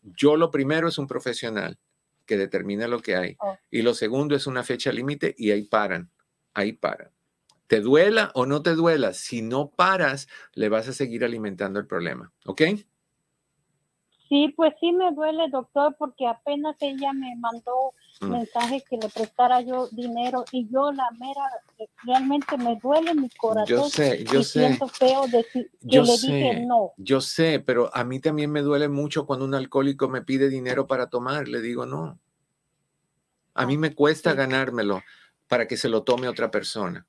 yo 0.04 0.38
lo 0.38 0.52
primero 0.52 0.88
es 0.88 1.00
un 1.00 1.08
profesional 1.08 1.80
que 2.28 2.38
determina 2.38 2.88
lo 2.88 3.00
que 3.00 3.16
hay. 3.16 3.36
Oh. 3.40 3.58
Y 3.72 3.82
lo 3.82 3.96
segundo 3.96 4.36
es 4.36 4.46
una 4.46 4.64
fecha 4.64 4.92
límite 4.92 5.34
y 5.36 5.50
ahí 5.50 5.64
paran, 5.64 6.12
ahí 6.54 6.74
paran 6.74 7.12
te 7.70 7.82
duela 7.82 8.32
o 8.34 8.48
no 8.48 8.64
te 8.64 8.74
duela, 8.74 9.14
si 9.14 9.44
no 9.44 9.70
paras, 9.70 10.28
le 10.56 10.70
vas 10.70 10.88
a 10.88 10.94
seguir 10.94 11.24
alimentando 11.24 11.80
el 11.80 11.86
problema, 11.86 12.34
¿ok? 12.48 12.64
Sí, 14.28 14.52
pues 14.58 14.74
sí 14.80 14.92
me 14.92 15.12
duele, 15.12 15.50
doctor, 15.52 15.96
porque 16.00 16.26
apenas 16.26 16.76
ella 16.80 17.14
me 17.14 17.36
mandó 17.36 17.94
mm. 18.22 18.28
mensaje 18.28 18.84
que 18.90 18.98
le 18.98 19.08
prestara 19.10 19.62
yo 19.62 19.88
dinero 19.92 20.46
y 20.52 20.68
yo 20.68 20.92
la 20.92 21.12
mera, 21.20 21.44
realmente 22.06 22.58
me 22.58 22.76
duele 22.82 23.14
mi 23.14 23.30
corazón. 23.30 23.68
Yo 23.68 23.88
sé, 23.88 24.24
yo 24.24 24.42
sé. 24.42 24.66
Siento 24.66 24.88
feo 24.88 25.28
decir 25.28 25.70
que 25.70 25.88
yo 25.88 26.02
le 26.02 26.18
sé, 26.18 26.28
dije 26.28 26.66
no. 26.66 26.94
Yo 26.98 27.22
sé, 27.22 27.60
pero 27.60 27.96
a 27.96 28.04
mí 28.04 28.20
también 28.20 28.52
me 28.52 28.62
duele 28.62 28.90
mucho 28.90 29.28
cuando 29.28 29.46
un 29.46 29.54
alcohólico 29.54 30.10
me 30.10 30.24
pide 30.24 30.50
dinero 30.50 30.88
para 30.88 31.08
tomar, 31.08 31.48
le 31.48 31.62
digo 31.62 31.86
no. 31.86 32.20
A 33.54 33.68
mí 33.68 33.78
me 33.78 33.94
cuesta 33.94 34.34
ganármelo 34.34 35.04
para 35.48 35.68
que 35.68 35.78
se 35.78 35.90
lo 35.90 36.02
tome 36.02 36.28
otra 36.28 36.50
persona. 36.50 37.06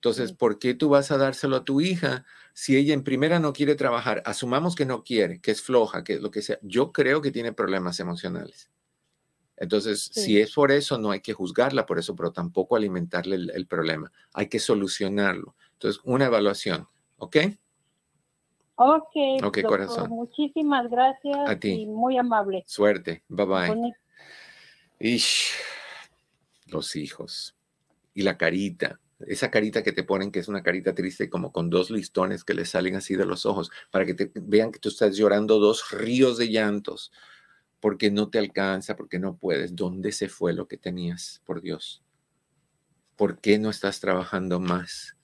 Entonces, 0.00 0.32
¿por 0.32 0.58
qué 0.58 0.72
tú 0.72 0.88
vas 0.88 1.10
a 1.10 1.18
dárselo 1.18 1.56
a 1.56 1.64
tu 1.66 1.82
hija 1.82 2.24
si 2.54 2.74
ella 2.74 2.94
en 2.94 3.04
primera 3.04 3.38
no 3.38 3.52
quiere 3.52 3.74
trabajar? 3.74 4.22
Asumamos 4.24 4.74
que 4.74 4.86
no 4.86 5.04
quiere, 5.04 5.42
que 5.42 5.50
es 5.50 5.60
floja, 5.60 6.04
que 6.04 6.18
lo 6.18 6.30
que 6.30 6.40
sea. 6.40 6.58
Yo 6.62 6.90
creo 6.90 7.20
que 7.20 7.30
tiene 7.30 7.52
problemas 7.52 8.00
emocionales. 8.00 8.70
Entonces, 9.58 10.10
si 10.10 10.40
es 10.40 10.54
por 10.54 10.72
eso, 10.72 10.96
no 10.96 11.10
hay 11.10 11.20
que 11.20 11.34
juzgarla 11.34 11.84
por 11.84 11.98
eso, 11.98 12.16
pero 12.16 12.32
tampoco 12.32 12.76
alimentarle 12.76 13.36
el, 13.36 13.66
problema. 13.66 14.10
Hay 14.32 14.48
que 14.48 14.58
solucionarlo. 14.58 15.54
Entonces, 15.74 16.00
una 16.04 16.24
evaluación, 16.24 16.88
¿ok? 17.18 17.36
Ok, 18.76 19.44
okay 19.44 19.62
corazón. 19.62 20.08
Muchísimas 20.08 20.90
gracias. 20.90 21.36
A 21.46 21.56
ti. 21.56 21.82
Y 21.82 21.86
muy 21.86 22.16
amable. 22.16 22.64
Suerte. 22.66 23.22
Bye 23.28 23.44
bye. 23.44 23.94
Ish, 24.98 25.52
los 26.68 26.96
hijos. 26.96 27.54
Y 28.14 28.22
la 28.22 28.38
carita 28.38 28.98
esa 29.26 29.50
carita 29.50 29.82
que 29.82 29.92
te 29.92 30.04
ponen, 30.04 30.30
que 30.32 30.40
es 30.40 30.48
una 30.48 30.62
carita 30.62 30.94
triste, 30.94 31.30
como 31.30 31.52
con 31.52 31.70
dos 31.70 31.90
listones 31.90 32.44
que 32.44 32.54
le 32.54 32.64
salen 32.64 32.96
así 32.96 33.16
de 33.16 33.26
los 33.26 33.46
ojos, 33.46 33.70
para 33.90 34.06
que 34.06 34.14
te 34.14 34.30
vean 34.34 34.72
que 34.72 34.78
tú 34.78 34.88
estás 34.88 35.16
llorando 35.16 35.58
dos 35.58 35.90
ríos 35.90 36.38
de 36.38 36.48
llantos, 36.48 37.12
porque 37.80 38.10
no 38.10 38.28
te 38.30 38.38
alcanza, 38.38 38.96
porque 38.96 39.18
no 39.18 39.36
puedes. 39.36 39.76
¿Dónde 39.76 40.12
se 40.12 40.28
fue 40.28 40.52
lo 40.52 40.68
que 40.68 40.76
tenías, 40.76 41.42
por 41.44 41.60
Dios? 41.60 42.02
¿por 43.20 43.38
qué 43.38 43.58
no 43.58 43.68
estás 43.68 44.00
trabajando 44.00 44.60
más? 44.60 45.14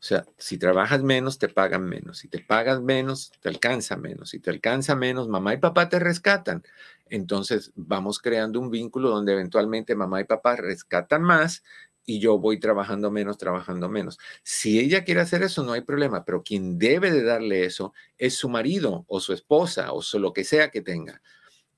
O 0.00 0.02
sea, 0.02 0.26
si 0.36 0.58
trabajas 0.58 1.02
menos, 1.02 1.38
te 1.38 1.48
pagan 1.48 1.88
menos. 1.88 2.18
Si 2.18 2.28
te 2.28 2.40
pagas 2.40 2.82
menos, 2.82 3.32
te 3.40 3.48
alcanza 3.48 3.96
menos. 3.96 4.28
Si 4.28 4.38
te 4.38 4.50
alcanza 4.50 4.94
menos, 4.96 5.26
mamá 5.26 5.54
y 5.54 5.56
papá 5.56 5.88
te 5.88 5.98
rescatan. 5.98 6.62
Entonces 7.06 7.72
vamos 7.74 8.18
creando 8.18 8.60
un 8.60 8.70
vínculo 8.70 9.08
donde 9.08 9.32
eventualmente 9.32 9.94
mamá 9.94 10.20
y 10.20 10.24
papá 10.24 10.56
rescatan 10.56 11.22
más 11.22 11.64
y 12.10 12.18
yo 12.18 12.38
voy 12.38 12.58
trabajando 12.58 13.10
menos, 13.10 13.38
trabajando 13.38 13.88
menos. 13.88 14.18
Si 14.42 14.80
ella 14.80 15.04
quiere 15.04 15.20
hacer 15.20 15.44
eso, 15.44 15.62
no 15.62 15.72
hay 15.72 15.82
problema, 15.82 16.24
pero 16.24 16.42
quien 16.42 16.76
debe 16.76 17.12
de 17.12 17.22
darle 17.22 17.64
eso 17.64 17.92
es 18.18 18.34
su 18.34 18.48
marido 18.48 19.04
o 19.06 19.20
su 19.20 19.32
esposa 19.32 19.92
o 19.92 20.02
lo 20.14 20.32
que 20.32 20.42
sea 20.42 20.70
que 20.70 20.82
tenga, 20.82 21.22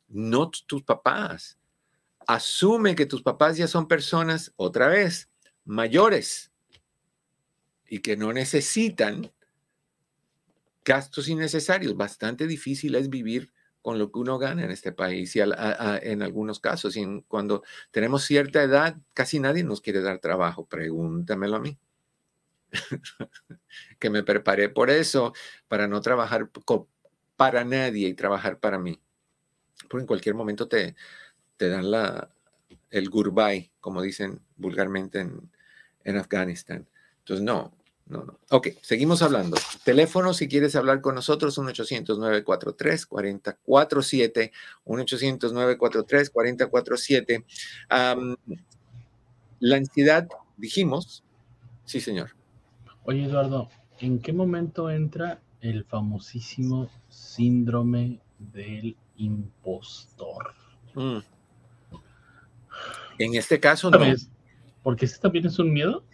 no 0.08 0.50
tus 0.50 0.82
papás. 0.82 1.58
Asume 2.26 2.94
que 2.94 3.04
tus 3.04 3.22
papás 3.22 3.58
ya 3.58 3.66
son 3.66 3.86
personas, 3.86 4.52
otra 4.56 4.88
vez, 4.88 5.28
mayores 5.64 6.50
y 7.88 7.98
que 7.98 8.16
no 8.16 8.32
necesitan 8.32 9.30
gastos 10.82 11.28
innecesarios. 11.28 11.94
Bastante 11.94 12.46
difícil 12.46 12.94
es 12.94 13.10
vivir 13.10 13.52
con 13.82 13.98
lo 13.98 14.10
que 14.10 14.20
uno 14.20 14.38
gana 14.38 14.64
en 14.64 14.70
este 14.70 14.92
país 14.92 15.34
y 15.36 15.40
en 15.40 16.22
algunos 16.22 16.60
casos. 16.60 16.96
Y 16.96 17.24
cuando 17.28 17.62
tenemos 17.90 18.24
cierta 18.24 18.62
edad, 18.62 18.96
casi 19.12 19.40
nadie 19.40 19.64
nos 19.64 19.80
quiere 19.80 20.00
dar 20.00 20.18
trabajo. 20.20 20.66
Pregúntamelo 20.66 21.56
a 21.56 21.60
mí. 21.60 21.76
que 23.98 24.08
me 24.08 24.22
preparé 24.22 24.68
por 24.68 24.88
eso, 24.88 25.34
para 25.68 25.88
no 25.88 26.00
trabajar 26.00 26.48
para 27.36 27.64
nadie 27.64 28.08
y 28.08 28.14
trabajar 28.14 28.58
para 28.60 28.78
mí. 28.78 29.00
Porque 29.88 30.02
en 30.02 30.06
cualquier 30.06 30.34
momento 30.34 30.68
te, 30.68 30.94
te 31.56 31.68
dan 31.68 31.90
la, 31.90 32.30
el 32.90 33.10
goodbye, 33.10 33.72
como 33.80 34.00
dicen 34.00 34.40
vulgarmente 34.56 35.20
en, 35.20 35.50
en 36.04 36.16
Afganistán. 36.16 36.88
Entonces, 37.18 37.44
no, 37.44 37.76
no, 38.06 38.24
no. 38.24 38.38
Ok, 38.50 38.68
seguimos 38.82 39.22
hablando. 39.22 39.56
Teléfono, 39.84 40.34
si 40.34 40.48
quieres 40.48 40.74
hablar 40.76 41.00
con 41.00 41.14
nosotros, 41.14 41.56
1-800-943-4047, 41.58 44.52
1-800-943-4047. 44.84 47.44
la 49.60 49.76
ansiedad, 49.76 50.28
dijimos, 50.56 51.24
sí, 51.84 52.00
señor. 52.00 52.34
Oye, 53.04 53.24
Eduardo, 53.24 53.68
¿en 53.98 54.20
qué 54.20 54.32
momento 54.32 54.90
entra 54.90 55.42
el 55.60 55.84
famosísimo 55.84 56.88
síndrome 57.08 58.20
del 58.38 58.96
impostor? 59.16 60.54
Mm. 60.94 61.18
En 63.18 63.34
este 63.34 63.60
caso, 63.60 63.90
no. 63.90 63.98
¿Porque 64.82 65.04
ese 65.06 65.18
también 65.18 65.46
es 65.46 65.58
un 65.58 65.72
miedo? 65.72 66.04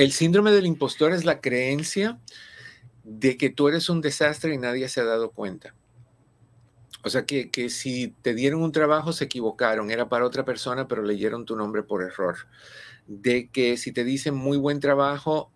El 0.00 0.12
síndrome 0.12 0.50
del 0.50 0.64
impostor 0.64 1.12
es 1.12 1.26
la 1.26 1.42
creencia 1.42 2.18
de 3.04 3.36
que 3.36 3.50
tú 3.50 3.68
eres 3.68 3.90
un 3.90 4.00
desastre 4.00 4.54
y 4.54 4.56
nadie 4.56 4.88
se 4.88 5.02
ha 5.02 5.04
dado 5.04 5.30
cuenta. 5.30 5.74
O 7.04 7.10
sea, 7.10 7.26
que, 7.26 7.50
si 7.68 8.08
te 8.22 8.32
dieron 8.32 8.62
un 8.62 8.72
trabajo 8.72 9.12
se 9.12 9.24
equivocaron, 9.24 9.90
era 9.90 10.08
para 10.08 10.24
otra 10.24 10.46
persona, 10.46 10.88
pero 10.88 11.02
leyeron 11.02 11.44
tu 11.44 11.54
nombre 11.54 11.82
por 11.82 12.02
error. 12.02 12.36
De 13.08 13.50
que 13.50 13.76
si 13.76 13.92
te 13.92 14.02
dicen 14.02 14.34
muy 14.34 14.56
buen 14.56 14.80
trabajo, 14.80 15.52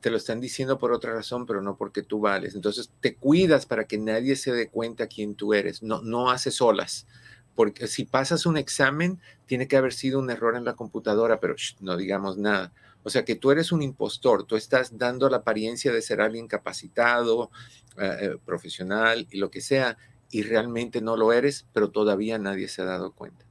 te 0.00 0.10
lo 0.10 0.16
están 0.16 0.40
diciendo 0.40 0.76
por 0.76 0.90
otra 0.90 1.14
razón, 1.14 1.46
pero 1.46 1.62
no 1.62 1.76
porque 1.76 2.02
tú 2.02 2.18
vales. 2.18 2.56
Entonces 2.56 2.90
te 3.00 3.14
cuidas 3.14 3.64
para 3.64 3.84
que 3.84 3.96
nadie 3.96 4.34
se 4.34 4.50
dé 4.50 4.70
cuenta 4.70 5.06
quién 5.06 5.36
tú 5.36 5.54
eres. 5.54 5.84
No, 5.84 6.02
no 6.02 6.32
haces 6.32 6.60
olas. 6.60 7.06
Porque 7.54 7.86
si 7.86 8.06
pasas 8.06 8.44
un 8.44 8.56
examen, 8.56 9.20
tiene 9.46 9.68
que 9.68 9.76
haber 9.76 9.92
sido 9.92 10.18
un 10.18 10.30
error 10.30 10.56
en 10.56 10.64
la 10.64 10.74
computadora, 10.74 11.38
pero 11.38 11.54
no 11.78 11.96
digamos 11.96 12.38
nada. 12.38 12.72
O 13.02 13.10
sea 13.10 13.24
que 13.24 13.34
tú 13.34 13.50
eres 13.50 13.72
un 13.72 13.82
impostor, 13.82 14.44
tú 14.44 14.56
estás 14.56 14.96
dando 14.96 15.28
la 15.28 15.38
apariencia 15.38 15.92
de 15.92 16.02
ser 16.02 16.20
alguien 16.20 16.46
capacitado, 16.46 17.50
eh, 17.98 18.16
eh, 18.20 18.36
profesional 18.44 19.26
y 19.30 19.38
lo 19.38 19.50
que 19.50 19.60
sea, 19.60 19.96
y 20.30 20.42
realmente 20.42 21.00
no 21.00 21.16
lo 21.16 21.32
eres, 21.32 21.66
pero 21.72 21.90
todavía 21.90 22.38
nadie 22.38 22.68
se 22.68 22.82
ha 22.82 22.86
dado 22.86 23.12
cuenta. 23.12 23.44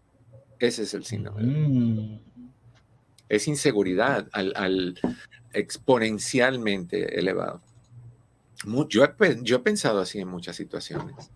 Ese 0.60 0.84
es 0.84 0.94
el 0.94 1.04
síndrome. 1.06 1.44
Mm. 1.44 2.20
Es 3.30 3.48
inseguridad 3.48 4.28
al, 4.32 5.00
exponencialmente 5.54 7.20
elevado. 7.20 7.62
Yo 8.90 9.06
yo 9.42 9.56
he 9.56 9.60
pensado 9.60 10.00
así 10.00 10.20
en 10.20 10.28
muchas 10.28 10.56
situaciones. 10.56 11.32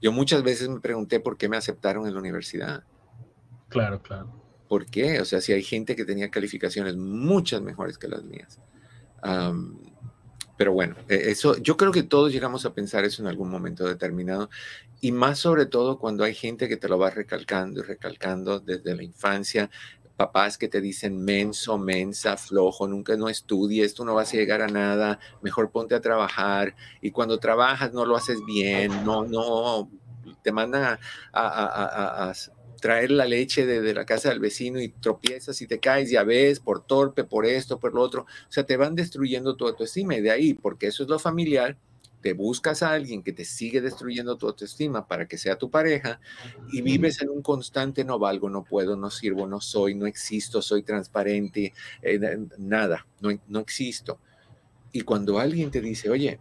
Yo 0.00 0.12
muchas 0.12 0.42
veces 0.42 0.68
me 0.68 0.80
pregunté 0.80 1.18
por 1.18 1.36
qué 1.36 1.48
me 1.48 1.56
aceptaron 1.56 2.06
en 2.06 2.14
la 2.14 2.20
universidad. 2.20 2.84
Claro, 3.68 4.00
claro. 4.00 4.47
¿Por 4.68 4.86
qué? 4.86 5.20
O 5.20 5.24
sea, 5.24 5.40
si 5.40 5.52
hay 5.52 5.62
gente 5.62 5.96
que 5.96 6.04
tenía 6.04 6.30
calificaciones 6.30 6.96
muchas 6.96 7.62
mejores 7.62 7.98
que 7.98 8.08
las 8.08 8.22
mías. 8.24 8.60
pero 10.56 10.72
bueno, 10.72 10.96
e, 11.08 11.30
eso, 11.30 11.56
yo 11.58 11.76
creo 11.76 11.92
que 11.92 12.02
todos 12.02 12.32
llegamos 12.32 12.66
a 12.66 12.74
pensar 12.74 13.04
eso 13.04 13.22
en 13.22 13.28
algún 13.28 13.50
momento 13.50 13.86
determinado 13.86 14.50
y 15.00 15.12
más 15.12 15.38
sobre 15.38 15.66
todo 15.66 15.98
cuando 15.98 16.24
hay 16.24 16.34
gente 16.34 16.68
que 16.68 16.76
te 16.76 16.88
lo 16.88 16.98
va 16.98 17.10
recalcando 17.10 17.80
y 17.80 17.82
recalcando 17.84 18.58
desde 18.58 18.96
la 18.96 19.04
infancia, 19.04 19.70
papás 20.18 20.58
que 20.58 20.68
te 20.68 20.80
dicen 20.80 21.24
menso, 21.24 21.78
mensa, 21.78 22.36
flojo, 22.36 22.88
nunca 22.88 23.16
no 23.16 23.28
estudies, 23.28 23.94
tú 23.94 24.04
no 24.04 24.14
vas 24.14 24.34
a 24.34 24.36
llegar 24.36 24.62
a 24.62 24.66
nada, 24.66 25.20
mejor 25.42 25.70
ponte 25.70 25.94
a 25.94 26.00
trabajar 26.00 26.74
y 27.00 27.12
cuando 27.12 27.38
trabajas 27.38 27.92
no 27.92 28.04
lo 28.04 28.16
haces 28.16 28.44
bien, 28.44 29.04
no, 29.04 29.24
no, 29.24 29.88
te 30.42 30.50
mandan 30.50 30.98
a, 31.32 32.32
traer 32.80 33.10
la 33.10 33.26
leche 33.26 33.66
de, 33.66 33.94
la 33.94 34.04
casa 34.04 34.30
del 34.30 34.40
vecino 34.40 34.80
y 34.80 34.88
tropiezas 34.88 35.60
y 35.62 35.66
te 35.66 35.78
caes, 35.78 36.10
ya 36.10 36.22
ves, 36.22 36.60
por 36.60 36.84
torpe, 36.84 37.24
por 37.24 37.46
esto, 37.46 37.78
por 37.78 37.94
lo 37.94 38.02
otro. 38.02 38.22
O 38.22 38.52
sea, 38.52 38.64
te 38.64 38.76
van 38.76 38.94
destruyendo 38.94 39.56
tu 39.56 39.66
autoestima 39.66 40.16
y 40.16 40.20
de 40.20 40.30
ahí, 40.30 40.54
porque 40.54 40.88
eso 40.88 41.02
es 41.02 41.08
lo 41.08 41.18
familiar, 41.18 41.76
te 42.20 42.32
buscas 42.32 42.82
a 42.82 42.92
alguien 42.92 43.22
que 43.22 43.32
te 43.32 43.44
sigue 43.44 43.80
destruyendo 43.80 44.36
tu 44.36 44.48
autoestima 44.48 45.06
para 45.06 45.28
que 45.28 45.38
sea 45.38 45.56
tu 45.56 45.70
pareja 45.70 46.20
y 46.72 46.82
vives 46.82 47.22
en 47.22 47.30
un 47.30 47.42
constante 47.42 48.04
no 48.04 48.18
valgo, 48.18 48.50
no 48.50 48.64
puedo, 48.64 48.96
no 48.96 49.10
sirvo, 49.10 49.46
no 49.46 49.60
soy, 49.60 49.94
no 49.94 50.06
existo, 50.06 50.60
soy 50.60 50.82
transparente, 50.82 51.72
eh, 52.02 52.38
nada, 52.58 53.06
no, 53.20 53.30
no 53.46 53.60
existo. 53.60 54.18
Y 54.90 55.02
cuando 55.02 55.38
alguien 55.38 55.70
te 55.70 55.80
dice, 55.80 56.10
oye, 56.10 56.40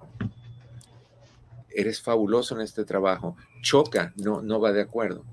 eres 1.70 2.02
fabuloso 2.02 2.56
en 2.56 2.62
este 2.62 2.84
trabajo, 2.84 3.36
choca, 3.62 4.14
no, 4.16 4.42
no 4.42 4.60
va 4.60 4.72
de 4.72 4.82
acuerdo 4.82 5.26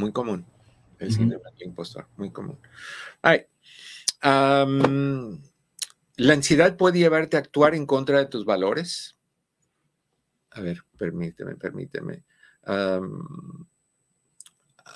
muy 0.00 0.12
común. 0.12 0.44
El 0.98 1.12
síndrome 1.12 1.44
del 1.52 1.68
impostor, 1.68 2.08
muy 2.16 2.30
común. 2.30 2.58
la 6.16 6.32
ansiedad 6.34 6.76
puede 6.76 6.98
llevarte 6.98 7.36
a 7.36 7.40
actuar 7.40 7.74
en 7.74 7.86
contra 7.86 8.18
de 8.18 8.26
tus 8.26 8.44
valores. 8.44 9.16
A 10.50 10.60
ver, 10.60 10.82
permíteme, 10.98 11.54
permíteme. 11.56 12.24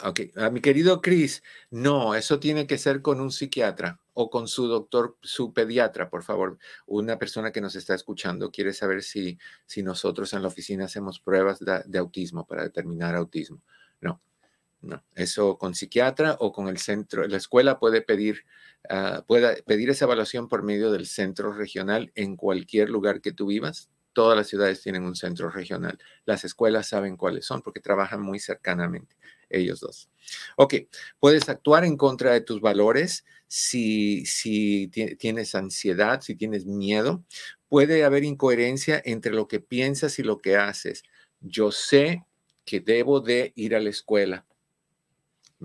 ok, 0.04 0.20
a 0.36 0.50
mi 0.50 0.60
querido 0.60 1.00
Chris, 1.00 1.42
no, 1.70 2.14
eso 2.14 2.38
tiene 2.40 2.66
que 2.66 2.76
ser 2.76 3.00
con 3.00 3.20
un 3.20 3.30
psiquiatra 3.30 4.00
o 4.12 4.28
con 4.30 4.46
su 4.46 4.66
doctor, 4.66 5.16
su 5.22 5.54
pediatra, 5.54 6.10
por 6.10 6.22
favor. 6.22 6.58
Una 6.86 7.18
persona 7.18 7.50
que 7.50 7.60
nos 7.60 7.76
está 7.76 7.94
escuchando 7.94 8.50
quiere 8.50 8.74
saber 8.74 9.02
si, 9.02 9.38
si 9.64 9.82
nosotros 9.82 10.34
en 10.34 10.42
la 10.42 10.48
oficina 10.48 10.84
hacemos 10.84 11.18
pruebas 11.18 11.60
de 11.60 11.98
autismo 11.98 12.46
para 12.46 12.64
determinar 12.64 13.14
autismo. 13.14 13.62
No, 14.00 14.20
no, 14.84 15.04
eso 15.14 15.58
con 15.58 15.74
psiquiatra 15.74 16.36
o 16.40 16.52
con 16.52 16.68
el 16.68 16.78
centro. 16.78 17.26
La 17.26 17.36
escuela 17.36 17.78
puede 17.78 18.02
pedir, 18.02 18.44
ah, 18.88 19.24
puede 19.26 19.62
pedir 19.62 19.90
esa 19.90 20.04
evaluación 20.04 20.48
por 20.48 20.62
medio 20.62 20.90
del 20.92 21.06
centro 21.06 21.52
regional 21.52 22.12
en 22.14 22.36
cualquier 22.36 22.90
lugar 22.90 23.20
que 23.20 23.32
tú 23.32 23.46
vivas. 23.46 23.90
Todas 24.12 24.36
las 24.36 24.46
ciudades 24.46 24.80
tienen 24.80 25.04
un 25.04 25.16
centro 25.16 25.50
regional. 25.50 25.98
Las 26.24 26.44
escuelas 26.44 26.88
saben 26.88 27.16
cuáles 27.16 27.46
son 27.46 27.62
porque 27.62 27.80
trabajan 27.80 28.22
muy 28.22 28.38
cercanamente 28.38 29.16
ellos 29.50 29.80
dos. 29.80 30.10
Ok, 30.56 30.74
puedes 31.18 31.48
actuar 31.48 31.84
en 31.84 31.96
contra 31.96 32.32
de 32.32 32.40
tus 32.40 32.60
valores 32.60 33.24
si, 33.46 34.24
si 34.26 34.88
tienes 35.18 35.54
ansiedad, 35.54 36.20
si 36.20 36.34
tienes 36.34 36.66
miedo. 36.66 37.24
Puede 37.68 38.04
haber 38.04 38.24
incoherencia 38.24 39.00
entre 39.04 39.32
lo 39.32 39.48
que 39.48 39.60
piensas 39.60 40.18
y 40.18 40.22
lo 40.22 40.38
que 40.38 40.56
haces. 40.56 41.02
Yo 41.40 41.72
sé 41.72 42.24
que 42.64 42.80
debo 42.80 43.20
de 43.20 43.52
ir 43.56 43.74
a 43.74 43.80
la 43.80 43.90
escuela, 43.90 44.46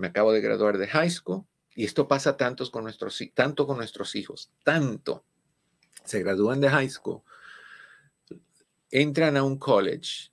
me 0.00 0.08
acabo 0.08 0.32
de 0.32 0.40
graduar 0.40 0.78
de 0.78 0.88
high 0.88 1.10
school 1.10 1.44
y 1.74 1.84
esto 1.84 2.08
pasa 2.08 2.36
tantos 2.36 2.70
con 2.70 2.82
nuestros, 2.82 3.22
tanto 3.34 3.66
con 3.66 3.76
nuestros 3.76 4.16
hijos, 4.16 4.50
tanto. 4.64 5.24
Se 6.04 6.20
gradúan 6.20 6.60
de 6.60 6.70
high 6.70 6.88
school, 6.88 7.22
entran 8.90 9.36
a 9.36 9.44
un 9.44 9.58
college 9.58 10.30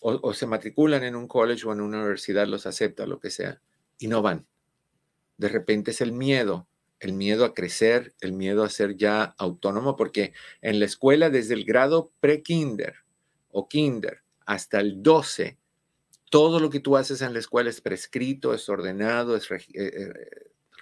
o, 0.00 0.34
se 0.34 0.46
matriculan 0.46 1.04
en 1.04 1.14
un 1.14 1.28
college 1.28 1.64
o 1.64 1.72
en 1.72 1.80
una 1.80 1.98
universidad, 1.98 2.48
los 2.48 2.66
acepta, 2.66 3.06
lo 3.06 3.20
que 3.20 3.30
sea, 3.30 3.60
y 3.98 4.08
no 4.08 4.20
van. 4.20 4.48
De 5.36 5.48
repente 5.48 5.92
es 5.92 6.00
el 6.00 6.10
miedo, 6.10 6.66
el 6.98 7.12
miedo 7.12 7.44
a 7.44 7.54
crecer, 7.54 8.12
el 8.20 8.32
miedo 8.32 8.64
a 8.64 8.68
ser 8.68 8.96
ya 8.96 9.22
autónomo, 9.38 9.94
porque 9.94 10.32
en 10.60 10.80
la 10.80 10.86
escuela 10.86 11.30
desde 11.30 11.54
el 11.54 11.64
grado 11.64 12.10
pre-kinder 12.18 12.96
o 13.52 13.68
kinder 13.68 14.22
hasta 14.44 14.80
el 14.80 15.04
12 15.04 15.56
todo 16.32 16.60
lo 16.60 16.70
que 16.70 16.80
tú 16.80 16.96
haces 16.96 17.20
en 17.20 17.34
la 17.34 17.40
escuela 17.40 17.68
es 17.68 17.82
prescrito, 17.82 18.54
es 18.54 18.66
ordenado, 18.70 19.36
es 19.36 19.50
eh, 19.50 19.60
eh, 19.74 20.12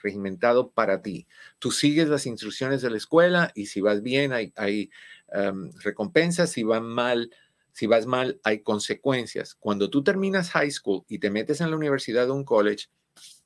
regimentado 0.00 0.70
para 0.70 1.02
ti. 1.02 1.26
Tú 1.58 1.72
sigues 1.72 2.06
las 2.08 2.24
instrucciones 2.26 2.82
de 2.82 2.90
la 2.90 2.96
escuela 2.96 3.50
y 3.56 3.66
si 3.66 3.80
vas 3.80 4.00
bien 4.00 4.32
hay, 4.32 4.52
hay 4.54 4.92
em, 5.32 5.72
recompensas, 5.80 6.50
si 6.52 6.62
vas 6.62 6.82
mal, 6.82 7.32
si 7.72 7.88
vas 7.88 8.06
mal 8.06 8.40
hay 8.44 8.60
consecuencias. 8.60 9.56
Cuando 9.56 9.90
tú 9.90 10.04
terminas 10.04 10.50
high 10.50 10.70
school 10.70 11.02
y 11.08 11.18
te 11.18 11.30
metes 11.30 11.60
en 11.60 11.70
la 11.70 11.76
universidad 11.76 12.30
o 12.30 12.34
un 12.36 12.44
college, 12.44 12.86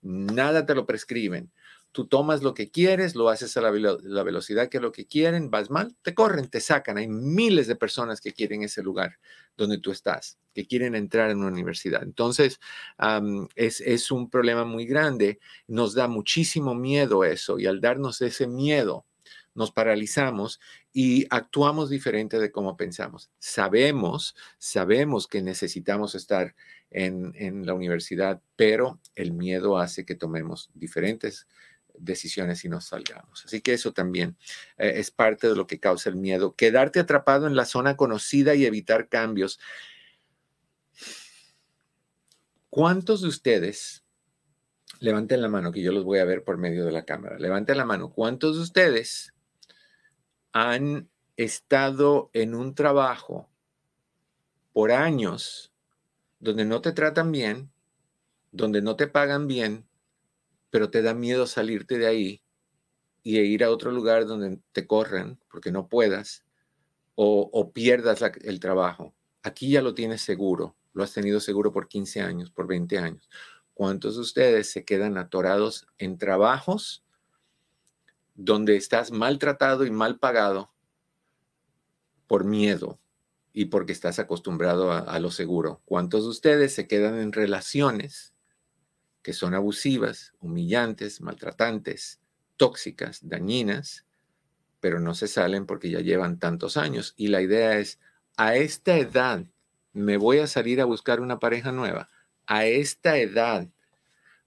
nada 0.02 0.66
te 0.66 0.74
lo 0.74 0.84
prescriben. 0.84 1.50
Tú 1.90 2.06
tomas 2.06 2.42
lo 2.42 2.52
que 2.52 2.70
quieres, 2.70 3.14
lo 3.14 3.30
haces 3.30 3.56
a 3.56 3.62
la, 3.62 3.70
velocidad 3.70 4.68
que 4.68 4.78
lo 4.78 4.92
que 4.92 5.06
quieren, 5.06 5.50
vas 5.50 5.70
mal, 5.70 5.96
te 6.02 6.12
corren, 6.12 6.50
te 6.50 6.60
sacan. 6.60 6.98
Hay 6.98 7.08
miles 7.08 7.66
de 7.66 7.76
personas 7.76 8.20
que 8.20 8.34
quieren 8.34 8.62
ese 8.62 8.82
lugar 8.82 9.16
donde 9.56 9.78
tú 9.78 9.90
estás, 9.90 10.38
que 10.54 10.66
quieren 10.66 10.94
entrar 10.94 11.30
en 11.30 11.38
una 11.38 11.48
universidad. 11.48 12.02
Entonces, 12.02 12.60
es, 13.54 13.80
es 13.80 14.10
un 14.10 14.30
problema 14.30 14.64
muy 14.64 14.86
grande. 14.86 15.38
Nos 15.66 15.94
da 15.94 16.08
muchísimo 16.08 16.74
miedo 16.74 17.24
eso 17.24 17.58
y 17.58 17.66
al 17.66 17.80
darnos 17.80 18.20
ese 18.22 18.46
miedo, 18.46 19.06
nos 19.54 19.70
paralizamos 19.70 20.60
y 20.92 21.26
actuamos 21.30 21.88
diferente 21.88 22.38
de 22.38 22.50
cómo 22.50 22.76
pensamos. 22.76 23.30
Sabemos, 23.38 24.34
sabemos 24.58 25.28
que 25.28 25.42
necesitamos 25.42 26.14
estar 26.14 26.54
en, 26.90 27.32
en, 27.36 27.64
la 27.64 27.74
universidad, 27.74 28.40
pero 28.56 29.00
el 29.14 29.32
miedo 29.32 29.78
hace 29.78 30.04
que 30.04 30.14
tomemos 30.14 30.70
diferentes 30.74 31.46
decisiones 31.98 32.64
y 32.64 32.68
nos 32.68 32.86
salgamos. 32.86 33.44
Así 33.44 33.60
que 33.60 33.74
eso 33.74 33.92
también 33.92 34.36
eh, 34.78 34.94
es 34.96 35.10
parte 35.10 35.48
de 35.48 35.56
lo 35.56 35.66
que 35.66 35.80
causa 35.80 36.10
el 36.10 36.16
miedo. 36.16 36.54
Quedarte 36.54 37.00
atrapado 37.00 37.46
en 37.46 37.56
la 37.56 37.64
zona 37.64 37.96
conocida 37.96 38.54
y 38.54 38.66
evitar 38.66 39.08
cambios. 39.08 39.60
¿Cuántos 42.70 43.22
de 43.22 43.28
ustedes, 43.28 44.04
levanten 45.00 45.42
la 45.42 45.48
mano 45.48 45.70
que 45.70 45.82
yo 45.82 45.92
los 45.92 46.04
voy 46.04 46.18
a 46.18 46.24
ver 46.24 46.44
por 46.44 46.56
medio 46.56 46.84
de 46.84 46.92
la 46.92 47.04
cámara, 47.04 47.38
levanten 47.38 47.76
la 47.76 47.84
mano, 47.84 48.10
¿cuántos 48.10 48.56
de 48.56 48.62
ustedes 48.62 49.34
han 50.52 51.08
estado 51.36 52.30
en 52.32 52.54
un 52.54 52.74
trabajo 52.74 53.48
por 54.72 54.92
años 54.92 55.72
donde 56.38 56.64
no 56.64 56.80
te 56.80 56.92
tratan 56.92 57.32
bien, 57.32 57.70
donde 58.52 58.82
no 58.82 58.96
te 58.96 59.06
pagan 59.06 59.46
bien, 59.46 59.86
pero 60.74 60.90
te 60.90 61.02
da 61.02 61.14
miedo 61.14 61.46
salirte 61.46 61.98
de 61.98 62.08
ahí 62.08 62.42
y 63.22 63.38
ir 63.38 63.62
a 63.62 63.70
otro 63.70 63.92
lugar 63.92 64.26
donde 64.26 64.58
te 64.72 64.88
corran 64.88 65.38
porque 65.48 65.70
no 65.70 65.86
puedas 65.86 66.44
o, 67.14 67.70
pierdas 67.72 68.20
el 68.42 68.58
trabajo. 68.58 69.14
Aquí 69.44 69.70
ya 69.70 69.82
lo 69.82 69.94
tienes 69.94 70.22
seguro, 70.22 70.74
lo 70.92 71.04
has 71.04 71.12
tenido 71.12 71.38
seguro 71.38 71.72
por 71.72 71.86
15 71.86 72.22
años, 72.22 72.50
por 72.50 72.66
20 72.66 72.98
años. 72.98 73.30
¿Cuántos 73.72 74.16
de 74.16 74.22
ustedes 74.22 74.68
se 74.72 74.84
quedan 74.84 75.16
atorados 75.16 75.86
en 75.98 76.18
trabajos 76.18 77.04
donde 78.34 78.74
estás 78.74 79.12
maltratado 79.12 79.86
y 79.86 79.92
mal 79.92 80.18
pagado 80.18 80.72
por 82.26 82.42
miedo 82.42 82.98
y 83.52 83.66
porque 83.66 83.92
estás 83.92 84.18
acostumbrado 84.18 84.90
a 84.90 85.20
lo 85.20 85.30
seguro? 85.30 85.82
¿Cuántos 85.84 86.24
de 86.24 86.30
ustedes 86.30 86.74
se 86.74 86.88
quedan 86.88 87.20
en 87.20 87.32
relaciones 87.32 88.33
que 89.24 89.32
son 89.32 89.54
abusivas, 89.54 90.34
humillantes, 90.38 91.22
maltratantes, 91.22 92.20
tóxicas, 92.58 93.26
dañinas, 93.26 94.04
pero 94.80 95.00
no 95.00 95.14
se 95.14 95.28
salen 95.28 95.64
porque 95.64 95.90
ya 95.90 96.00
llevan 96.00 96.38
tantos 96.38 96.76
años. 96.76 97.14
Y 97.16 97.28
la 97.28 97.40
idea 97.40 97.78
es, 97.78 97.98
a 98.36 98.54
esta 98.56 98.98
edad 98.98 99.46
me 99.94 100.18
voy 100.18 100.40
a 100.40 100.46
salir 100.46 100.82
a 100.82 100.84
buscar 100.84 101.20
una 101.20 101.38
pareja 101.38 101.72
nueva. 101.72 102.10
A 102.46 102.66
esta 102.66 103.16
edad 103.16 103.66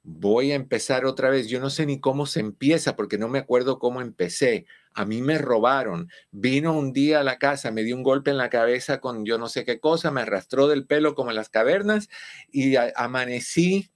voy 0.04 0.52
a 0.52 0.56
empezar 0.56 1.06
otra 1.06 1.32
vez. 1.32 1.48
Yo 1.48 1.60
no 1.60 1.72
sé 1.72 1.88
ni 1.88 2.00
cómo 2.00 2.28
se 2.28 2.40
empieza 2.40 2.96
porque 2.96 3.18
no 3.18 3.30
me 3.30 3.40
acuerdo 3.40 3.80
cómo 3.80 4.00
empecé. 4.00 4.68
A 4.94 5.06
mí 5.06 5.24
me 5.24 5.40
robaron. 5.40 6.08
Vino 6.30 6.78
un 6.78 6.94
día 6.94 7.22
a 7.22 7.24
la 7.24 7.40
casa, 7.40 7.72
me 7.72 7.82
dio 7.82 7.96
un 7.96 8.04
golpe 8.04 8.30
en 8.30 8.38
la 8.38 8.52
cabeza 8.52 9.00
con 9.02 9.26
yo 9.26 9.40
no 9.40 9.50
sé 9.50 9.66
qué 9.66 9.80
cosa, 9.80 10.12
me 10.12 10.22
arrastró 10.22 10.68
del 10.68 10.86
pelo 10.86 11.16
como 11.16 11.32
en 11.32 11.36
las 11.36 11.50
cavernas 11.50 12.10
y 12.52 12.76
amanecí 12.76 13.90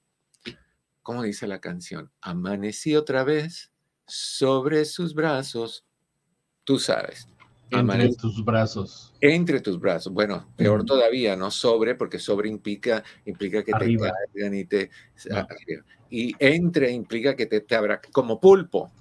¿cómo 1.01 1.23
dice 1.23 1.47
la 1.47 1.59
canción? 1.59 2.11
Amanecí 2.21 2.95
otra 2.95 3.23
vez 3.23 3.71
sobre 4.07 4.85
sus 4.85 5.13
brazos, 5.13 5.85
tú 6.63 6.79
sabes. 6.79 7.27
Entre 7.71 8.13
tus 8.15 8.43
brazos. 8.43 9.13
Entre 9.21 9.61
tus 9.61 9.79
brazos. 9.79 10.11
Bueno, 10.11 10.51
peor 10.57 10.83
todavía, 10.83 11.37
no 11.37 11.49
sobre, 11.49 11.95
porque 11.95 12.19
sobre 12.19 12.49
implica, 12.49 13.01
implica 13.25 13.63
que 13.63 13.71
te 13.71 13.97
caigan 13.97 14.53
y 14.53 14.65
te... 14.65 14.89
Y 16.09 16.35
entre 16.39 16.91
implica 16.91 17.35
que 17.35 17.45
te, 17.45 17.61
te 17.61 17.75
abra 17.75 18.01
como 18.11 18.41
pulpo, 18.41 18.91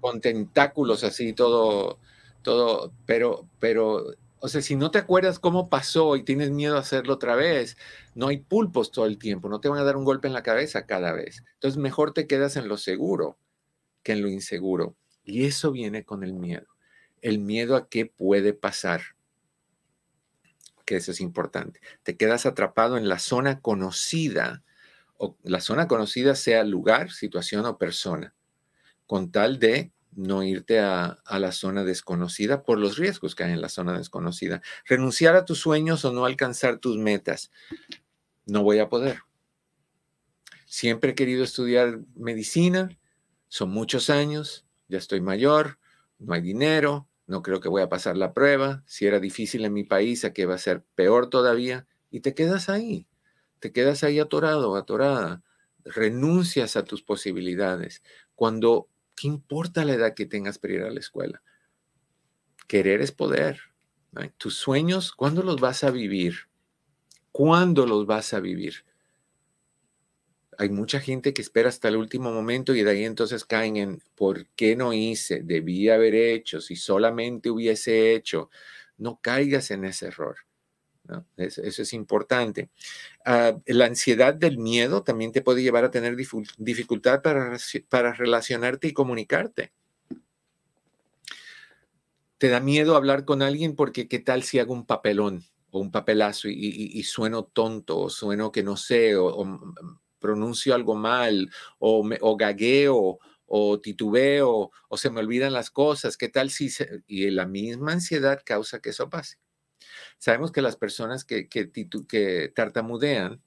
con 0.00 0.20
tentáculos 0.20 1.02
así, 1.02 1.32
todo, 1.32 1.98
todo, 2.42 2.92
pero, 3.04 3.48
pero 3.58 4.14
o 4.44 4.48
sea, 4.48 4.60
si 4.60 4.74
no 4.74 4.90
te 4.90 4.98
acuerdas 4.98 5.38
cómo 5.38 5.68
pasó 5.70 6.16
y 6.16 6.24
tienes 6.24 6.50
miedo 6.50 6.76
a 6.76 6.80
hacerlo 6.80 7.14
otra 7.14 7.36
vez, 7.36 7.76
no 8.16 8.26
hay 8.26 8.38
pulpos 8.38 8.90
todo 8.90 9.06
el 9.06 9.16
tiempo, 9.16 9.48
no 9.48 9.60
te 9.60 9.68
van 9.68 9.78
a 9.78 9.84
dar 9.84 9.96
un 9.96 10.04
golpe 10.04 10.26
en 10.26 10.34
la 10.34 10.42
cabeza 10.42 10.84
cada 10.84 11.12
vez. 11.12 11.44
Entonces, 11.54 11.78
mejor 11.78 12.12
te 12.12 12.26
quedas 12.26 12.56
en 12.56 12.66
lo 12.66 12.76
seguro 12.76 13.38
que 14.02 14.10
en 14.10 14.22
lo 14.22 14.28
inseguro. 14.28 14.96
Y 15.22 15.44
eso 15.44 15.70
viene 15.70 16.04
con 16.04 16.24
el 16.24 16.32
miedo. 16.32 16.66
El 17.20 17.38
miedo 17.38 17.76
a 17.76 17.88
qué 17.88 18.06
puede 18.06 18.52
pasar. 18.52 19.02
Que 20.84 20.96
eso 20.96 21.12
es 21.12 21.20
importante. 21.20 21.80
Te 22.02 22.16
quedas 22.16 22.44
atrapado 22.44 22.96
en 22.96 23.08
la 23.08 23.20
zona 23.20 23.60
conocida, 23.60 24.64
o 25.18 25.36
la 25.44 25.60
zona 25.60 25.86
conocida 25.86 26.34
sea 26.34 26.64
lugar, 26.64 27.12
situación 27.12 27.64
o 27.64 27.78
persona, 27.78 28.34
con 29.06 29.30
tal 29.30 29.60
de 29.60 29.92
no 30.14 30.42
irte 30.42 30.80
a, 30.80 31.22
la 31.30 31.52
zona 31.52 31.84
desconocida 31.84 32.62
por 32.62 32.78
los 32.78 32.96
riesgos 32.96 33.34
que 33.34 33.44
hay 33.44 33.52
en 33.52 33.60
la 33.60 33.68
zona 33.68 33.96
desconocida. 33.96 34.62
Renunciar 34.86 35.36
a 35.36 35.44
tus 35.44 35.58
sueños 35.58 36.04
o 36.04 36.12
no 36.12 36.24
alcanzar 36.24 36.78
tus 36.78 36.98
metas. 36.98 37.50
No 38.46 38.62
voy 38.62 38.78
a 38.78 38.88
poder. 38.88 39.20
Siempre 40.66 41.12
he 41.12 41.14
querido 41.14 41.44
estudiar 41.44 42.00
medicina, 42.14 42.98
son 43.48 43.70
muchos 43.70 44.08
años, 44.08 44.66
ya 44.88 44.98
estoy 44.98 45.20
mayor, 45.20 45.78
no 46.18 46.34
hay 46.34 46.40
dinero, 46.40 47.08
no 47.26 47.42
creo 47.42 47.60
que 47.60 47.68
voy 47.68 47.82
a 47.82 47.88
pasar 47.88 48.16
la 48.16 48.32
prueba. 48.32 48.82
Si 48.86 49.06
era 49.06 49.20
difícil 49.20 49.64
en 49.64 49.72
mi 49.72 49.84
país, 49.84 50.24
aquí 50.24 50.44
va 50.44 50.54
a 50.54 50.58
ser 50.58 50.82
peor 50.94 51.28
todavía. 51.28 51.86
Y 52.10 52.20
te 52.20 52.34
quedas 52.34 52.68
ahí, 52.68 53.06
te 53.58 53.72
quedas 53.72 54.04
ahí 54.04 54.18
atorado, 54.18 54.76
atorada. 54.76 55.42
Renuncias 55.84 56.76
a 56.76 56.84
tus 56.84 57.02
posibilidades. 57.02 58.02
Cuando 58.34 58.88
¿Qué 59.14 59.28
importa 59.28 59.84
la 59.84 59.94
edad 59.94 60.14
que 60.14 60.26
tengas 60.26 60.58
para 60.58 60.74
ir 60.74 60.82
a 60.82 60.90
la 60.90 61.00
escuela? 61.00 61.42
Querer 62.66 63.00
es 63.02 63.12
poder. 63.12 63.60
Tus 64.36 64.56
sueños, 64.56 65.12
¿cuándo 65.12 65.42
los 65.42 65.60
vas 65.60 65.84
a 65.84 65.90
vivir? 65.90 66.48
¿Cuándo 67.30 67.86
los 67.86 68.06
vas 68.06 68.34
a 68.34 68.40
vivir? 68.40 68.84
Hay 70.58 70.68
mucha 70.68 71.00
gente 71.00 71.32
que 71.32 71.40
espera 71.40 71.70
hasta 71.70 71.88
el 71.88 71.96
último 71.96 72.30
momento 72.30 72.74
y 72.74 72.82
de 72.82 72.90
ahí 72.90 73.04
entonces 73.04 73.44
caen 73.44 73.76
en 73.78 74.02
¿por 74.14 74.46
qué 74.48 74.76
no 74.76 74.92
hice? 74.92 75.40
Debí 75.42 75.88
haber 75.88 76.14
hecho, 76.14 76.60
si 76.60 76.76
solamente 76.76 77.50
hubiese 77.50 78.14
hecho. 78.14 78.50
No 78.98 79.18
caigas 79.20 79.70
en 79.70 79.84
ese 79.84 80.06
error. 80.06 80.36
Eso, 81.36 81.62
es 81.62 81.92
importante. 81.92 82.70
Ah, 83.24 83.56
la 83.66 83.86
ansiedad 83.86 84.34
del 84.34 84.58
miedo 84.58 85.02
también 85.02 85.32
te 85.32 85.42
puede 85.42 85.62
llevar 85.62 85.84
a 85.84 85.90
tener 85.90 86.16
dificultad 86.16 87.22
para, 87.22 87.56
para 87.88 88.12
relacionarte 88.12 88.88
y 88.88 88.92
comunicarte. 88.92 89.72
Te 92.38 92.48
da 92.48 92.60
miedo 92.60 92.96
hablar 92.96 93.24
con 93.24 93.42
alguien 93.42 93.76
porque 93.76 94.08
qué 94.08 94.18
tal 94.18 94.42
si 94.42 94.58
hago 94.58 94.74
un 94.74 94.84
papelón 94.84 95.44
o 95.70 95.80
un 95.80 95.90
papelazo 95.90 96.48
y, 96.48 97.02
sueno 97.04 97.44
tonto 97.44 97.98
o 97.98 98.10
sueno 98.10 98.52
que 98.52 98.62
no 98.62 98.76
sé 98.76 99.16
o, 99.16 99.60
pronuncio 100.18 100.74
algo 100.74 100.94
mal 100.94 101.50
o, 101.78 102.04
me, 102.04 102.18
o 102.20 102.36
gagueo 102.36 103.18
o 103.46 103.80
titubeo 103.80 104.70
o 104.88 104.96
se 104.96 105.10
me 105.10 105.20
olvidan 105.20 105.52
las 105.52 105.70
cosas. 105.70 106.16
¿Qué 106.16 106.28
tal 106.28 106.50
si... 106.50 106.70
y 107.06 107.30
la 107.30 107.46
misma 107.46 107.92
ansiedad 107.92 108.40
causa 108.44 108.80
que 108.80 108.90
eso 108.90 109.10
pase. 109.10 109.41
Sabemos 110.22 110.52
que 110.52 110.62
las 110.62 110.76
personas 110.76 111.24
que, 111.24 111.48
tartamudean 112.54 113.42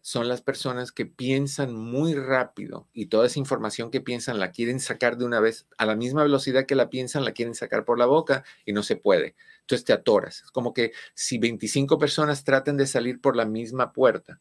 son 0.00 0.28
las 0.28 0.42
personas 0.42 0.92
que 0.92 1.06
piensan 1.06 1.74
muy 1.74 2.14
rápido 2.14 2.86
y 2.92 3.06
toda 3.06 3.26
esa 3.26 3.40
información 3.40 3.90
que 3.90 4.00
piensan 4.00 4.38
la 4.38 4.52
quieren 4.52 4.78
sacar 4.78 5.16
de 5.16 5.24
una 5.24 5.40
vez 5.40 5.66
a 5.76 5.86
la 5.86 5.96
misma 5.96 6.22
velocidad 6.22 6.66
que 6.66 6.76
la 6.76 6.88
piensan, 6.88 7.24
la 7.24 7.32
quieren 7.32 7.56
sacar 7.56 7.84
por 7.84 7.98
la 7.98 8.06
boca 8.06 8.44
y 8.64 8.72
no 8.72 8.84
se 8.84 8.94
puede. 8.94 9.34
Entonces 9.62 9.84
te 9.84 9.92
atoras. 9.92 10.42
Es 10.42 10.52
como 10.52 10.72
que 10.72 10.92
si 11.14 11.38
25 11.38 11.98
personas 11.98 12.44
traten 12.44 12.76
de 12.76 12.86
salir 12.86 13.20
por 13.20 13.34
la 13.34 13.44
misma 13.44 13.92
puerta, 13.92 14.40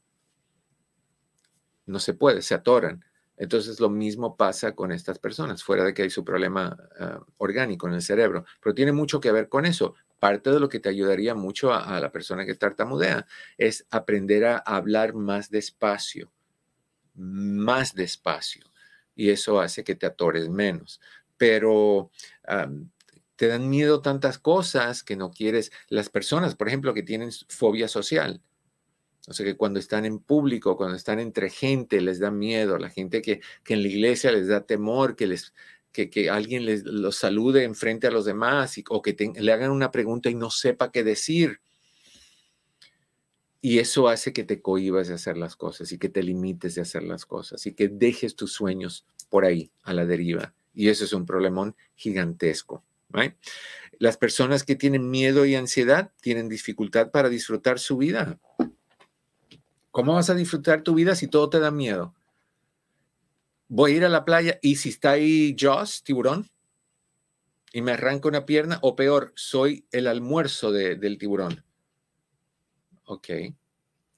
no 1.88 1.97
se 1.97 2.14
puede, 2.14 2.43
se 2.43 2.53
atoran. 2.53 3.03
Entonces 3.38 3.79
lo 3.79 3.89
mismo 3.89 4.35
pasa 4.35 4.73
con 4.75 4.91
estas 4.91 5.19
personas, 5.19 5.63
fuera 5.63 5.83
de 5.83 5.93
que 5.93 6.01
hay 6.01 6.09
su 6.09 6.25
problema 6.25 6.77
ah, 6.99 7.19
orgánico 7.38 7.88
en 7.88 7.93
el 7.93 8.01
cerebro, 8.01 8.45
pero 8.61 8.73
tiene 8.73 8.91
mucho 8.91 9.19
que 9.19 9.31
ver 9.31 9.47
con 9.47 9.65
eso 9.65 9.95
parte 10.19 10.51
de 10.51 10.59
lo 10.59 10.69
que 10.69 10.79
te 10.79 10.89
ayudaría 10.89 11.35
mucho 11.35 11.73
a, 11.73 11.99
la 11.99 12.11
persona 12.11 12.45
que 12.45 12.55
tartamudea 12.55 13.27
es 13.57 13.85
aprender 13.91 14.45
a 14.45 14.57
hablar 14.57 15.13
más 15.13 15.49
despacio, 15.49 16.31
más 17.13 17.93
despacio. 17.93 18.65
y 19.15 19.31
eso 19.31 19.59
hace 19.59 19.83
que 19.83 19.95
te 19.95 20.05
atores 20.05 20.47
menos. 20.49 21.01
Pero 21.38 22.11
te 23.35 23.47
dan 23.47 23.69
miedo 23.69 24.01
tantas 24.01 24.38
cosas 24.38 25.03
que 25.03 25.15
no 25.15 25.31
quieres. 25.31 25.71
Las 25.89 26.09
personas, 26.09 26.55
por 26.55 26.67
ejemplo, 26.67 26.93
que 26.93 27.03
tienen 27.03 27.31
fobia 27.47 27.88
social, 27.88 28.41
o 29.28 29.34
sea, 29.34 29.45
que 29.45 29.57
cuando 29.57 29.80
están 29.80 30.05
en 30.05 30.19
público, 30.19 30.78
cuando 30.78 30.95
están 30.95 31.19
entre 31.19 31.49
gente, 31.49 31.99
les 31.99 32.19
da 32.19 32.32
miedo. 32.32 32.78
La 32.78 32.89
gente 32.89 33.21
que, 33.21 33.41
que 33.65 33.73
en 33.73 33.82
la 33.82 33.89
iglesia 33.89 34.32
les 34.32 34.47
da 34.47 34.65
temor, 34.65 35.17
que, 35.17 35.28
les, 35.28 35.53
que, 35.91 36.09
que 36.09 36.30
alguien 36.30 36.65
les 36.65 36.86
los 36.86 37.17
salude 37.17 37.65
enfrente 37.65 38.07
a 38.07 38.11
los 38.11 38.23
demás 38.23 38.82
o 38.89 39.01
que 39.01 39.34
le 39.38 39.51
hagan 39.51 39.71
una 39.71 39.91
pregunta 39.91 40.30
y 40.30 40.36
no 40.36 40.49
sepa 40.49 40.93
qué 40.93 41.03
decir. 41.03 41.59
Y 43.59 43.80
eso 43.80 44.07
hace 44.07 44.32
que 44.32 44.45
te 44.45 44.61
cohibas 44.61 45.09
de 45.09 45.15
hacer 45.15 45.36
las 45.36 45.57
cosas 45.57 45.91
y 45.91 45.97
que 45.97 46.07
te 46.07 46.23
limites 46.23 46.75
de 46.75 46.82
hacer 46.82 47.03
las 47.03 47.25
cosas 47.25 47.65
y 47.65 47.73
que 47.73 47.89
dejes 47.89 48.36
tus 48.36 48.53
sueños 48.53 49.05
por 49.30 49.43
ahí, 49.43 49.71
a 49.84 49.91
la 49.91 50.05
deriva. 50.05 50.53
Y 50.73 50.88
eso 50.88 51.03
es 51.03 51.11
un 51.11 51.25
problemón 51.25 51.75
gigantesco. 51.95 52.86
Las 53.99 54.15
personas 54.15 54.63
que 54.63 54.75
tienen 54.75 55.09
miedo 55.09 55.45
y 55.45 55.55
ansiedad 55.55 56.11
tienen 56.21 56.47
dificultad 56.47 57.11
para 57.11 57.28
disfrutar 57.28 57.80
su 57.80 57.97
vida. 57.97 58.39
¿Cómo 59.97 60.13
vas 60.13 60.29
a 60.29 60.35
disfrutar 60.35 60.83
tu 60.83 60.93
vida 60.93 61.15
si 61.15 61.27
todo 61.27 61.49
te 61.49 61.59
da 61.59 61.71
miedo? 61.71 62.13
Voy 63.67 63.93
a 63.93 63.95
ir 63.95 64.05
a 64.05 64.09
la 64.09 64.25
playa 64.25 64.59
y 64.61 64.75
si 64.75 64.89
está 64.89 65.13
ahí 65.13 65.55
Joss, 65.59 66.03
tiburón, 66.03 66.47
y 67.73 67.81
me 67.81 67.93
arranca 67.93 68.27
una 68.27 68.45
pierna, 68.45 68.77
o 68.83 68.95
peor, 68.95 69.33
soy 69.35 69.87
el 69.91 70.05
almuerzo 70.05 70.71
del 70.71 71.17
tiburón. 71.17 71.65
Ok, 73.05 73.27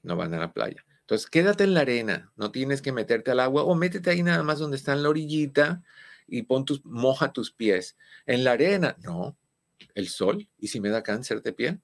no 0.03 0.17
van 0.17 0.33
a 0.33 0.39
la 0.39 0.51
playa. 0.51 0.83
Entonces, 0.99 1.29
quédate 1.29 1.63
en 1.63 1.73
la 1.73 1.79
arena, 1.79 2.29
no 2.35 2.51
tienes 2.51 2.81
que 2.81 2.91
meterte 2.91 3.31
al 3.31 3.39
agua 3.39 3.63
o 3.63 3.73
métete 3.73 4.09
ahí 4.09 4.21
nada 4.21 4.43
más 4.43 4.59
donde 4.59 4.75
está 4.75 4.91
en 4.91 5.03
la 5.03 5.07
orillita 5.07 5.81
y 6.27 6.41
pon 6.41 6.65
tus, 6.65 6.83
moja 6.83 7.31
tus 7.31 7.53
pies. 7.53 7.95
En 8.25 8.43
la 8.43 8.51
arena, 8.51 8.97
no, 9.01 9.37
el 9.95 10.09
sol. 10.09 10.49
¿Y 10.57 10.67
si 10.67 10.81
me 10.81 10.89
da 10.89 11.03
cáncer 11.03 11.41
de 11.41 11.53
piel? 11.53 11.81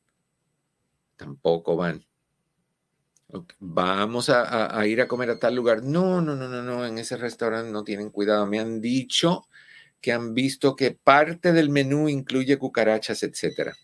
Tampoco 1.15 1.77
van. 1.77 2.05
Vamos 3.59 4.29
a, 4.29 4.85
ir 4.85 5.01
a 5.01 5.07
comer 5.07 5.29
a 5.29 5.39
tal 5.39 5.55
lugar. 5.55 5.83
No, 5.83 6.21
no, 6.21 6.35
no, 6.35 6.47
no, 6.47 6.61
no, 6.61 6.85
en 6.85 6.97
ese 6.97 7.17
restaurante 7.17 7.71
no 7.71 7.83
tienen 7.83 8.09
cuidado. 8.09 8.45
Me 8.45 8.59
han 8.59 8.81
dicho 8.81 9.47
que 10.01 10.11
han 10.11 10.33
visto 10.33 10.75
que 10.75 10.91
parte 10.91 11.51
del 11.51 11.69
menú 11.69 12.09
incluye 12.09 12.57
cucarachas, 12.57 13.23
etcétera. 13.23 13.75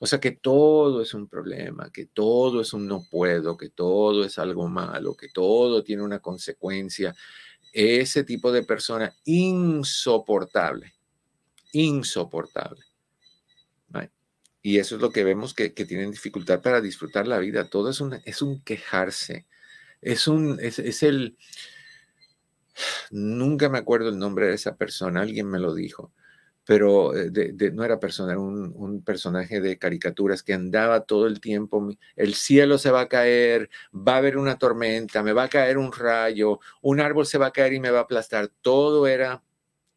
O 0.00 0.06
sea 0.06 0.20
que 0.20 0.30
todo 0.32 1.02
es 1.02 1.12
un 1.14 1.26
problema, 1.26 1.90
que 1.92 2.06
todo 2.06 2.60
es 2.60 2.72
un 2.72 2.86
no 2.86 3.04
puedo, 3.10 3.56
que 3.56 3.70
todo 3.70 4.24
es 4.24 4.38
algo 4.38 4.68
malo, 4.68 5.14
que 5.14 5.28
todo 5.28 5.82
tiene 5.82 6.02
una 6.02 6.20
consecuencia. 6.20 7.14
Ese 7.72 8.22
tipo 8.24 8.52
de 8.52 8.62
persona 8.62 9.12
insoportable, 9.24 10.94
insoportable. 11.72 12.87
Y 14.62 14.78
eso 14.78 14.96
es 14.96 15.00
lo 15.02 15.10
que 15.10 15.24
vemos 15.24 15.54
que, 15.54 15.70
tienen 15.70 16.10
dificultad 16.10 16.60
para 16.62 16.80
disfrutar 16.80 17.26
la 17.26 17.38
vida. 17.38 17.68
Todo 17.68 17.90
es 17.90 18.00
un, 18.00 18.20
es 18.24 18.42
un 18.42 18.62
quejarse. 18.62 19.46
Es 20.00 20.28
un, 20.28 20.58
es, 20.60 21.02
el, 21.02 21.36
nunca 23.10 23.68
me 23.68 23.78
acuerdo 23.78 24.08
el 24.08 24.18
nombre 24.18 24.48
de 24.48 24.54
esa 24.54 24.76
persona, 24.76 25.22
alguien 25.22 25.48
me 25.48 25.58
lo 25.58 25.74
dijo, 25.74 26.12
pero 26.64 27.16
eh, 27.16 27.30
no 27.72 27.84
era 27.84 27.98
persona, 27.98 28.32
era 28.32 28.40
un, 28.40 28.72
un, 28.76 29.02
personaje 29.02 29.60
de 29.60 29.78
caricaturas 29.78 30.42
que 30.42 30.54
andaba 30.54 31.04
todo 31.04 31.26
el 31.26 31.40
tiempo, 31.40 31.88
el 32.16 32.34
cielo 32.34 32.78
se 32.78 32.90
va 32.90 33.02
a 33.02 33.08
caer, 33.08 33.70
va 33.94 34.14
a 34.14 34.18
haber 34.18 34.36
una 34.36 34.58
tormenta, 34.58 35.22
me 35.22 35.32
va 35.32 35.44
a 35.44 35.48
caer 35.48 35.78
un 35.78 35.92
rayo, 35.92 36.60
un 36.82 37.00
árbol 37.00 37.26
se 37.26 37.38
va 37.38 37.46
a 37.46 37.52
caer 37.52 37.72
y 37.72 37.80
me 37.80 37.90
va 37.90 38.00
a 38.00 38.02
aplastar. 38.02 38.50
Todo 38.60 39.06
era 39.06 39.42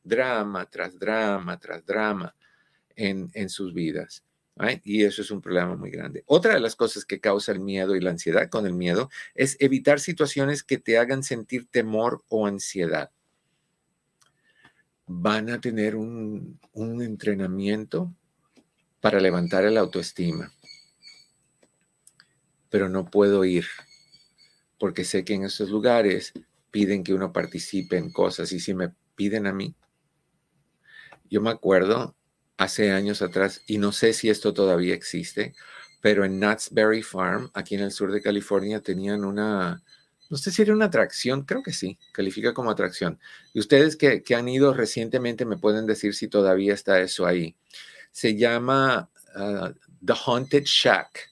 drama 0.03 0.65
tras 0.69 0.97
drama 0.97 1.59
tras 1.59 1.85
drama 1.85 2.35
en, 2.95 3.29
en 3.33 3.49
sus 3.49 3.73
vidas. 3.73 4.23
Y 4.83 5.03
eso 5.03 5.21
es 5.21 5.31
un 5.31 5.41
problema 5.41 5.75
muy 5.75 5.89
grande. 5.89 6.23
Otra 6.27 6.53
de 6.53 6.59
las 6.59 6.75
cosas 6.75 7.05
que 7.05 7.19
causa 7.19 7.51
el 7.51 7.59
miedo 7.59 7.95
y 7.95 8.01
la 8.01 8.11
ansiedad 8.11 8.49
con 8.49 8.65
el 8.65 8.73
miedo 8.73 9.09
es 9.33 9.57
evitar 9.59 9.99
situaciones 9.99 10.63
que 10.63 10.77
te 10.77 10.97
hagan 10.97 11.23
sentir 11.23 11.67
temor 11.69 12.23
o 12.29 12.45
ansiedad. 12.45 13.11
Van 15.07 15.49
a 15.49 15.59
tener 15.59 15.95
un, 15.95 16.59
un 16.73 17.01
entrenamiento 17.01 18.13
para 18.99 19.19
levantar 19.19 19.65
el 19.65 19.77
autoestima, 19.77 20.53
pero 22.69 22.87
no 22.87 23.05
puedo 23.05 23.43
ir 23.43 23.65
porque 24.77 25.03
sé 25.03 25.25
que 25.25 25.33
en 25.33 25.43
esos 25.43 25.69
lugares 25.69 26.33
piden 26.71 27.03
que 27.03 27.13
uno 27.13 27.33
participe 27.33 27.97
en 27.97 28.11
cosas 28.11 28.51
y 28.51 28.59
si 28.59 28.73
me 28.73 28.93
piden 29.15 29.45
a 29.45 29.53
mí, 29.53 29.75
yo 31.29 31.41
me 31.41 31.49
acuerdo 31.49 32.15
hace 32.61 32.91
años 32.91 33.23
atrás, 33.23 33.63
y 33.65 33.79
no 33.79 33.91
sé 33.91 34.13
si 34.13 34.29
esto 34.29 34.53
todavía 34.53 34.93
existe, 34.93 35.55
pero 35.99 36.25
en 36.25 36.39
Knott's 36.39 36.71
Farm, 37.03 37.49
aquí 37.53 37.75
en 37.75 37.81
el 37.81 37.91
sur 37.91 38.11
de 38.11 38.21
California, 38.21 38.81
tenían 38.81 39.25
una, 39.25 39.83
no 40.29 40.37
sé 40.37 40.51
si 40.51 40.61
era 40.61 40.73
una 40.73 40.85
atracción, 40.85 41.43
creo 41.43 41.63
que 41.63 41.73
sí, 41.73 41.97
califica 42.11 42.53
como 42.53 42.69
atracción. 42.69 43.19
Y 43.53 43.59
ustedes 43.59 43.95
que, 43.95 44.23
han 44.35 44.47
ido 44.47 44.73
recientemente 44.75 45.43
me 45.43 45.57
pueden 45.57 45.87
decir 45.87 46.13
si 46.13 46.27
todavía 46.27 46.75
está 46.75 46.99
eso 47.01 47.25
ahí. 47.25 47.55
Se 48.11 48.35
llama 48.35 49.09
ah, 49.35 49.73
The 50.05 50.13
Haunted 50.25 50.63
Shack, 50.65 51.31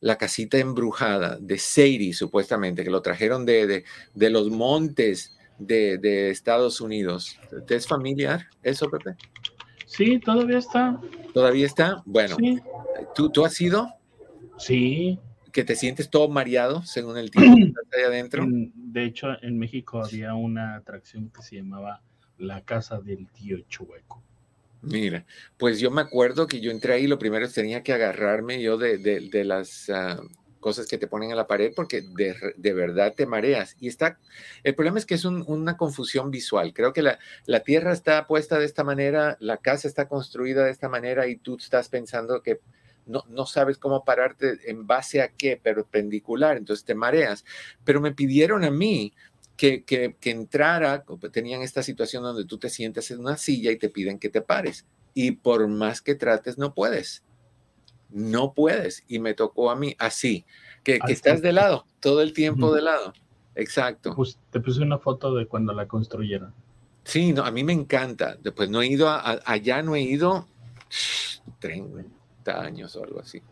la 0.00 0.16
casita 0.16 0.56
embrujada 0.56 1.36
de 1.38 1.58
Sadie, 1.58 2.14
supuestamente, 2.14 2.82
que 2.82 2.90
lo 2.90 3.02
trajeron 3.02 3.44
de, 3.44 3.84
de, 4.14 4.30
los 4.30 4.50
montes 4.50 5.36
de, 5.58 5.98
de 5.98 6.30
Estados 6.30 6.80
Unidos. 6.80 7.38
¿Te 7.66 7.76
es 7.76 7.86
familiar 7.86 8.46
eso, 8.62 8.88
Pepe? 8.90 9.16
Sí, 9.86 10.18
todavía 10.18 10.58
está. 10.58 11.00
¿Todavía 11.32 11.64
está? 11.64 12.02
Bueno, 12.04 12.36
¿tú, 13.14 13.30
¿tú 13.30 13.44
has 13.44 13.58
ido? 13.60 13.88
Sí. 14.58 15.18
¿Que 15.52 15.64
te 15.64 15.74
sientes 15.74 16.10
todo 16.10 16.28
mareado 16.28 16.82
según 16.82 17.16
el 17.16 17.30
tiempo 17.30 17.56
que 17.56 17.62
estás 17.82 17.84
ahí 17.96 18.04
adentro? 18.04 18.44
de 18.46 19.04
hecho, 19.04 19.28
en 19.42 19.58
México 19.58 20.02
había 20.04 20.34
una 20.34 20.76
atracción 20.76 21.30
que 21.30 21.42
se 21.42 21.56
llamaba 21.56 22.02
La 22.36 22.62
Casa 22.62 23.00
del 23.00 23.28
Tío 23.28 23.60
Chueco. 23.68 24.22
Mira, 24.82 25.24
pues 25.56 25.80
yo 25.80 25.90
me 25.90 26.02
acuerdo 26.02 26.46
que 26.46 26.60
yo 26.60 26.70
entré 26.70 26.94
ahí, 26.94 27.06
lo 27.06 27.18
primero 27.18 27.48
tenía 27.50 27.82
que 27.82 27.92
agarrarme 27.92 28.62
yo 28.62 28.76
de, 28.76 28.98
de, 28.98 29.44
las... 29.44 29.90
Ah, 29.90 30.20
cosas 30.60 30.86
que 30.86 30.98
te 30.98 31.06
ponen 31.06 31.32
a 31.32 31.36
la 31.36 31.46
pared 31.46 31.72
porque 31.74 32.02
de, 32.02 32.72
verdad 32.72 33.14
te 33.14 33.26
mareas. 33.26 33.76
Y 33.80 33.88
está, 33.88 34.18
el 34.64 34.74
problema 34.74 34.98
es 34.98 35.06
que 35.06 35.14
es 35.14 35.24
una 35.24 35.76
confusión 35.76 36.30
visual. 36.30 36.72
Creo 36.74 36.92
que 36.92 37.02
la, 37.02 37.18
la, 37.46 37.60
tierra 37.60 37.92
está 37.92 38.26
puesta 38.26 38.58
de 38.58 38.64
esta 38.64 38.84
manera, 38.84 39.36
la 39.40 39.58
casa 39.58 39.88
está 39.88 40.08
construida 40.08 40.64
de 40.64 40.70
esta 40.70 40.88
manera 40.88 41.26
y 41.26 41.36
tú 41.36 41.56
estás 41.56 41.88
pensando 41.88 42.42
que 42.42 42.60
no, 43.06 43.24
no 43.28 43.46
sabes 43.46 43.78
cómo 43.78 44.04
pararte 44.04 44.58
en 44.66 44.86
base 44.86 45.22
a 45.22 45.28
qué, 45.28 45.56
perpendicular, 45.56 46.56
entonces 46.56 46.84
te 46.84 46.94
mareas. 46.94 47.44
Pero 47.84 48.00
me 48.00 48.12
pidieron 48.12 48.64
a 48.64 48.70
mí 48.70 49.12
que, 49.56 49.84
que, 49.84 50.16
que 50.20 50.30
entrara, 50.30 51.04
tenían 51.32 51.62
esta 51.62 51.82
situación 51.82 52.22
donde 52.22 52.44
tú 52.44 52.58
te 52.58 52.68
sientes 52.68 53.10
en 53.10 53.20
una 53.20 53.36
silla 53.36 53.70
y 53.70 53.78
te 53.78 53.88
piden 53.88 54.18
que 54.18 54.28
te 54.28 54.42
pares. 54.42 54.84
Y 55.14 55.32
por 55.32 55.66
más 55.68 56.02
que 56.02 56.14
trates, 56.14 56.58
no 56.58 56.74
puedes 56.74 57.22
no 58.10 58.52
puedes. 58.52 59.04
Y 59.08 59.18
me 59.18 59.34
tocó 59.34 59.70
a 59.70 59.76
mí 59.76 59.94
así, 59.98 60.44
que, 60.82 60.98
estás 61.08 61.42
de 61.42 61.52
lado, 61.52 61.86
todo 62.00 62.22
el 62.22 62.32
tiempo 62.32 62.74
de 62.74 62.82
lado. 62.82 63.12
Exacto. 63.54 64.14
Pues 64.14 64.38
te 64.50 64.60
puse 64.60 64.82
una 64.82 64.98
foto 64.98 65.34
de 65.34 65.46
cuando 65.46 65.72
la 65.72 65.88
construyeron. 65.88 66.52
Sí, 67.04 67.32
no, 67.32 67.44
a 67.44 67.50
mí 67.50 67.64
me 67.64 67.72
encanta. 67.72 68.36
Después 68.36 68.68
no 68.68 68.82
he 68.82 68.86
ido 68.86 69.08
allá, 69.08 69.82
no 69.82 69.94
he 69.96 70.02
ido 70.02 70.46
30 71.60 72.60
años 72.60 72.94
o 72.96 73.04
algo 73.04 73.20
así. 73.20 73.42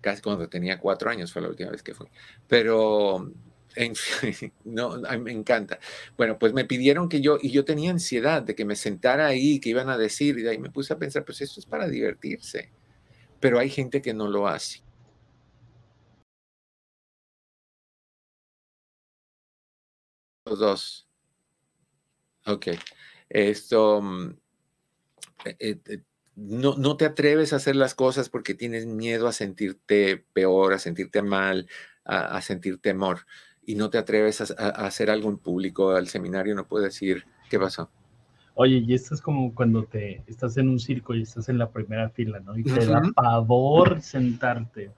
Casi 0.00 0.22
cuando 0.22 0.48
tenía 0.48 0.78
cuatro 0.78 1.10
años 1.10 1.32
fue 1.32 1.42
la 1.42 1.48
última 1.48 1.70
vez 1.70 1.82
que 1.82 1.94
fui. 1.94 2.08
Pero, 2.46 3.30
en 3.74 3.94
fin, 3.94 4.52
no, 4.64 4.94
a 5.06 5.12
mí 5.12 5.18
me 5.18 5.32
encanta. 5.32 5.78
Bueno, 6.16 6.38
pues 6.38 6.52
me 6.52 6.64
pidieron 6.64 7.08
que 7.08 7.20
yo, 7.20 7.38
y 7.40 7.50
yo 7.50 7.64
tenía 7.64 7.90
ansiedad 7.90 8.42
de 8.42 8.54
que 8.54 8.64
me 8.64 8.76
sentara 8.76 9.26
ahí, 9.26 9.60
que 9.60 9.68
iban 9.68 9.88
a 9.88 9.98
decir, 9.98 10.38
y 10.38 10.42
de 10.42 10.50
ahí 10.50 10.58
me 10.58 10.70
puse 10.70 10.92
a 10.92 10.98
pensar, 10.98 11.24
pues 11.24 11.40
esto 11.40 11.60
es 11.60 11.66
para 11.66 11.86
divertirse 11.86 12.70
pero 13.40 13.58
hay 13.58 13.70
gente 13.70 14.02
que 14.02 14.14
no 14.14 14.28
lo 14.28 14.48
hace. 14.48 14.82
Los 20.44 20.58
dos. 20.58 21.08
Ok. 22.46 22.68
Esto, 23.28 24.00
mm, 24.00 24.30
eh, 25.44 25.56
eh, 25.60 25.80
eh, 25.86 26.02
no, 26.36 26.76
no, 26.76 26.96
te 26.96 27.04
atreves 27.04 27.52
a 27.52 27.56
hacer 27.56 27.76
las 27.76 27.94
cosas 27.94 28.28
porque 28.28 28.54
tienes 28.54 28.86
miedo 28.86 29.28
a 29.28 29.32
sentirte 29.32 30.24
peor, 30.32 30.72
a 30.72 30.78
sentirte 30.78 31.22
mal, 31.22 31.68
a, 32.04 32.40
sentir 32.42 32.78
temor. 32.80 33.26
Y 33.66 33.74
no 33.74 33.90
te 33.90 33.98
atreves 33.98 34.40
a, 34.40 34.68
hacer 34.70 35.10
algo 35.10 35.28
en 35.28 35.38
público, 35.38 35.90
al 35.90 36.08
seminario, 36.08 36.54
no 36.54 36.68
puedes 36.68 36.94
decir, 36.94 37.26
¿qué 37.50 37.58
pasó? 37.58 37.90
Oye, 38.60 38.82
y 38.84 38.92
esto 38.92 39.14
es 39.14 39.22
como 39.22 39.54
cuando 39.54 39.84
te 39.84 40.24
estás 40.26 40.56
en 40.56 40.68
un 40.68 40.80
circo 40.80 41.14
y 41.14 41.22
estás 41.22 41.48
en 41.48 41.58
la 41.58 41.70
primera 41.70 42.10
fila, 42.10 42.40
¿no? 42.40 42.58
Y 42.58 42.64
te 42.64 42.84
da 42.86 43.02
pavor 43.14 44.02
sentarte. 44.02 44.90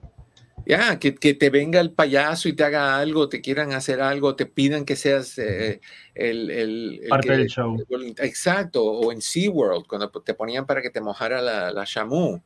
Ya, 0.65 0.97
que, 0.97 1.11
te 1.11 1.49
venga 1.51 1.79
el 1.79 1.91
payaso 1.91 2.49
y 2.49 2.53
te 2.53 2.63
haga 2.63 2.97
algo, 2.97 3.29
te 3.29 3.39
quieran 3.39 3.73
hacer 3.73 4.01
algo, 4.01 4.35
te 4.35 4.47
pidan 4.47 4.83
que 4.83 4.95
seas 4.95 5.37
eh, 5.37 5.79
el, 6.15 7.01
Parte 7.07 7.37
del 7.37 7.47
show. 7.49 7.77
exacto, 8.17 8.83
o 8.83 9.11
en 9.11 9.21
SeaWorld, 9.21 9.85
cuando 9.85 10.09
te 10.09 10.33
ponían 10.33 10.65
para 10.65 10.81
que 10.81 10.89
te 10.89 10.99
mojara 10.99 11.39
la, 11.39 11.71
la 11.71 11.83
shamu. 11.85 12.41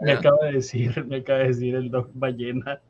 Me 0.00 0.12
acaba 0.12 0.38
de 0.46 0.52
decir, 0.52 1.04
me 1.04 1.16
acaba 1.16 1.40
de 1.40 1.48
decir 1.48 1.74
el 1.74 1.90
Doc 1.90 2.10
Ballena. 2.14 2.80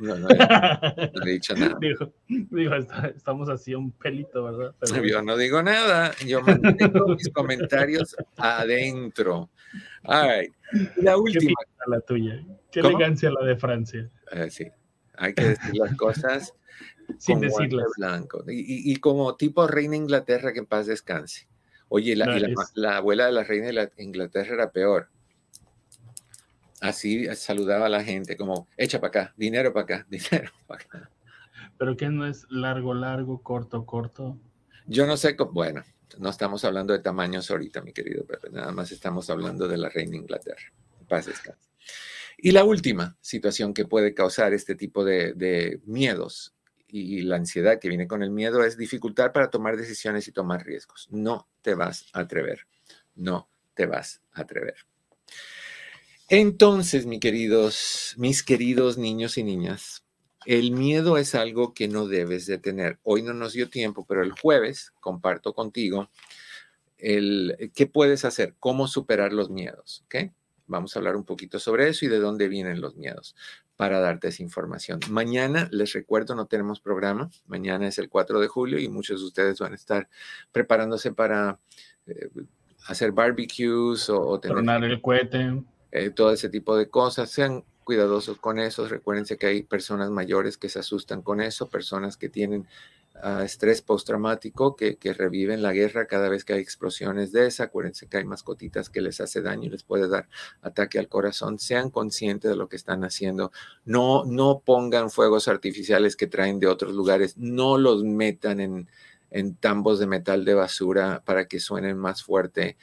No, 0.00 0.16
no, 0.16 0.28
no, 0.28 1.26
he 1.26 1.30
dicho 1.30 1.54
nada. 1.54 1.76
Digo, 1.80 2.12
digo 2.28 2.74
estamos 3.14 3.48
así 3.48 3.74
un 3.74 3.90
pelito, 3.92 4.44
¿verdad? 4.44 4.74
Yo 5.02 5.22
no 5.22 5.36
digo 5.36 5.62
nada, 5.62 6.12
yo 6.26 6.42
mantengo 6.42 7.08
mis 7.08 7.28
comentarios 7.30 8.16
adentro. 8.36 9.50
All 10.04 10.52
La 10.96 11.16
última. 11.16 11.54
Qué 11.60 11.90
la 11.90 12.00
tuya. 12.00 12.44
Qué 12.70 12.80
elegancia 12.80 13.30
la 13.30 13.46
de 13.46 13.56
Francia. 13.56 14.10
Eh, 14.32 14.50
sí, 14.50 14.66
hay 15.16 15.34
que 15.34 15.44
decir 15.44 15.76
las 15.76 15.96
cosas 15.96 16.54
sin 17.18 17.40
decirlas. 17.40 17.86
Blanco. 17.96 18.44
Y, 18.48 18.92
y, 18.92 18.96
como 18.96 19.36
tipo 19.36 19.66
reina 19.66 19.96
Inglaterra, 19.96 20.52
que 20.52 20.60
en 20.60 20.66
paz 20.66 20.86
descanse. 20.86 21.48
Oye, 21.88 22.14
la, 22.14 22.26
la, 22.74 22.98
abuela 22.98 23.26
de 23.26 23.32
la 23.32 23.44
reina 23.44 23.68
de 23.68 23.90
Inglaterra 23.96 24.54
era 24.54 24.70
peor 24.70 25.08
así 26.80 27.26
saludaba 27.34 27.86
a 27.86 27.88
la 27.90 28.04
gente, 28.04 28.36
como, 28.36 28.68
echa 28.76 29.00
para 29.00 29.08
acá, 29.08 29.34
dinero 29.36 29.72
para 29.72 29.84
acá, 29.84 30.06
dinero 30.10 30.50
para 30.66 30.84
acá. 30.84 31.10
Pero 31.76 31.96
que 31.96 32.08
no 32.08 32.26
es 32.26 32.46
largo, 32.50 32.94
largo, 32.94 33.42
corto, 33.42 33.84
corto. 33.86 34.38
Yo 34.86 35.06
no 35.06 35.16
sé, 35.16 35.36
bueno, 35.52 35.84
no 36.18 36.30
estamos 36.30 36.64
hablando 36.64 36.92
de 36.92 37.00
tamaños 37.00 37.50
ahorita, 37.50 37.82
mi 37.82 37.92
querido 37.92 38.24
Pepe, 38.24 38.50
nada 38.50 38.72
más 38.72 38.90
estamos 38.90 39.28
hablando 39.30 39.68
de 39.68 39.76
la 39.76 39.88
reina 39.88 40.16
Inglaterra. 40.16 40.72
Paz 41.08 41.28
Y 42.36 42.52
la 42.52 42.64
última 42.64 43.16
situación 43.20 43.72
que 43.72 43.84
puede 43.84 44.14
causar 44.14 44.52
este 44.52 44.74
tipo 44.74 45.04
de, 45.04 45.32
de 45.34 45.80
miedos 45.86 46.54
y 46.90 47.20
la 47.22 47.36
ansiedad 47.36 47.78
que 47.78 47.88
viene 47.88 48.08
con 48.08 48.22
el 48.22 48.30
miedo 48.30 48.64
es 48.64 48.78
dificultad 48.78 49.32
para 49.32 49.50
tomar 49.50 49.76
decisiones 49.76 50.26
y 50.26 50.32
tomar 50.32 50.64
riesgos. 50.64 51.06
No 51.10 51.48
te 51.60 51.74
vas 51.74 52.06
a 52.14 52.20
atrever. 52.20 52.66
No 53.14 53.50
te 53.74 53.86
vas 53.86 54.22
a 54.32 54.42
atrever. 54.42 54.76
Entonces, 56.30 57.06
mis 57.06 57.20
queridos, 57.20 58.14
mis 58.18 58.42
queridos 58.42 58.98
niños 58.98 59.38
y 59.38 59.44
niñas, 59.44 60.04
el 60.44 60.72
miedo 60.72 61.16
es 61.16 61.34
algo 61.34 61.72
que 61.72 61.88
no 61.88 62.06
debes 62.06 62.44
de 62.44 62.58
tener. 62.58 62.98
Hoy 63.02 63.22
no 63.22 63.32
nos 63.32 63.54
dio 63.54 63.70
tiempo, 63.70 64.04
pero 64.06 64.22
el 64.22 64.32
jueves 64.32 64.92
comparto 65.00 65.54
contigo 65.54 66.10
el 66.98 67.70
qué 67.74 67.86
puedes 67.86 68.26
hacer, 68.26 68.54
cómo 68.58 68.88
superar 68.88 69.32
los 69.32 69.48
miedos, 69.48 70.04
¿ok? 70.04 70.30
Vamos 70.66 70.94
a 70.94 70.98
hablar 70.98 71.16
un 71.16 71.24
poquito 71.24 71.58
sobre 71.58 71.88
eso 71.88 72.04
y 72.04 72.08
de 72.08 72.18
dónde 72.18 72.48
vienen 72.48 72.82
los 72.82 72.94
miedos 72.96 73.34
para 73.76 74.00
darte 74.00 74.28
esa 74.28 74.42
información. 74.42 75.00
Mañana, 75.08 75.68
les 75.72 75.94
recuerdo, 75.94 76.34
no 76.34 76.46
tenemos 76.46 76.80
programa. 76.80 77.30
Mañana 77.46 77.88
es 77.88 77.96
el 77.98 78.10
4 78.10 78.38
de 78.40 78.48
julio 78.48 78.78
y 78.78 78.88
muchos 78.88 79.20
de 79.20 79.26
ustedes 79.28 79.60
van 79.60 79.72
a 79.72 79.76
estar 79.76 80.10
preparándose 80.52 81.12
para 81.12 81.58
eh, 82.06 82.28
hacer 82.86 83.12
barbecues 83.12 84.10
o, 84.10 84.20
o 84.20 84.40
tener... 84.40 84.84
el 84.84 85.00
cohete 85.00 85.62
eh, 85.92 86.10
todo 86.10 86.32
ese 86.32 86.48
tipo 86.48 86.76
de 86.76 86.88
cosas. 86.88 87.30
Sean 87.30 87.64
cuidadosos 87.84 88.38
con 88.38 88.58
eso. 88.58 88.86
Recuérdense 88.86 89.38
que 89.38 89.46
hay 89.46 89.62
personas 89.62 90.10
mayores 90.10 90.58
que 90.58 90.68
se 90.68 90.78
asustan 90.78 91.22
con 91.22 91.40
eso, 91.40 91.68
personas 91.68 92.18
que 92.18 92.28
tienen 92.28 92.66
ah, 93.14 93.42
estrés 93.44 93.80
postraumático, 93.80 94.76
que, 94.76 94.96
que 94.96 95.14
reviven 95.14 95.62
la 95.62 95.72
guerra 95.72 96.06
cada 96.06 96.28
vez 96.28 96.44
que 96.44 96.52
hay 96.52 96.60
explosiones 96.60 97.32
de 97.32 97.46
esa. 97.46 97.64
Acuérdense 97.64 98.06
que 98.06 98.18
hay 98.18 98.24
mascotitas 98.24 98.90
que 98.90 99.00
les 99.00 99.22
hace 99.22 99.40
daño 99.40 99.64
y 99.64 99.70
les 99.70 99.84
puede 99.84 100.06
dar 100.06 100.28
ataque 100.60 100.98
al 100.98 101.08
corazón. 101.08 101.58
Sean 101.58 101.88
conscientes 101.90 102.50
de 102.50 102.56
lo 102.56 102.68
que 102.68 102.76
están 102.76 103.04
haciendo. 103.04 103.52
No, 103.86 104.24
no 104.26 104.60
pongan 104.64 105.10
fuegos 105.10 105.48
artificiales 105.48 106.14
que 106.14 106.26
traen 106.26 106.60
de 106.60 106.66
otros 106.66 106.92
lugares. 106.94 107.38
No 107.38 107.78
los 107.78 108.04
metan 108.04 108.60
en, 108.60 108.88
en 109.30 109.54
tambos 109.54 109.98
de 109.98 110.06
metal 110.06 110.44
de 110.44 110.54
basura 110.54 111.22
para 111.24 111.46
que 111.46 111.58
suenen 111.58 111.96
más 111.96 112.22
fuerte. 112.22 112.76